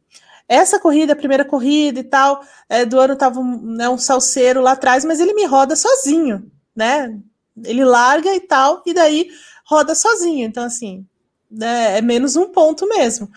[0.50, 4.62] Essa corrida, a primeira corrida e tal, é, do ano tava um, né, um salseiro
[4.62, 7.20] lá atrás, mas ele me roda sozinho, né?
[7.64, 9.30] Ele larga e tal, e daí
[9.66, 10.46] roda sozinho.
[10.46, 11.06] Então, assim,
[11.52, 13.30] né, é menos um ponto mesmo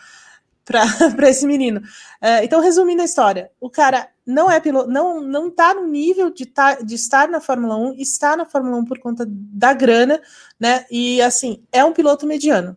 [0.70, 1.80] para esse menino.
[1.80, 6.30] Uh, então, resumindo a história, o cara não é piloto, não não está no nível
[6.30, 10.22] de, tá, de estar na Fórmula 1, está na Fórmula 1 por conta da grana,
[10.58, 10.86] né?
[10.90, 12.76] E assim, é um piloto mediano.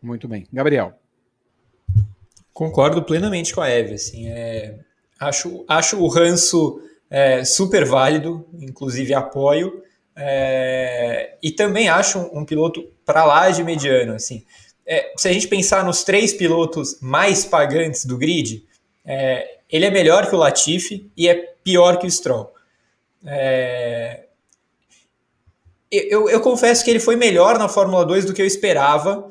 [0.00, 0.46] Muito bem.
[0.52, 0.94] Gabriel.
[2.52, 3.94] Concordo plenamente com a Eve.
[3.94, 4.78] Assim, é,
[5.20, 6.80] acho, acho o ranço
[7.10, 9.82] é, super válido, inclusive apoio.
[10.16, 14.14] É, e também acho um, um piloto para lá de mediano.
[14.14, 14.44] Assim.
[14.90, 18.66] É, se a gente pensar nos três pilotos mais pagantes do grid,
[19.04, 22.50] é, ele é melhor que o Latifi e é pior que o Stroll.
[23.26, 24.24] É,
[25.90, 29.28] eu, eu, confesso que ele foi melhor na Fórmula 2 do que eu esperava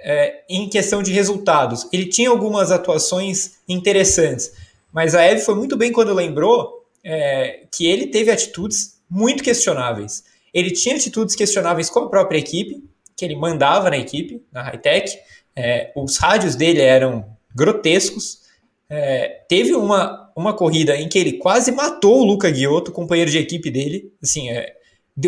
[0.00, 1.86] é, em questão de resultados.
[1.92, 4.52] Ele tinha algumas atuações interessantes,
[4.90, 10.24] mas a Eve foi muito bem quando lembrou é, que ele teve atitudes muito questionáveis.
[10.52, 12.82] Ele tinha atitudes questionáveis com a própria equipe,
[13.16, 15.18] que ele mandava na equipe, na high-tech.
[15.56, 18.42] É, os rádios dele eram grotescos.
[18.88, 23.38] É, teve uma, uma corrida em que ele quase matou o Luca Giotto, companheiro de
[23.38, 24.12] equipe dele.
[24.22, 24.74] Assim, é,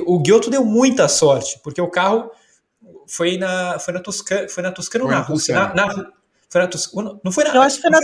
[0.06, 2.30] o Giotto deu muita sorte, porque o carro
[3.06, 5.54] foi na, foi na Toscana, foi na Toscana ou na, Rússia?
[5.54, 6.12] Na, na,
[6.48, 7.54] foi na Toscana, não foi na...
[7.54, 8.00] Eu acho que foi na...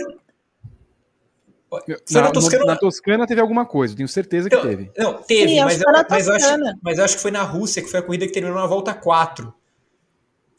[1.68, 1.80] Foi
[2.10, 4.90] na, na, Toscana, na Toscana teve alguma coisa, tenho certeza que não, teve.
[4.96, 6.46] Não, teve, Sim, mas, eu, mas, acho,
[6.82, 9.52] mas acho que foi na Rússia, que foi a corrida que terminou na volta 4.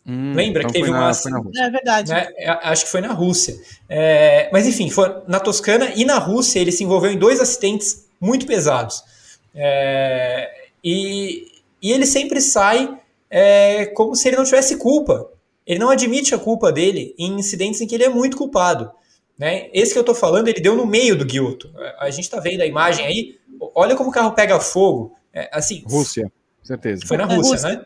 [0.05, 1.09] Hum, Lembra então que teve uma.
[1.09, 2.11] é verdade.
[2.11, 3.55] Né, é, acho que foi na Rússia.
[3.87, 8.05] É, mas enfim, foi na Toscana e na Rússia ele se envolveu em dois acidentes
[8.19, 9.01] muito pesados.
[9.55, 10.51] É,
[10.83, 11.47] e,
[11.81, 12.97] e ele sempre sai
[13.29, 15.29] é, como se ele não tivesse culpa.
[15.65, 18.91] Ele não admite a culpa dele em incidentes em que ele é muito culpado.
[19.37, 19.69] Né?
[19.73, 21.73] Esse que eu estou falando, ele deu no meio do Guilto.
[21.97, 23.39] A gente está vendo a imagem aí.
[23.73, 25.15] Olha como o carro pega fogo.
[25.33, 26.31] É, assim, Rússia,
[26.61, 27.05] certeza.
[27.07, 27.85] Foi na é Rússia, Rússia, né?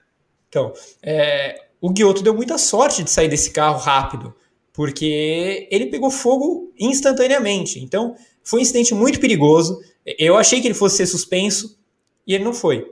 [0.50, 0.74] Então,
[1.04, 4.34] é, o Guilto deu muita sorte de sair desse carro rápido,
[4.74, 7.80] porque ele pegou fogo instantaneamente.
[7.80, 9.80] Então, foi um incidente muito perigoso.
[10.18, 11.78] Eu achei que ele fosse ser suspenso
[12.26, 12.90] e ele não foi.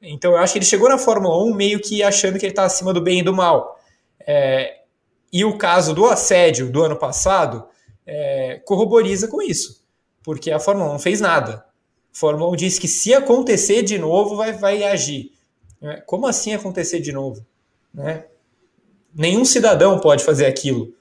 [0.00, 2.64] Então eu acho que ele chegou na Fórmula 1 meio que achando que ele está
[2.64, 3.78] acima do bem e do mal.
[4.20, 4.82] É,
[5.32, 7.66] e o caso do assédio do ano passado
[8.06, 9.84] é, corroboriza com isso,
[10.22, 11.64] porque a Fórmula 1 não fez nada.
[12.14, 15.32] A Fórmula 1 disse que se acontecer de novo, vai, vai agir.
[15.82, 17.44] É, como assim acontecer de novo?
[17.92, 18.24] Né?
[19.14, 20.94] Nenhum cidadão pode fazer aquilo.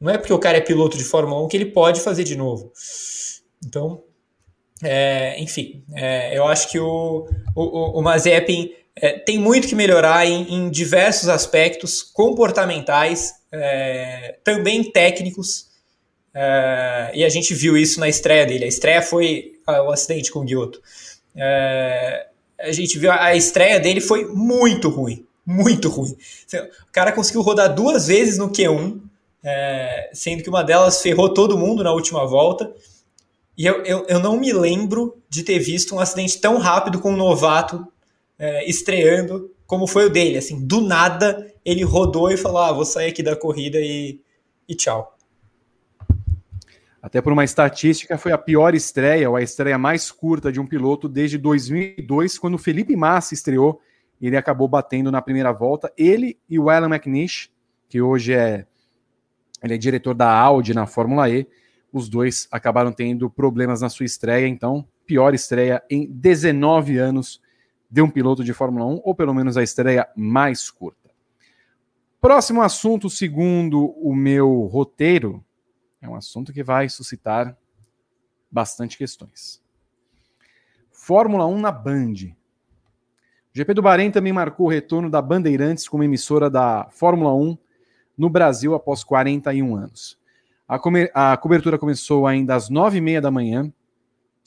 [0.00, 2.36] Não é porque o cara é piloto de Fórmula 1 que ele pode fazer de
[2.36, 2.72] novo.
[3.64, 4.02] Então,
[4.82, 10.26] é, enfim, é, eu acho que o, o, o Mazepin é, tem muito que melhorar
[10.26, 15.68] em, em diversos aspectos comportamentais, é, também técnicos,
[16.34, 18.64] é, e a gente viu isso na estreia dele.
[18.64, 20.80] A estreia foi o acidente com o Giotto.
[21.36, 22.26] É,
[22.58, 26.16] a gente viu a estreia dele foi muito ruim, muito ruim.
[26.88, 29.00] O cara conseguiu rodar duas vezes no Q1,
[30.12, 32.72] sendo que uma delas ferrou todo mundo na última volta.
[33.56, 37.12] E eu, eu, eu não me lembro de ter visto um acidente tão rápido com
[37.12, 37.86] um novato
[38.38, 40.38] é, estreando como foi o dele.
[40.38, 44.20] Assim, do nada ele rodou e falou: ah, vou sair aqui da corrida e,
[44.68, 45.16] e tchau.
[47.02, 50.66] Até por uma estatística, foi a pior estreia, ou a estreia mais curta de um
[50.66, 53.80] piloto desde 2002, quando Felipe Massa estreou.
[54.20, 55.92] Ele acabou batendo na primeira volta.
[55.96, 57.50] Ele e o Alan McNish,
[57.88, 58.66] que hoje é,
[59.62, 61.48] ele é diretor da Audi na Fórmula E,
[61.92, 67.40] os dois acabaram tendo problemas na sua estreia, então, pior estreia em 19 anos
[67.90, 71.10] de um piloto de Fórmula 1, ou pelo menos a estreia mais curta.
[72.20, 75.44] Próximo assunto, segundo o meu roteiro,
[76.00, 77.56] é um assunto que vai suscitar
[78.50, 79.60] bastante questões.
[80.92, 82.14] Fórmula 1 na Band.
[83.52, 87.58] O GP do Bahrein também marcou o retorno da Bandeirantes como emissora da Fórmula 1
[88.16, 90.16] no Brasil após 41 anos.
[90.68, 90.78] A,
[91.32, 93.72] a cobertura começou ainda às nove e meia da manhã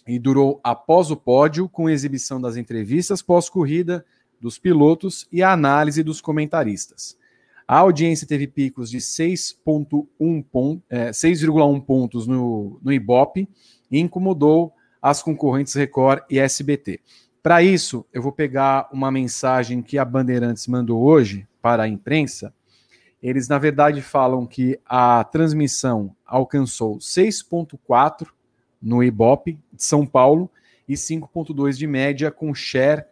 [0.08, 4.06] e durou após o pódio, com exibição das entrevistas pós-corrida
[4.40, 7.18] dos pilotos e a análise dos comentaristas.
[7.68, 11.12] A audiência teve picos de 6,1 pon é,
[11.86, 13.50] pontos no, no Ibope
[13.92, 17.02] e incomodou as concorrentes Record e SBT.
[17.44, 22.54] Para isso, eu vou pegar uma mensagem que a Bandeirantes mandou hoje para a imprensa
[23.24, 28.28] eles, na verdade, falam que a transmissão alcançou 6,4
[28.82, 30.52] no Ibope de São Paulo
[30.86, 33.06] e 5,2 de média, com share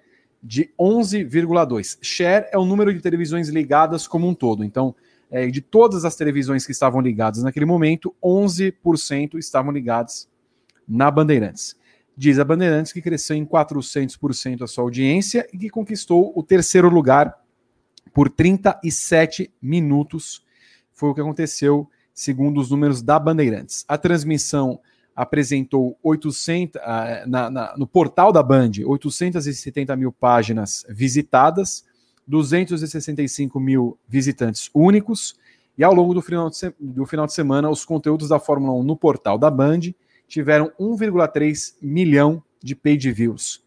[0.43, 1.97] de 11,2.
[2.01, 4.65] Share é o número de televisões ligadas como um todo.
[4.65, 4.93] Então,
[5.29, 10.27] é, de todas as televisões que estavam ligadas naquele momento, 11% estavam ligadas
[10.85, 11.77] na Bandeirantes.
[12.21, 16.87] Diz a Bandeirantes que cresceu em 400% a sua audiência e que conquistou o terceiro
[16.87, 17.35] lugar
[18.13, 20.45] por 37 minutos.
[20.93, 23.83] foi o que aconteceu segundo os números da Bandeirantes.
[23.87, 24.79] A transmissão
[25.15, 31.83] apresentou 800 ah, na, na, no portal da Band 870 mil páginas visitadas,
[32.27, 35.33] 265 mil visitantes únicos,
[35.75, 38.83] e ao longo do final, de, do final de semana, os conteúdos da Fórmula 1
[38.83, 39.79] no portal da Band
[40.31, 43.61] tiveram 1,3 milhão de page views.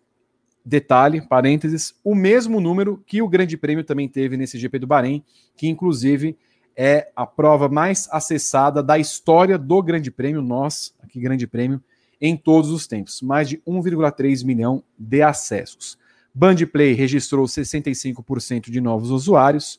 [0.64, 5.22] Detalhe, parênteses, o mesmo número que o Grande Prêmio também teve nesse GP do Bahrein,
[5.54, 6.36] que inclusive
[6.74, 11.82] é a prova mais acessada da história do Grande Prêmio, nós, aqui Grande Prêmio,
[12.18, 13.20] em todos os tempos.
[13.20, 15.98] Mais de 1,3 milhão de acessos.
[16.34, 19.78] Bandplay registrou 65% de novos usuários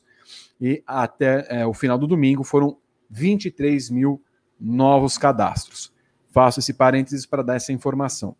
[0.60, 2.78] e até é, o final do domingo foram
[3.10, 4.22] 23 mil
[4.58, 5.92] novos cadastros.
[6.36, 8.36] Faço esse parênteses para dar essa informação.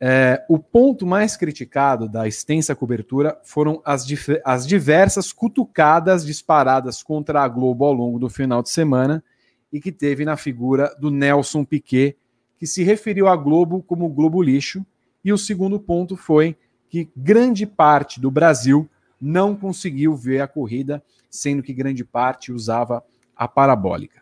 [0.00, 4.06] É, o ponto mais criticado da extensa cobertura foram as,
[4.44, 9.24] as diversas cutucadas disparadas contra a Globo ao longo do final de semana
[9.72, 12.16] e que teve na figura do Nelson Piquet,
[12.56, 14.86] que se referiu à Globo como Globo lixo.
[15.24, 16.56] E o segundo ponto foi
[16.88, 18.88] que grande parte do Brasil
[19.20, 23.02] não conseguiu ver a corrida, sendo que grande parte usava
[23.34, 24.21] a parabólica.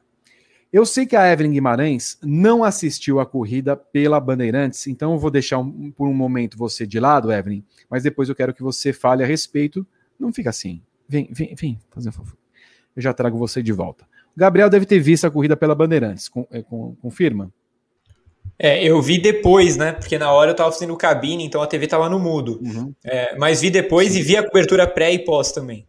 [0.73, 5.31] Eu sei que a Evelyn Guimarães não assistiu a corrida pela Bandeirantes, então eu vou
[5.31, 8.93] deixar um, por um momento você de lado, Evelyn, mas depois eu quero que você
[8.93, 9.85] fale a respeito.
[10.19, 10.81] Não fica assim.
[11.09, 12.37] Vem, vem, vem, fazer um favor.
[12.95, 14.05] Eu já trago você de volta.
[14.37, 17.53] O Gabriel deve ter visto a corrida pela Bandeirantes, com, é, com, confirma?
[18.57, 19.93] É, eu vi depois, né?
[19.93, 22.61] Porque na hora eu tava fazendo cabine, então a TV tava no mudo.
[22.63, 22.95] Uhum.
[23.05, 25.87] É, mas vi depois e vi a cobertura pré e pós também.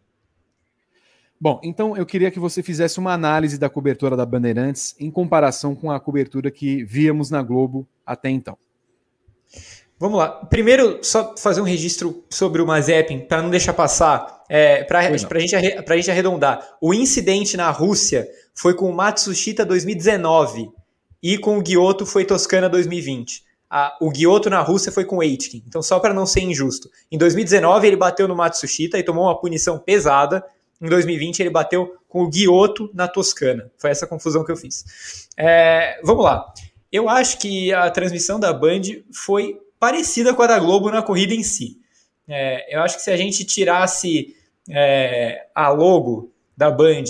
[1.42, 5.74] Bom, então eu queria que você fizesse uma análise da cobertura da Bandeirantes em comparação
[5.74, 8.56] com a cobertura que víamos na Globo até então.
[9.98, 10.28] Vamos lá.
[10.28, 15.16] Primeiro, só fazer um registro sobre o Mazepin, para não deixar passar, é, para a
[15.16, 16.76] gente, gente arredondar.
[16.80, 18.24] O incidente na Rússia
[18.54, 20.70] foi com o Matsushita 2019
[21.20, 23.42] e com o Giotto foi Toscana 2020.
[23.68, 25.64] A, o Giotto na Rússia foi com o Aitken.
[25.66, 26.88] Então, só para não ser injusto.
[27.10, 30.44] Em 2019, ele bateu no Matsushita e tomou uma punição pesada
[30.82, 33.70] em 2020 ele bateu com o Guioto na Toscana.
[33.78, 35.28] Foi essa confusão que eu fiz.
[35.36, 36.52] É, vamos lá.
[36.90, 38.82] Eu acho que a transmissão da Band
[39.12, 41.78] foi parecida com a da Globo na corrida em si.
[42.28, 44.36] É, eu acho que se a gente tirasse
[44.68, 47.04] é, a logo da Band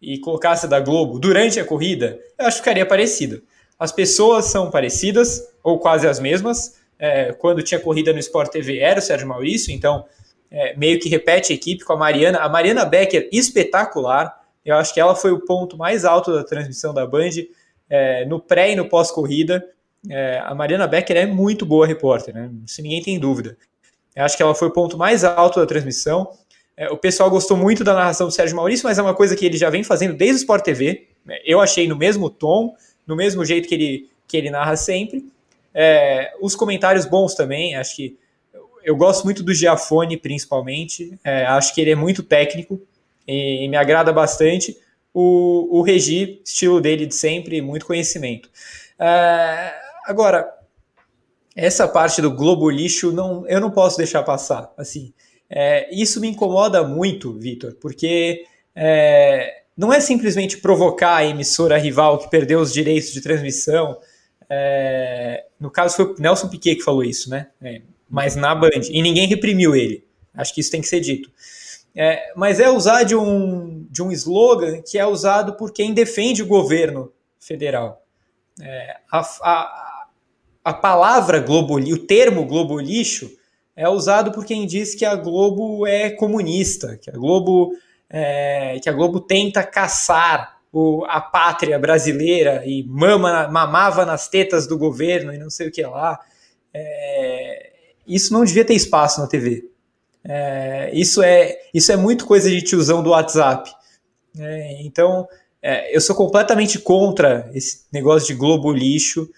[0.00, 3.42] e colocasse da Globo durante a corrida, eu acho que ficaria parecido.
[3.78, 6.78] As pessoas são parecidas, ou quase as mesmas.
[6.98, 10.04] É, quando tinha corrida no Sport TV era o Sérgio Maurício, então
[10.50, 12.38] é, meio que repete a equipe com a Mariana.
[12.38, 14.40] A Mariana Becker, espetacular.
[14.64, 17.30] Eu acho que ela foi o ponto mais alto da transmissão da Band
[17.88, 19.64] é, no pré e no pós-corrida.
[20.08, 22.50] É, a Mariana Becker é muito boa repórter, né?
[22.66, 23.56] Se ninguém tem dúvida.
[24.14, 26.30] Eu acho que ela foi o ponto mais alto da transmissão.
[26.76, 29.44] É, o pessoal gostou muito da narração do Sérgio Maurício, mas é uma coisa que
[29.44, 31.08] ele já vem fazendo desde o Sport TV.
[31.44, 32.74] Eu achei no mesmo tom,
[33.06, 35.24] no mesmo jeito que ele, que ele narra sempre.
[35.72, 38.18] É, os comentários bons também, acho que
[38.82, 41.18] eu gosto muito do Giafone, principalmente.
[41.24, 42.80] É, acho que ele é muito técnico
[43.26, 44.76] e, e me agrada bastante.
[45.12, 48.48] O, o Regi, estilo dele de sempre, muito conhecimento.
[48.98, 49.72] É,
[50.04, 50.48] agora,
[51.56, 54.72] essa parte do globo lixo não, eu não posso deixar passar.
[54.76, 55.12] Assim,
[55.48, 58.44] é, isso me incomoda muito, Vitor, porque
[58.74, 63.98] é, não é simplesmente provocar a emissora rival que perdeu os direitos de transmissão.
[64.48, 67.48] É, no caso foi o Nelson Piquet que falou isso, né?
[67.62, 68.82] É, mas na Band.
[68.90, 70.04] E ninguém reprimiu ele.
[70.34, 71.30] Acho que isso tem que ser dito.
[71.94, 76.42] É, mas é usar de um, de um slogan que é usado por quem defende
[76.42, 78.04] o governo federal.
[78.60, 80.06] É, a, a,
[80.64, 83.30] a palavra globo, o termo globo lixo
[83.80, 87.72] é usado por quem diz que a Globo é comunista, que a Globo,
[88.10, 94.66] é, que a Globo tenta caçar o, a pátria brasileira e mama, mamava nas tetas
[94.66, 96.20] do governo e não sei o que lá.
[96.74, 97.69] É,
[98.14, 99.70] isso não devia ter espaço na TV.
[100.24, 103.70] É, isso, é, isso é muito coisa de tiozão do WhatsApp.
[104.38, 105.26] É, então,
[105.62, 109.28] é, eu sou completamente contra esse negócio de Globo lixo.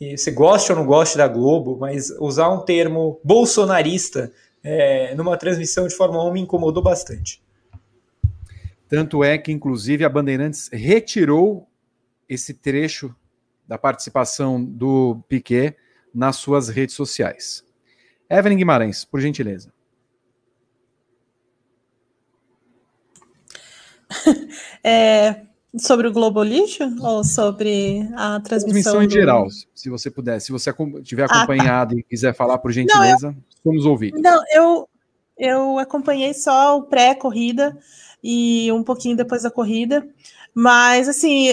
[0.00, 4.32] E você gosta ou não gosta da Globo, mas usar um termo bolsonarista
[4.62, 7.42] é, numa transmissão de Fórmula 1 me incomodou bastante.
[8.88, 11.68] Tanto é que, inclusive, a Bandeirantes retirou
[12.28, 13.14] esse trecho
[13.68, 15.76] da participação do Piquet
[16.14, 17.64] nas suas redes sociais.
[18.30, 19.72] Evelyn Guimarães, por gentileza.
[24.82, 25.42] É,
[25.76, 28.94] sobre o Globo Lixo ou sobre a transmissão?
[28.94, 29.12] Transmissão em do...
[29.12, 30.40] geral, se você puder.
[30.40, 32.00] Se você tiver acompanhado ah, tá.
[32.00, 34.20] e quiser falar, por gentileza, não, eu, somos ouvidos.
[34.22, 34.88] Não, eu,
[35.36, 37.78] eu acompanhei só o pré-corrida.
[38.24, 40.08] e um pouquinho depois da corrida.
[40.54, 41.48] Mas, assim,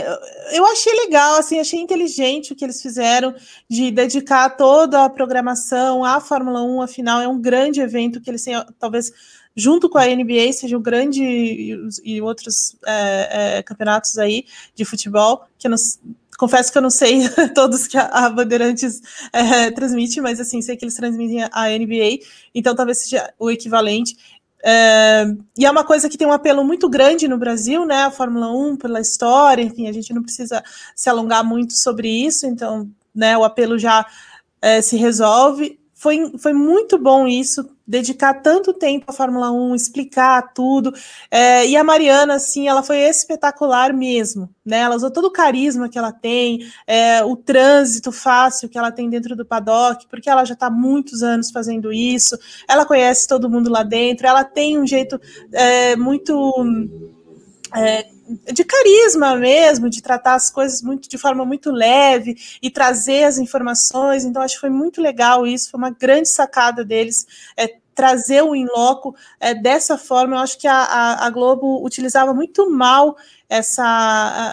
[0.51, 3.33] eu achei legal, assim, achei inteligente o que eles fizeram
[3.69, 8.43] de dedicar toda a programação à Fórmula 1, afinal, é um grande evento que eles
[8.43, 9.11] têm, talvez,
[9.55, 14.45] junto com a NBA, seja um grande e, e outros é, é, campeonatos aí
[14.75, 15.67] de futebol, que
[16.37, 19.01] confesso que eu não sei todos que a, a Bandeirantes
[19.33, 24.15] é, transmite, mas assim, sei que eles transmitem a NBA, então talvez seja o equivalente.
[24.69, 25.25] É,
[25.57, 28.03] e é uma coisa que tem um apelo muito grande no Brasil, né?
[28.03, 30.61] A Fórmula 1, pela história, enfim, a gente não precisa
[30.93, 32.85] se alongar muito sobre isso, então,
[33.15, 34.05] né, o apelo já
[34.61, 35.79] é, se resolve.
[35.93, 40.93] Foi, foi muito bom isso, dedicar tanto tempo à Fórmula 1, explicar tudo.
[41.31, 44.79] É, e a Mariana, assim, ela foi espetacular mesmo, né?
[44.79, 49.09] Ela usou todo o carisma que ela tem, é, o trânsito fácil que ela tem
[49.09, 52.37] dentro do paddock, porque ela já está muitos anos fazendo isso,
[52.67, 55.19] ela conhece todo mundo lá dentro, ela tem um jeito
[55.53, 56.53] é, muito.
[57.75, 58.16] É,
[58.51, 63.37] de carisma mesmo, de tratar as coisas muito de forma muito leve e trazer as
[63.37, 64.25] informações.
[64.25, 67.25] Então, acho que foi muito legal isso, foi uma grande sacada deles.
[67.55, 72.31] É, trazer o in-loco é, dessa forma, eu acho que a, a, a, Globo utilizava
[72.31, 73.17] muito mal
[73.49, 73.83] essa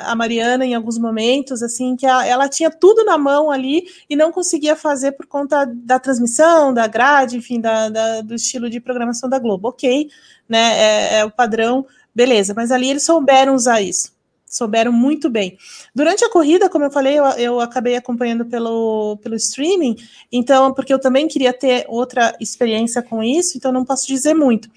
[0.07, 4.17] a, Mariana em alguns momentos, assim, que a, ela tinha tudo na mão ali e
[4.17, 8.81] não conseguia fazer por conta da transmissão, da grade, enfim, da, da do estilo de
[8.81, 9.69] programação da Globo.
[9.69, 10.09] Ok,
[10.49, 10.79] né?
[10.79, 14.13] É, é o padrão Beleza, mas ali eles souberam usar isso.
[14.47, 15.59] Souberam muito bem.
[15.93, 19.97] Durante a corrida, como eu falei, eu, eu acabei acompanhando pelo, pelo streaming,
[20.31, 24.69] então, porque eu também queria ter outra experiência com isso, então não posso dizer muito.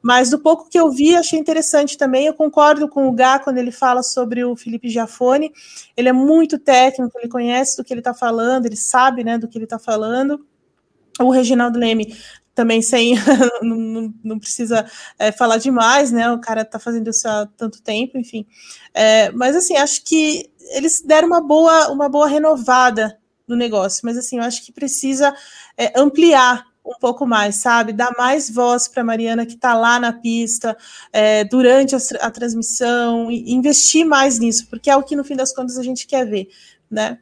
[0.00, 2.26] Mas do pouco que eu vi, achei interessante também.
[2.26, 5.52] Eu concordo com o Gá quando ele fala sobre o Felipe Giafone.
[5.96, 9.48] Ele é muito técnico, ele conhece do que ele está falando, ele sabe né, do
[9.48, 10.46] que ele está falando.
[11.18, 12.14] O Reginaldo Leme
[12.56, 13.14] também sem
[13.62, 16.32] não, não, precisa é, falar demais, né?
[16.32, 18.46] O cara tá fazendo isso há tanto tempo, enfim.
[18.94, 24.16] É, mas assim, acho que eles deram uma boa, uma boa renovada no negócio, mas
[24.16, 25.36] assim, eu acho que precisa
[25.76, 27.92] é, ampliar um pouco mais, sabe?
[27.92, 30.74] Dar mais voz para Mariana que está lá na pista
[31.12, 35.36] é, durante a, a transmissão, e investir mais nisso, porque é o que no fim
[35.36, 36.48] das contas a gente quer ver,
[36.90, 37.18] né?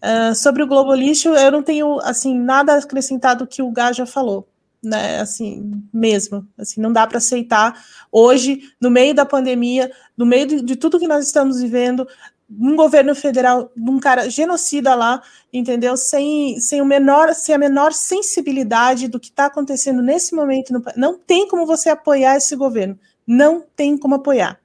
[0.00, 4.06] Uh, sobre o Globo Lixo, eu não tenho assim nada acrescentado que o Gá já
[4.06, 4.46] falou
[4.82, 10.46] né, assim, mesmo, assim, não dá para aceitar hoje, no meio da pandemia, no meio
[10.46, 12.06] de, de, tudo que nós estamos vivendo,
[12.50, 15.22] um governo federal, um cara genocida lá,
[15.52, 15.96] entendeu?
[15.96, 20.82] Sem, sem o menor, sem a menor sensibilidade do que está acontecendo nesse momento, no,
[20.96, 24.58] não tem como você apoiar esse governo, não tem como apoiar.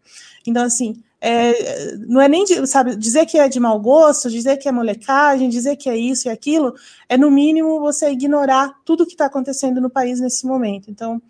[0.45, 4.67] Então, assim, é, não é nem, sabe, dizer que é de mau gosto, dizer que
[4.67, 6.73] é molecagem, dizer que é isso e aquilo,
[7.07, 10.91] é no mínimo você ignorar tudo que está acontecendo no país nesse momento.
[10.91, 11.21] Então,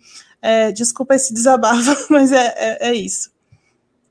[0.42, 3.32] é, desculpa esse desabafo, mas é, é, é, isso.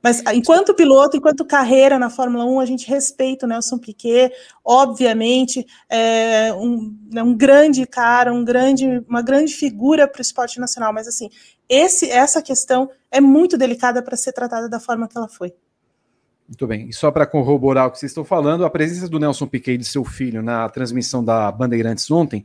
[0.02, 4.32] Mas enquanto piloto, enquanto carreira na Fórmula 1, a gente respeita o Nelson Piquet,
[4.64, 10.58] obviamente, é um, é um grande cara, um grande, uma grande figura para o esporte
[10.58, 11.28] nacional, mas assim,
[11.68, 15.54] esse, essa questão é muito delicada para ser tratada da forma que ela foi.
[16.46, 16.88] Muito bem.
[16.88, 19.78] E só para corroborar o que vocês estão falando, a presença do Nelson Piquet e
[19.78, 22.44] de seu filho na transmissão da Bandeirantes ontem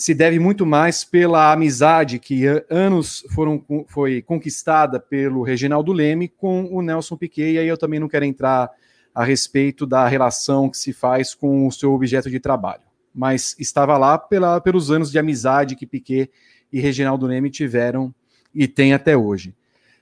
[0.00, 6.64] se deve muito mais pela amizade que anos foram, foi conquistada pelo Reginaldo Leme com
[6.72, 8.70] o Nelson Piquet, e aí eu também não quero entrar
[9.14, 12.80] a respeito da relação que se faz com o seu objeto de trabalho.
[13.14, 16.30] Mas estava lá pela, pelos anos de amizade que Piquet
[16.72, 18.14] e Reginaldo Leme tiveram
[18.54, 19.54] e tem até hoje.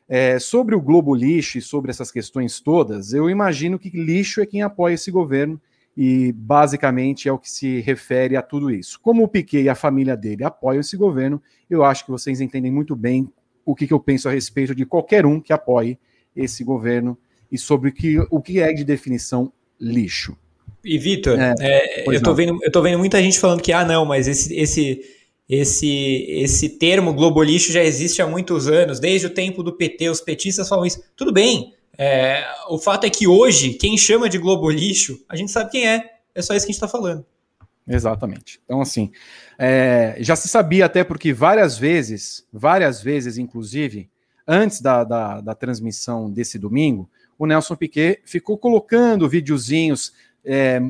[0.08, 4.46] É, sobre o Globo Lixo e sobre essas questões todas, eu imagino que lixo é
[4.46, 5.60] quem apoia esse governo
[5.94, 8.98] e basicamente é o que se refere a tudo isso.
[9.02, 12.70] Como o Piquet e a família dele apoiam esse governo, eu acho que vocês entendem
[12.70, 13.28] muito bem
[13.66, 15.98] o que, que eu penso a respeito de qualquer um que apoie
[16.34, 17.18] esse governo
[17.50, 20.36] e sobre o que, o que é de definição lixo.
[20.84, 23.84] E Vitor, é, é, eu, tô vendo, eu tô vendo muita gente falando que, ah,
[23.84, 25.02] não, mas esse, esse
[25.48, 30.20] esse, esse termo globolixo já existe há muitos anos, desde o tempo do PT, os
[30.20, 31.02] petistas falam isso.
[31.16, 35.70] Tudo bem, é, o fato é que hoje, quem chama de globolixo, a gente sabe
[35.70, 37.24] quem é, é só isso que a gente está falando.
[37.88, 38.60] Exatamente.
[38.64, 39.10] Então, assim,
[39.58, 44.10] é, já se sabia até porque várias vezes, várias vezes, inclusive,
[44.46, 50.12] antes da, da, da transmissão desse domingo, o Nelson Piquet ficou colocando videozinhos
[50.44, 50.80] é,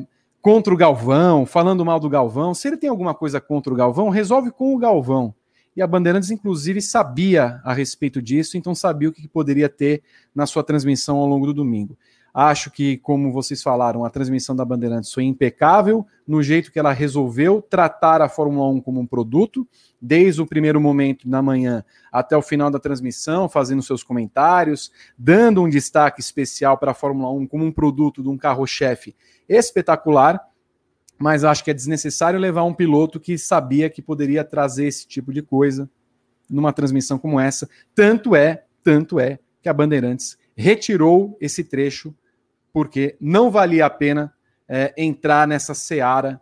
[0.41, 2.53] contra o Galvão, falando mal do Galvão.
[2.53, 5.33] Se ele tem alguma coisa contra o Galvão, resolve com o Galvão.
[5.75, 10.01] E a Bandeirantes, inclusive, sabia a respeito disso, então sabia o que poderia ter
[10.33, 11.97] na sua transmissão ao longo do domingo.
[12.33, 16.91] Acho que, como vocês falaram, a transmissão da Bandeirantes foi impecável no jeito que ela
[16.91, 19.67] resolveu tratar a Fórmula 1 como um produto,
[19.99, 25.61] desde o primeiro momento na manhã até o final da transmissão, fazendo seus comentários, dando
[25.63, 29.15] um destaque especial para a Fórmula 1 como um produto de um carro-chefe
[29.47, 30.39] espetacular.
[31.17, 35.33] Mas acho que é desnecessário levar um piloto que sabia que poderia trazer esse tipo
[35.33, 35.89] de coisa
[36.49, 37.69] numa transmissão como essa.
[37.93, 42.13] Tanto é, tanto é que a Bandeirantes retirou esse trecho
[42.73, 44.33] porque não valia a pena
[44.67, 46.39] é, entrar nessa seara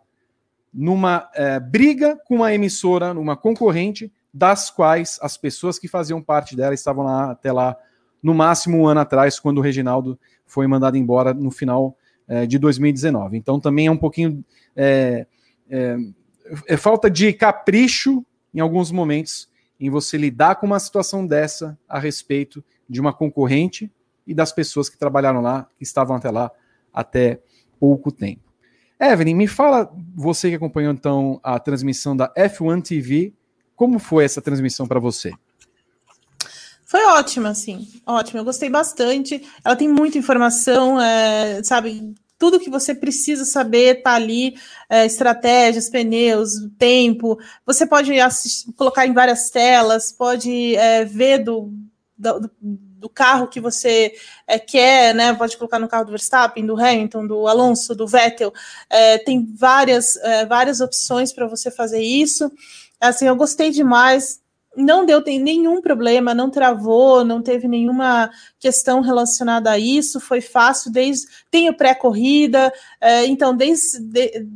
[0.74, 6.56] numa é, briga com uma emissora, numa concorrente, das quais as pessoas que faziam parte
[6.56, 7.76] dela estavam lá até lá,
[8.20, 11.96] no máximo um ano atrás, quando o Reginaldo foi mandado embora no final
[12.26, 13.36] é, de 2019.
[13.36, 14.44] Então também é um pouquinho.
[14.74, 15.26] É,
[15.70, 22.00] é, falta de capricho em alguns momentos em você lidar com uma situação dessa a
[22.00, 23.90] respeito de uma concorrente
[24.28, 26.50] e das pessoas que trabalharam lá, que estavam até lá
[26.92, 27.40] até
[27.80, 28.42] pouco tempo.
[29.00, 33.32] Evelyn, me fala, você que acompanhou então a transmissão da F1 TV,
[33.74, 35.32] como foi essa transmissão para você?
[36.84, 38.40] Foi ótima, assim, ótima.
[38.40, 39.42] Eu gostei bastante.
[39.64, 42.14] Ela tem muita informação, é, sabe?
[42.38, 44.54] Tudo que você precisa saber tá ali,
[44.88, 47.38] é, estratégias, pneus, tempo.
[47.66, 51.72] Você pode assistir, colocar em várias telas, pode é, ver do,
[52.16, 52.50] do
[53.06, 54.14] carro que você
[54.46, 55.34] é, quer, né?
[55.34, 58.50] Pode colocar no carro do Verstappen, do Hamilton, do Alonso, do Vettel.
[58.88, 62.50] É, tem várias, é, várias opções para você fazer isso.
[62.98, 64.40] Assim, eu gostei demais.
[64.74, 70.20] Não deu tem nenhum problema, não travou, não teve nenhuma questão relacionada a isso.
[70.20, 74.46] Foi fácil desde tem o pré-corrida, é, então desde de,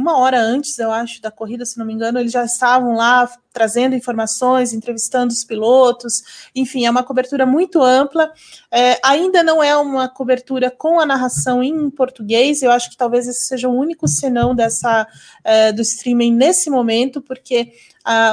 [0.00, 3.30] uma hora antes, eu acho, da corrida, se não me engano, eles já estavam lá
[3.52, 6.22] trazendo informações, entrevistando os pilotos,
[6.54, 8.32] enfim, é uma cobertura muito ampla.
[8.70, 13.26] É, ainda não é uma cobertura com a narração em português, eu acho que talvez
[13.26, 15.06] esse seja o único senão dessa
[15.44, 17.72] é, do streaming nesse momento, porque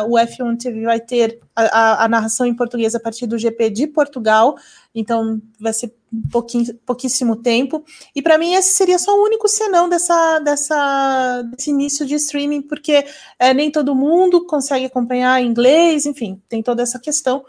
[0.08, 3.70] o F1 TV vai ter a, a, a, narração em português a partir do GP
[3.70, 4.56] de Portugal,
[4.96, 5.94] então vai ser
[6.86, 7.84] pouquíssimo tempo.
[8.16, 12.62] E para mim esse seria só o único senão dessa, dessa, desse início de streaming,
[12.62, 13.06] porque
[13.38, 17.44] é, nem todo mundo consegue acompanhar inglês, enfim, tem toda essa questão.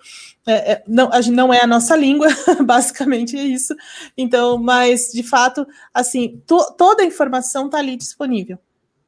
[0.46, 2.28] É, é, não, não é a nossa língua,
[2.64, 3.74] basicamente é isso.
[4.16, 8.58] Então, mas de fato, assim, to, toda a informação está ali disponível.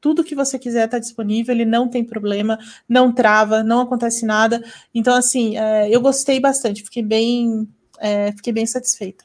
[0.01, 2.57] Tudo que você quiser está disponível, ele não tem problema,
[2.89, 4.61] não trava, não acontece nada.
[4.93, 7.69] Então, assim, é, eu gostei bastante, fiquei bem,
[7.99, 9.23] é, fiquei bem satisfeita.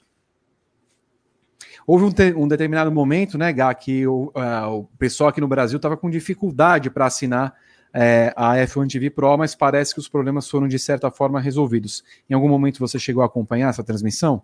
[1.87, 5.77] Houve um, um, determinado momento, né, Gá, que o, uh, o pessoal aqui no Brasil
[5.77, 7.55] estava com dificuldade para assinar
[7.95, 12.05] é, a F1 TV Pro, mas parece que os problemas foram de certa forma resolvidos.
[12.29, 14.43] Em algum momento você chegou a acompanhar essa transmissão?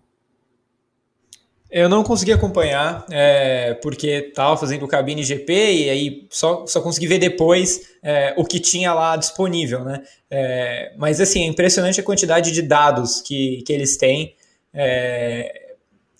[1.73, 6.79] Eu não consegui acompanhar, é, porque estava fazendo o cabine GP e aí só, só
[6.79, 10.03] consegui ver depois é, o que tinha lá disponível, né?
[10.29, 14.35] É, mas assim, é impressionante a quantidade de dados que, que eles têm.
[14.71, 15.73] É,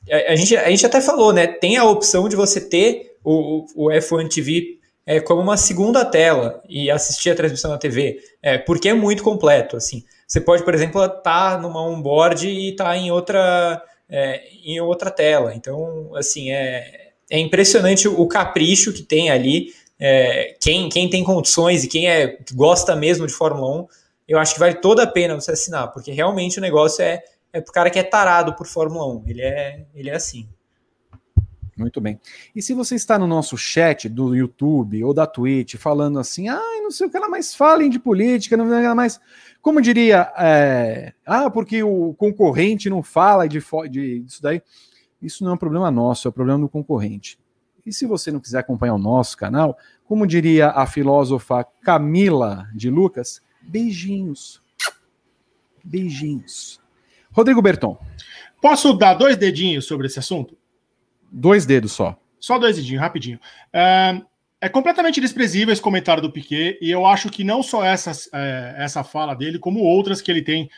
[0.10, 1.46] a, a, gente, a gente até falou, né?
[1.46, 6.64] Tem a opção de você ter o, o F1 TV é, como uma segunda tela
[6.68, 9.78] e assistir a transmissão na TV, é, porque é muito completo.
[9.78, 14.44] Assim, você pode, por exemplo, estar tá numa onboard e estar tá em outra é,
[14.64, 15.54] em outra tela.
[15.56, 19.74] Então, assim, é, é impressionante o capricho que tem ali.
[20.00, 23.88] É, quem, quem tem condições e quem é, gosta mesmo de Fórmula 1,
[24.28, 27.62] eu acho que vale toda a pena você assinar, porque realmente o negócio é, é
[27.62, 29.24] pro cara que é tarado por Fórmula 1.
[29.28, 30.48] Ele é, ele é assim.
[31.76, 32.20] Muito bem.
[32.56, 36.80] E se você está no nosso chat do YouTube ou da Twitch falando assim, ah,
[36.82, 39.20] não sei o que ela mais falem de política, não ela mais.
[39.62, 43.60] Como diria, é, ah, porque o concorrente não fala de,
[43.90, 44.62] de, disso daí.
[45.22, 47.40] Isso não é um problema nosso, é um problema do concorrente.
[47.86, 52.90] E se você não quiser acompanhar o nosso canal, como diria a filósofa Camila de
[52.90, 54.62] Lucas, beijinhos.
[55.84, 56.80] Beijinhos.
[57.32, 57.98] Rodrigo Berton.
[58.62, 60.58] Posso dar dois dedinhos sobre esse assunto?
[61.36, 62.16] Dois dedos só.
[62.40, 63.40] Só dois dedinhos, rapidinho.
[63.74, 64.22] É,
[64.62, 68.76] é completamente desprezível esse comentário do Piquet, e eu acho que não só essa, é,
[68.78, 70.70] essa fala dele, como outras que ele tem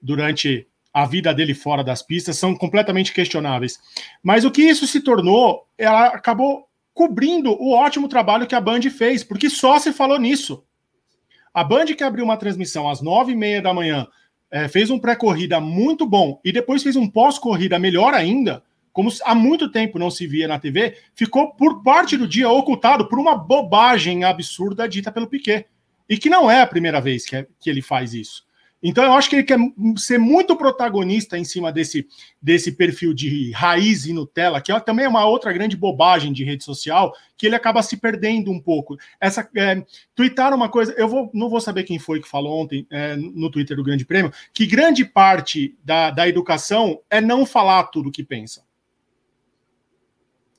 [0.00, 3.80] durante a vida dele fora das pistas são completamente questionáveis.
[4.22, 8.82] Mas o que isso se tornou, ela acabou cobrindo o ótimo trabalho que a Band
[8.82, 10.62] fez, porque só se falou nisso.
[11.52, 14.06] A Band que abriu uma transmissão às nove e meia da manhã,
[14.48, 18.62] é, fez um pré-corrida muito bom e depois fez um pós-corrida melhor ainda
[18.94, 23.08] como há muito tempo não se via na TV, ficou por parte do dia ocultado
[23.08, 25.66] por uma bobagem absurda dita pelo Piquet.
[26.08, 28.44] E que não é a primeira vez que, é, que ele faz isso.
[28.80, 29.58] Então eu acho que ele quer
[29.96, 32.06] ser muito protagonista em cima desse,
[32.40, 36.44] desse perfil de raiz e Nutella, que é, também é uma outra grande bobagem de
[36.44, 38.96] rede social, que ele acaba se perdendo um pouco.
[39.18, 39.82] Essa é,
[40.54, 43.76] uma coisa, eu vou, não vou saber quem foi que falou ontem é, no Twitter
[43.76, 48.22] do Grande Prêmio, que grande parte da, da educação é não falar tudo o que
[48.22, 48.62] pensa.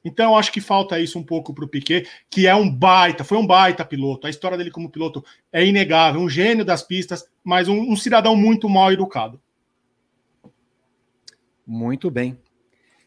[0.06, 3.40] Então, acho que falta isso um pouco para o Piquet, que é um baita, foi
[3.40, 4.28] um baita piloto.
[4.28, 8.36] A história dele como piloto é inegável, um gênio das pistas, mas um, um cidadão
[8.36, 9.42] muito mal educado.
[11.66, 12.38] Muito bem.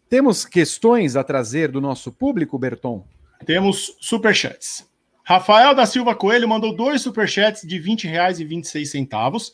[0.08, 3.06] Temos questões a trazer do nosso público, Berton?
[3.46, 4.84] Temos superchats.
[5.22, 9.52] Rafael da Silva Coelho mandou dois superchats de R$ 20,26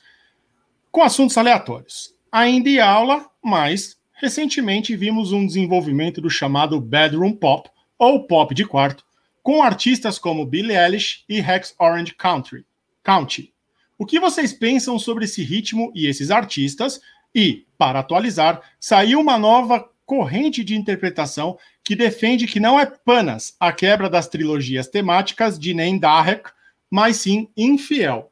[0.90, 2.14] com assuntos aleatórios.
[2.32, 7.68] Ainda em aula, mas recentemente vimos um desenvolvimento do chamado bedroom pop,
[7.98, 9.04] ou pop de quarto,
[9.42, 12.64] com artistas como Billie Eilish e Rex Orange Country,
[13.02, 13.52] County.
[13.98, 17.00] O que vocês pensam sobre esse ritmo e esses artistas?
[17.34, 23.54] E, para atualizar, saiu uma nova corrente de interpretação que defende que não é apenas
[23.60, 26.50] a quebra das trilogias temáticas de Nem Darek,
[26.90, 28.30] mas sim infiel.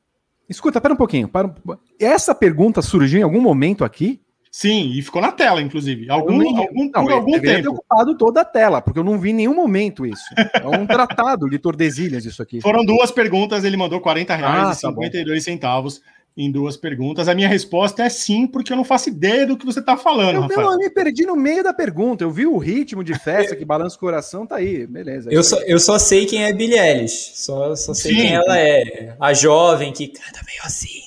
[0.49, 1.29] Escuta, pera um pouquinho.
[1.29, 1.55] Para...
[2.01, 4.22] Essa pergunta surgiu em algum momento aqui?
[4.55, 6.11] Sim, e ficou na tela, inclusive.
[6.11, 7.71] Algum, nem, algum, não, por algum tempo.
[7.71, 10.23] ocupado toda a tela, porque eu não vi em nenhum momento isso.
[10.37, 12.61] É um tratado de Tordesilhas isso aqui.
[12.61, 16.03] Foram duas perguntas, ele mandou 40 reais ah, e 52 tá centavos
[16.37, 17.29] em duas perguntas.
[17.29, 20.37] A minha resposta é sim, porque eu não faço ideia do que você está falando,
[20.37, 20.73] eu, Rafael.
[20.73, 22.23] Eu me perdi no meio da pergunta.
[22.23, 25.31] Eu vi o ritmo de festa que balança o coração, tá aí, beleza.
[25.33, 27.33] Eu só, eu só sei quem é Billie Eilish.
[27.37, 28.21] Só, só sei sim.
[28.21, 29.17] quem ela é.
[29.19, 31.03] A jovem que canta meio assim,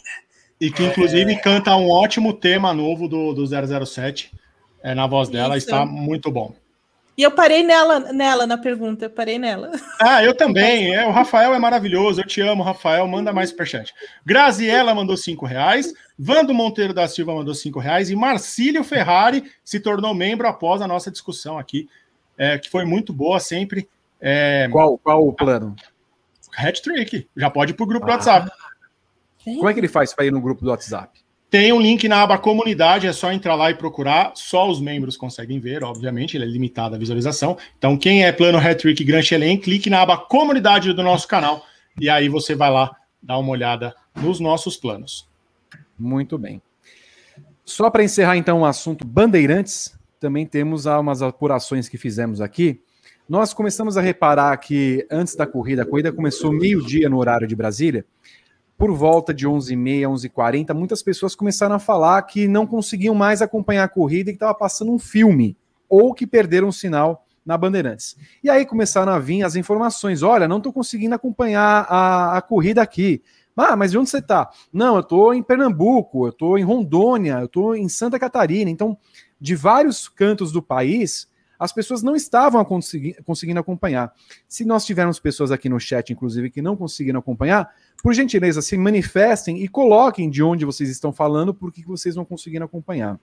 [0.60, 1.36] e que, inclusive, é...
[1.36, 3.46] canta um ótimo tema novo do, do
[3.86, 4.32] 007
[4.82, 5.58] é, na voz dela.
[5.58, 5.68] Isso.
[5.68, 6.54] Está muito bom.
[7.18, 9.72] E eu parei nela, nela na pergunta, eu parei nela.
[10.02, 10.94] Ah, eu também.
[10.94, 12.20] É, o Rafael é maravilhoso.
[12.20, 13.08] Eu te amo, Rafael.
[13.08, 13.94] Manda mais superchat.
[14.26, 15.94] Graziella mandou cinco reais.
[16.20, 18.10] Vando Monteiro da Silva mandou cinco reais.
[18.10, 21.88] E Marcílio Ferrari se tornou membro após a nossa discussão aqui,
[22.38, 23.88] é, que foi muito boa sempre.
[24.20, 24.68] É...
[24.70, 25.74] Qual, qual o plano?
[26.58, 27.28] Hat Trick.
[27.36, 28.10] Já pode ir para o grupo ah.
[28.10, 28.52] do WhatsApp.
[29.46, 31.20] Como é que ele faz para ir no grupo do WhatsApp?
[31.50, 34.34] Tem um link na aba comunidade, é só entrar lá e procurar.
[34.36, 37.58] Só os membros conseguem ver, obviamente, ele é limitado a visualização.
[37.78, 41.64] Então, quem é plano Hattrick Grand Chelem, clique na aba comunidade do nosso canal
[42.00, 45.28] e aí você vai lá dar uma olhada nos nossos planos.
[45.98, 46.62] Muito bem.
[47.64, 52.82] Só para encerrar então o assunto Bandeirantes, também temos umas apurações que fizemos aqui.
[53.28, 57.56] Nós começamos a reparar que antes da corrida, a corrida começou meio-dia no horário de
[57.56, 58.06] Brasília,
[58.78, 63.84] por volta de 11h30, 11h40, muitas pessoas começaram a falar que não conseguiam mais acompanhar
[63.84, 65.58] a corrida e que estava passando um filme,
[65.88, 68.18] ou que perderam o sinal na Bandeirantes.
[68.44, 72.82] E aí começaram a vir as informações: olha, não estou conseguindo acompanhar a, a corrida
[72.82, 73.22] aqui.
[73.56, 74.50] Ah, mas de onde você está?
[74.74, 78.70] Não, eu estou em Pernambuco, eu estou em Rondônia, eu estou em Santa Catarina.
[78.70, 78.98] Então,
[79.40, 81.30] de vários cantos do país,
[81.60, 84.14] as pessoas não estavam conseguindo acompanhar.
[84.48, 88.78] Se nós tivermos pessoas aqui no chat, inclusive, que não conseguiram acompanhar, por gentileza, se
[88.78, 93.20] manifestem e coloquem de onde vocês estão falando, porque vocês não conseguiram acompanhar.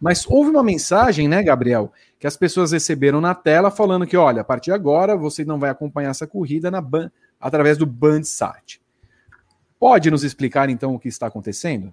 [0.00, 4.42] Mas houve uma mensagem, né, Gabriel, que as pessoas receberam na tela falando que, olha,
[4.42, 8.80] a partir de agora você não vai acompanhar essa corrida na ban através do Bandsat.
[9.78, 11.92] Pode nos explicar então o que está acontecendo?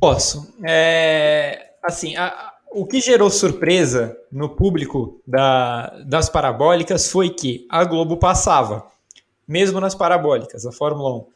[0.00, 0.54] Posso.
[0.64, 7.84] É, assim, a, o que gerou surpresa no público da, das parabólicas foi que a
[7.84, 8.86] Globo passava,
[9.46, 11.26] mesmo nas parabólicas, a Fórmula 1.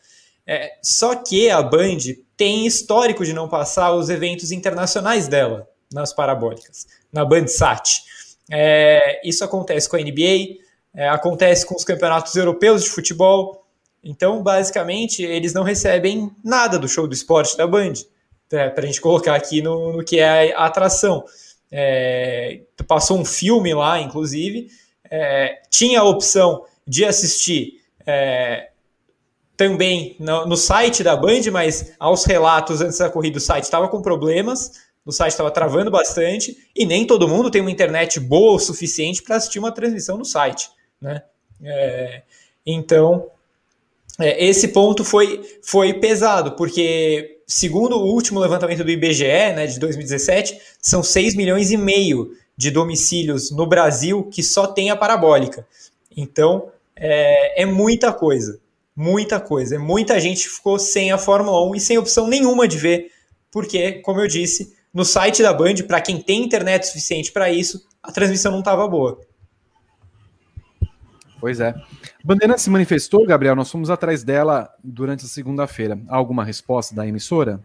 [0.47, 1.99] É, só que a Band
[2.37, 8.03] tem histórico de não passar os eventos internacionais dela nas parabólicas, na Bandsat.
[8.51, 10.59] É, isso acontece com a NBA,
[10.95, 13.65] é, acontece com os campeonatos europeus de futebol.
[14.03, 17.95] Então, basicamente, eles não recebem nada do show do esporte da Band
[18.53, 21.25] é, para a gente colocar aqui no, no que é a atração.
[21.71, 24.69] É, passou um filme lá, inclusive,
[25.11, 28.69] é, tinha a opção de assistir é,
[29.57, 33.89] também no, no, site da Band, mas aos relatos antes da corrida o site estava
[33.89, 34.73] com problemas,
[35.05, 39.23] o site estava travando bastante, e nem todo mundo tem uma internet boa o suficiente
[39.23, 40.71] para assistir uma transmissão no site.
[41.01, 41.23] Né?
[41.65, 42.23] É,
[42.67, 43.31] então,
[44.21, 49.79] é, esse ponto foi, foi pesado, porque segundo o último levantamento do IBGE, né, de
[49.79, 55.67] 2017, são 6 milhões e meio de domicílios no Brasil que só tem a parabólica.
[56.17, 58.59] Então, é, é muita coisa.
[58.97, 59.79] Muita coisa.
[59.79, 63.11] Muita gente ficou sem a Fórmula 1 e sem opção nenhuma de ver,
[63.51, 67.87] porque, como eu disse, no site da Band, para quem tem internet suficiente para isso,
[68.03, 69.21] a transmissão não estava boa.
[71.43, 71.75] Pois é.
[72.25, 73.57] Bandeira se manifestou, Gabriel.
[73.57, 75.99] Nós fomos atrás dela durante a segunda-feira.
[76.07, 77.61] Há alguma resposta da emissora?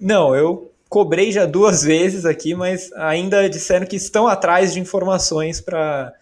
[0.00, 5.60] Não, eu cobrei já duas vezes aqui, mas ainda disseram que estão atrás de informações
[5.60, 6.14] para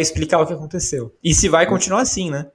[0.00, 1.14] explicar o que aconteceu.
[1.22, 2.48] E se vai continuar assim, né?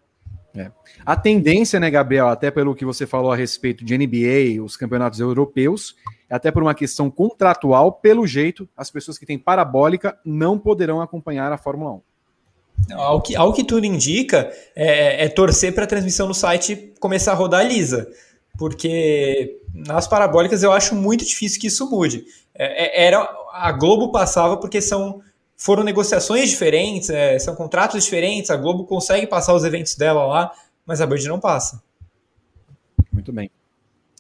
[0.54, 0.70] É.
[1.06, 5.22] A tendência, né, Gabriel, até pelo que você falou a respeito de NBA, os campeonatos
[5.22, 5.96] europeus,
[6.30, 11.54] até por uma questão contratual, pelo jeito, as pessoas que têm parabólica não poderão acompanhar
[11.54, 12.02] a Fórmula 1.
[12.92, 17.32] Ao que, ao que tudo indica, é, é torcer para a transmissão no site começar
[17.32, 18.08] a rodar lisa,
[18.58, 22.26] porque nas parabólicas eu acho muito difícil que isso mude.
[22.54, 25.22] É, é era A Globo passava porque são
[25.56, 30.52] foram negociações diferentes, é, são contratos diferentes, a Globo consegue passar os eventos dela lá,
[30.86, 31.82] mas a Band não passa.
[33.12, 33.50] Muito bem.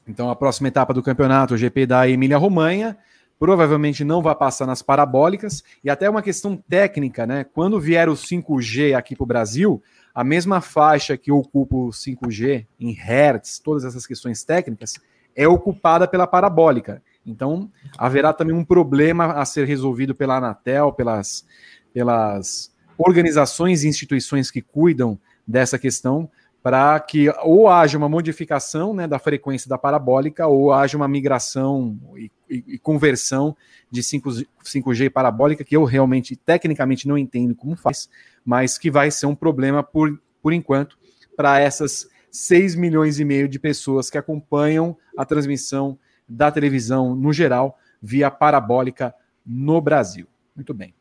[0.08, 2.98] Então a próxima etapa do campeonato, o GP da Emília Romanha,
[3.40, 7.44] provavelmente não vai passar nas parabólicas, e até uma questão técnica, né?
[7.44, 9.82] Quando vier o 5G aqui para o Brasil,
[10.14, 14.94] a mesma faixa que ocupa o 5G em hertz, todas essas questões técnicas,
[15.36, 17.02] é ocupada pela parabólica.
[17.26, 21.46] Então, haverá também um problema a ser resolvido pela Anatel, pelas,
[21.94, 26.30] pelas organizações e instituições que cuidam dessa questão,
[26.64, 32.00] para que ou haja uma modificação né, da frequência da parabólica ou haja uma migração
[32.16, 33.56] e, e, e conversão
[33.92, 34.30] de 5,
[34.64, 38.10] 5G parabólica, que eu realmente, tecnicamente, não entendo como faz,
[38.46, 40.98] mas que vai ser um problema por, por enquanto
[41.36, 47.34] para essas 6 milhões e meio de pessoas que acompanham a transmissão da televisão no
[47.34, 49.14] geral via parabólica
[49.46, 50.28] no Brasil.
[50.56, 50.96] Muito bem.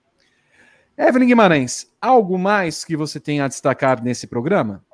[0.99, 4.85] Evelyn Guimarães, algo mais que você tem a destacar nesse programa?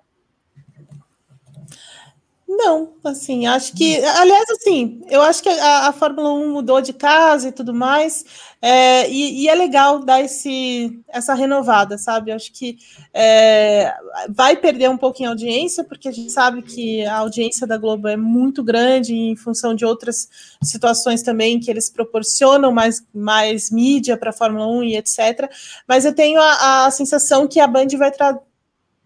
[2.61, 6.93] Não, assim, acho que, aliás, assim, eu acho que a, a Fórmula 1 mudou de
[6.93, 8.25] casa e tudo mais,
[8.61, 12.33] é, e, e, é legal dar esse, essa renovada, sabe?
[12.33, 12.77] Acho que
[13.15, 13.95] é,
[14.29, 18.09] vai perder um pouquinho a audiência, porque a gente sabe que a audiência da Globo
[18.09, 20.29] é muito grande em função de outras
[20.61, 25.49] situações também que eles proporcionam mais, mais mídia para a Fórmula 1 e etc.
[25.87, 28.48] Mas eu tenho a, a sensação que a Band vai trazer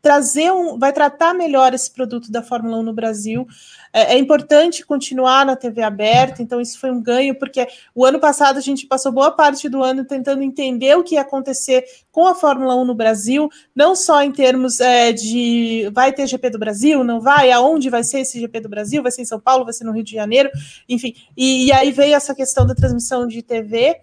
[0.02, 3.46] trazer um, vai tratar melhor esse produto da Fórmula 1 no Brasil.
[3.92, 8.18] É, é, importante continuar na TV aberta, então isso foi um ganho, porque o ano
[8.18, 12.26] passado a gente passou boa parte do ano tentando entender o que ia acontecer com
[12.26, 16.58] a Fórmula 1 no Brasil, não só em termos é, de vai ter GP do
[16.58, 19.64] Brasil, não vai, aonde vai ser esse GP do Brasil, vai ser em São Paulo,
[19.64, 20.50] vai ser no Rio de Janeiro,
[20.88, 21.14] enfim.
[21.36, 24.00] E, e aí veio essa questão da transmissão de TV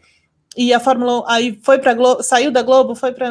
[0.62, 3.30] e a Fórmula 1 aí foi para saiu da Globo, foi para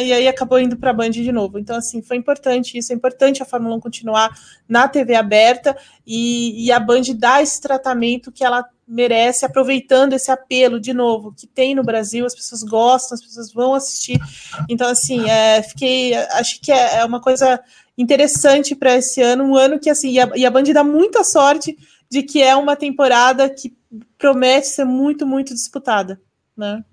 [0.00, 1.58] e aí acabou indo para a Band de novo.
[1.58, 4.30] Então assim, foi importante isso, é importante a Fórmula 1 continuar
[4.66, 5.76] na TV aberta
[6.06, 11.34] e, e a Band dar esse tratamento que ela merece, aproveitando esse apelo de novo
[11.36, 14.18] que tem no Brasil, as pessoas gostam, as pessoas vão assistir.
[14.66, 17.60] Então assim, é, fiquei, acho que é, é uma coisa
[17.98, 21.22] interessante para esse ano, um ano que assim, e a, e a Band dá muita
[21.22, 21.76] sorte
[22.10, 23.76] de que é uma temporada que
[24.16, 26.18] promete ser muito, muito disputada
[26.56, 26.84] né?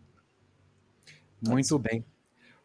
[1.42, 2.06] Muito bem.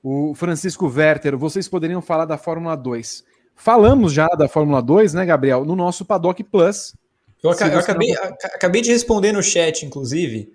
[0.02, 3.24] O Francisco Werther, vocês poderiam falar da Fórmula 2.
[3.54, 5.64] Falamos já da Fórmula 2, né, Gabriel?
[5.64, 6.94] No nosso Paddock Plus.
[7.42, 8.24] Eu, ac eu acabei, não...
[8.24, 10.52] acabei de responder no chat, inclusive.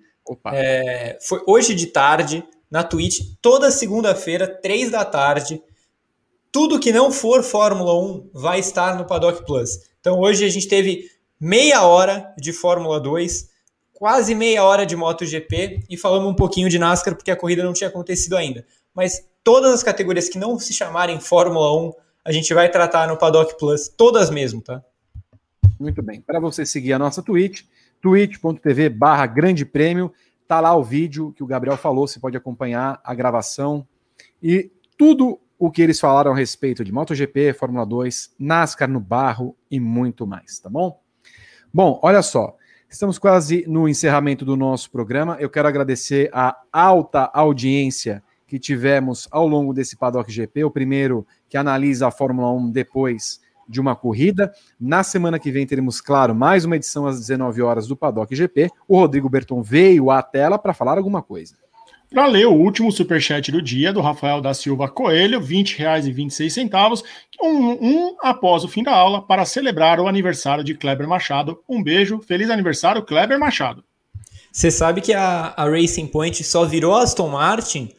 [0.53, 5.61] É, foi hoje de tarde, na Twitch, toda segunda-feira, três da tarde.
[6.51, 9.79] Tudo que não for Fórmula 1 vai estar no Paddock Plus.
[9.99, 11.09] Então hoje a gente teve
[11.39, 13.49] meia hora de Fórmula 2
[13.93, 17.73] quase meia hora de MotoGP e falamos um pouquinho de NASCAR porque a corrida não
[17.73, 18.65] tinha acontecido ainda.
[18.93, 21.93] Mas todas as categorias que não se chamarem Fórmula 1,
[22.25, 24.83] a gente vai tratar no Paddock Plus, todas mesmo, tá?
[25.79, 26.21] Muito bem.
[26.21, 27.63] Para você seguir a nossa Twitch,
[28.01, 30.11] twitch.tv barra grande prêmio,
[30.47, 33.87] tá lá o vídeo que o Gabriel falou, você pode acompanhar a gravação
[34.41, 39.55] e tudo o que eles falaram a respeito de MotoGP, Fórmula 2, NASCAR no barro
[39.71, 41.01] e muito mais, tá bom?
[41.73, 42.55] Bom, olha só,
[42.93, 45.35] Estamos quase no encerramento do nosso programa.
[45.39, 50.63] Eu quero agradecer a alta audiência que tivemos ao longo desse Paddock GP.
[50.63, 54.53] O primeiro que analisa a Fórmula 1 depois de uma corrida.
[54.79, 58.69] Na semana que vem teremos, claro, mais uma edição às 19 horas do Paddock GP.
[58.87, 61.62] O Rodrigo Berton veio à tela para falar alguma coisa
[62.14, 67.03] para ler o último superchat do dia, do Rafael da Silva Coelho, R$ 20,26,
[67.41, 71.60] um, um após o fim da aula, para celebrar o aniversário de Kleber Machado.
[71.68, 73.84] Um beijo, feliz aniversário, Kleber Machado.
[74.52, 77.90] Você sabe que a, a Racing Point só virou Aston Martin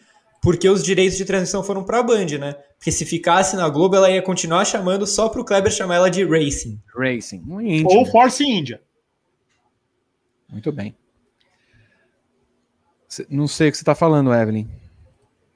[0.40, 2.54] porque os direitos de transmissão foram para a Band, né?
[2.78, 6.10] Porque se ficasse na Globo, ela ia continuar chamando só para o Kleber chamar ela
[6.10, 6.78] de Racing.
[6.94, 7.42] Racing.
[7.86, 8.80] Ou Force India.
[10.48, 10.94] Muito bem.
[13.28, 14.66] Não sei o que você está falando, Evelyn.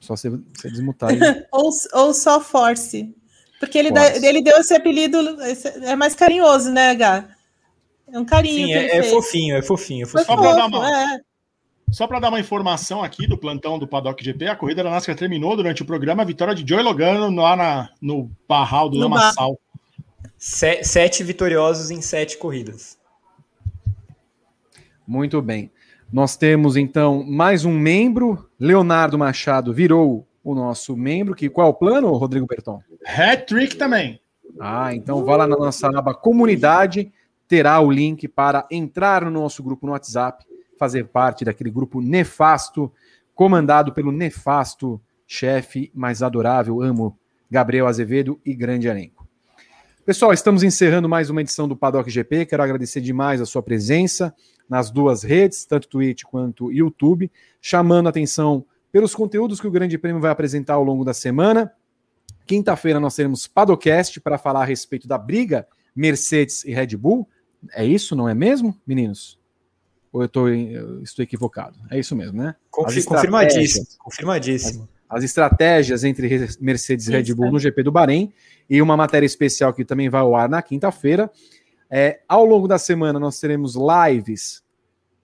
[0.01, 1.11] Só você, você desmutar.
[1.53, 3.15] ou, ou só Force.
[3.59, 5.19] Porque ele, dá, ele deu esse apelido,
[5.83, 7.29] é mais carinhoso, né, H?
[8.13, 8.69] É um carinho.
[8.69, 10.27] Sim, é, é, fofinho, é fofinho, é fofinho.
[10.27, 11.21] Só para dar, uma, é.
[11.91, 15.57] só dar uma informação aqui do plantão do Paddock GP, a corrida da NASCAR terminou
[15.57, 19.59] durante o programa, a vitória de Joey Logano lá na, no Barral do no Lamaçal.
[20.39, 22.97] Sete vitoriosos em sete corridas.
[25.07, 25.71] Muito bem.
[26.11, 28.49] Nós temos então mais um membro.
[28.59, 31.35] Leonardo Machado virou o nosso membro.
[31.35, 32.81] Que qual é o plano, Rodrigo Berton?
[33.07, 34.19] Hat-trick também.
[34.59, 37.13] Ah, então vá lá na nossa aba comunidade,
[37.47, 40.45] terá o link para entrar no nosso grupo no WhatsApp,
[40.79, 42.91] fazer parte daquele grupo nefasto,
[43.35, 47.17] comandado pelo nefasto chefe mais adorável, amo
[47.51, 49.29] Gabriel Azevedo e grande elenco.
[50.07, 52.47] Pessoal, estamos encerrando mais uma edição do Paddock GP.
[52.47, 54.35] Quero agradecer demais a sua presença
[54.69, 57.31] nas duas redes, tanto Twitch quanto YouTube,
[57.61, 61.73] chamando atenção pelos conteúdos que o Grande Prêmio vai apresentar ao longo da semana.
[62.47, 67.28] Quinta-feira nós teremos Padocast para falar a respeito da briga Mercedes e Red Bull.
[67.73, 69.39] É isso, não é mesmo, meninos?
[70.12, 71.78] Ou eu, tô, eu estou equivocado?
[71.90, 72.55] É isso mesmo, né?
[72.70, 73.86] Confi confirmadíssimo.
[73.99, 74.89] Confirmadíssimo.
[75.09, 78.32] As, as, estratégias entre Mercedes e Red Bull no GP do Bahrein
[78.70, 81.31] e uma matéria especial que também vai ao ar na quinta-feira.
[81.90, 84.62] É, ao longo da semana nós teremos lives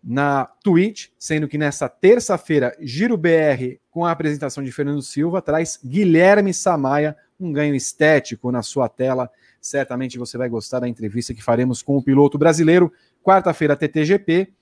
[0.02, 5.78] na Twitch, sendo que nessa terça-feira, Giro BR, com a apresentação de Fernando Silva, traz
[5.82, 9.30] Guilherme Samaia, um ganho estético na sua tela.
[9.60, 12.92] Certamente você vai gostar da entrevista que faremos com o piloto brasileiro.
[13.22, 14.52] Quarta-feira, TTGP.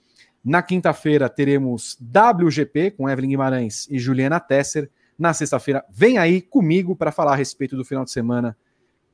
[0.45, 4.91] Na quinta-feira, teremos WGP com Evelyn Guimarães e Juliana Tesser.
[5.19, 8.57] Na sexta-feira, vem aí comigo para falar a respeito do final de semana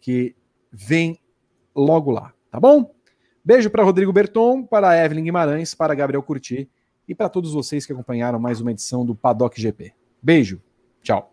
[0.00, 0.34] que
[0.70, 1.18] vem
[1.74, 2.94] logo lá, tá bom?
[3.44, 6.68] Beijo para Rodrigo Berton, para Evelyn Guimarães, para Gabriel Curti
[7.06, 9.92] e para todos vocês que acompanharam mais uma edição do Paddock GP.
[10.22, 10.60] Beijo,
[11.02, 11.32] tchau.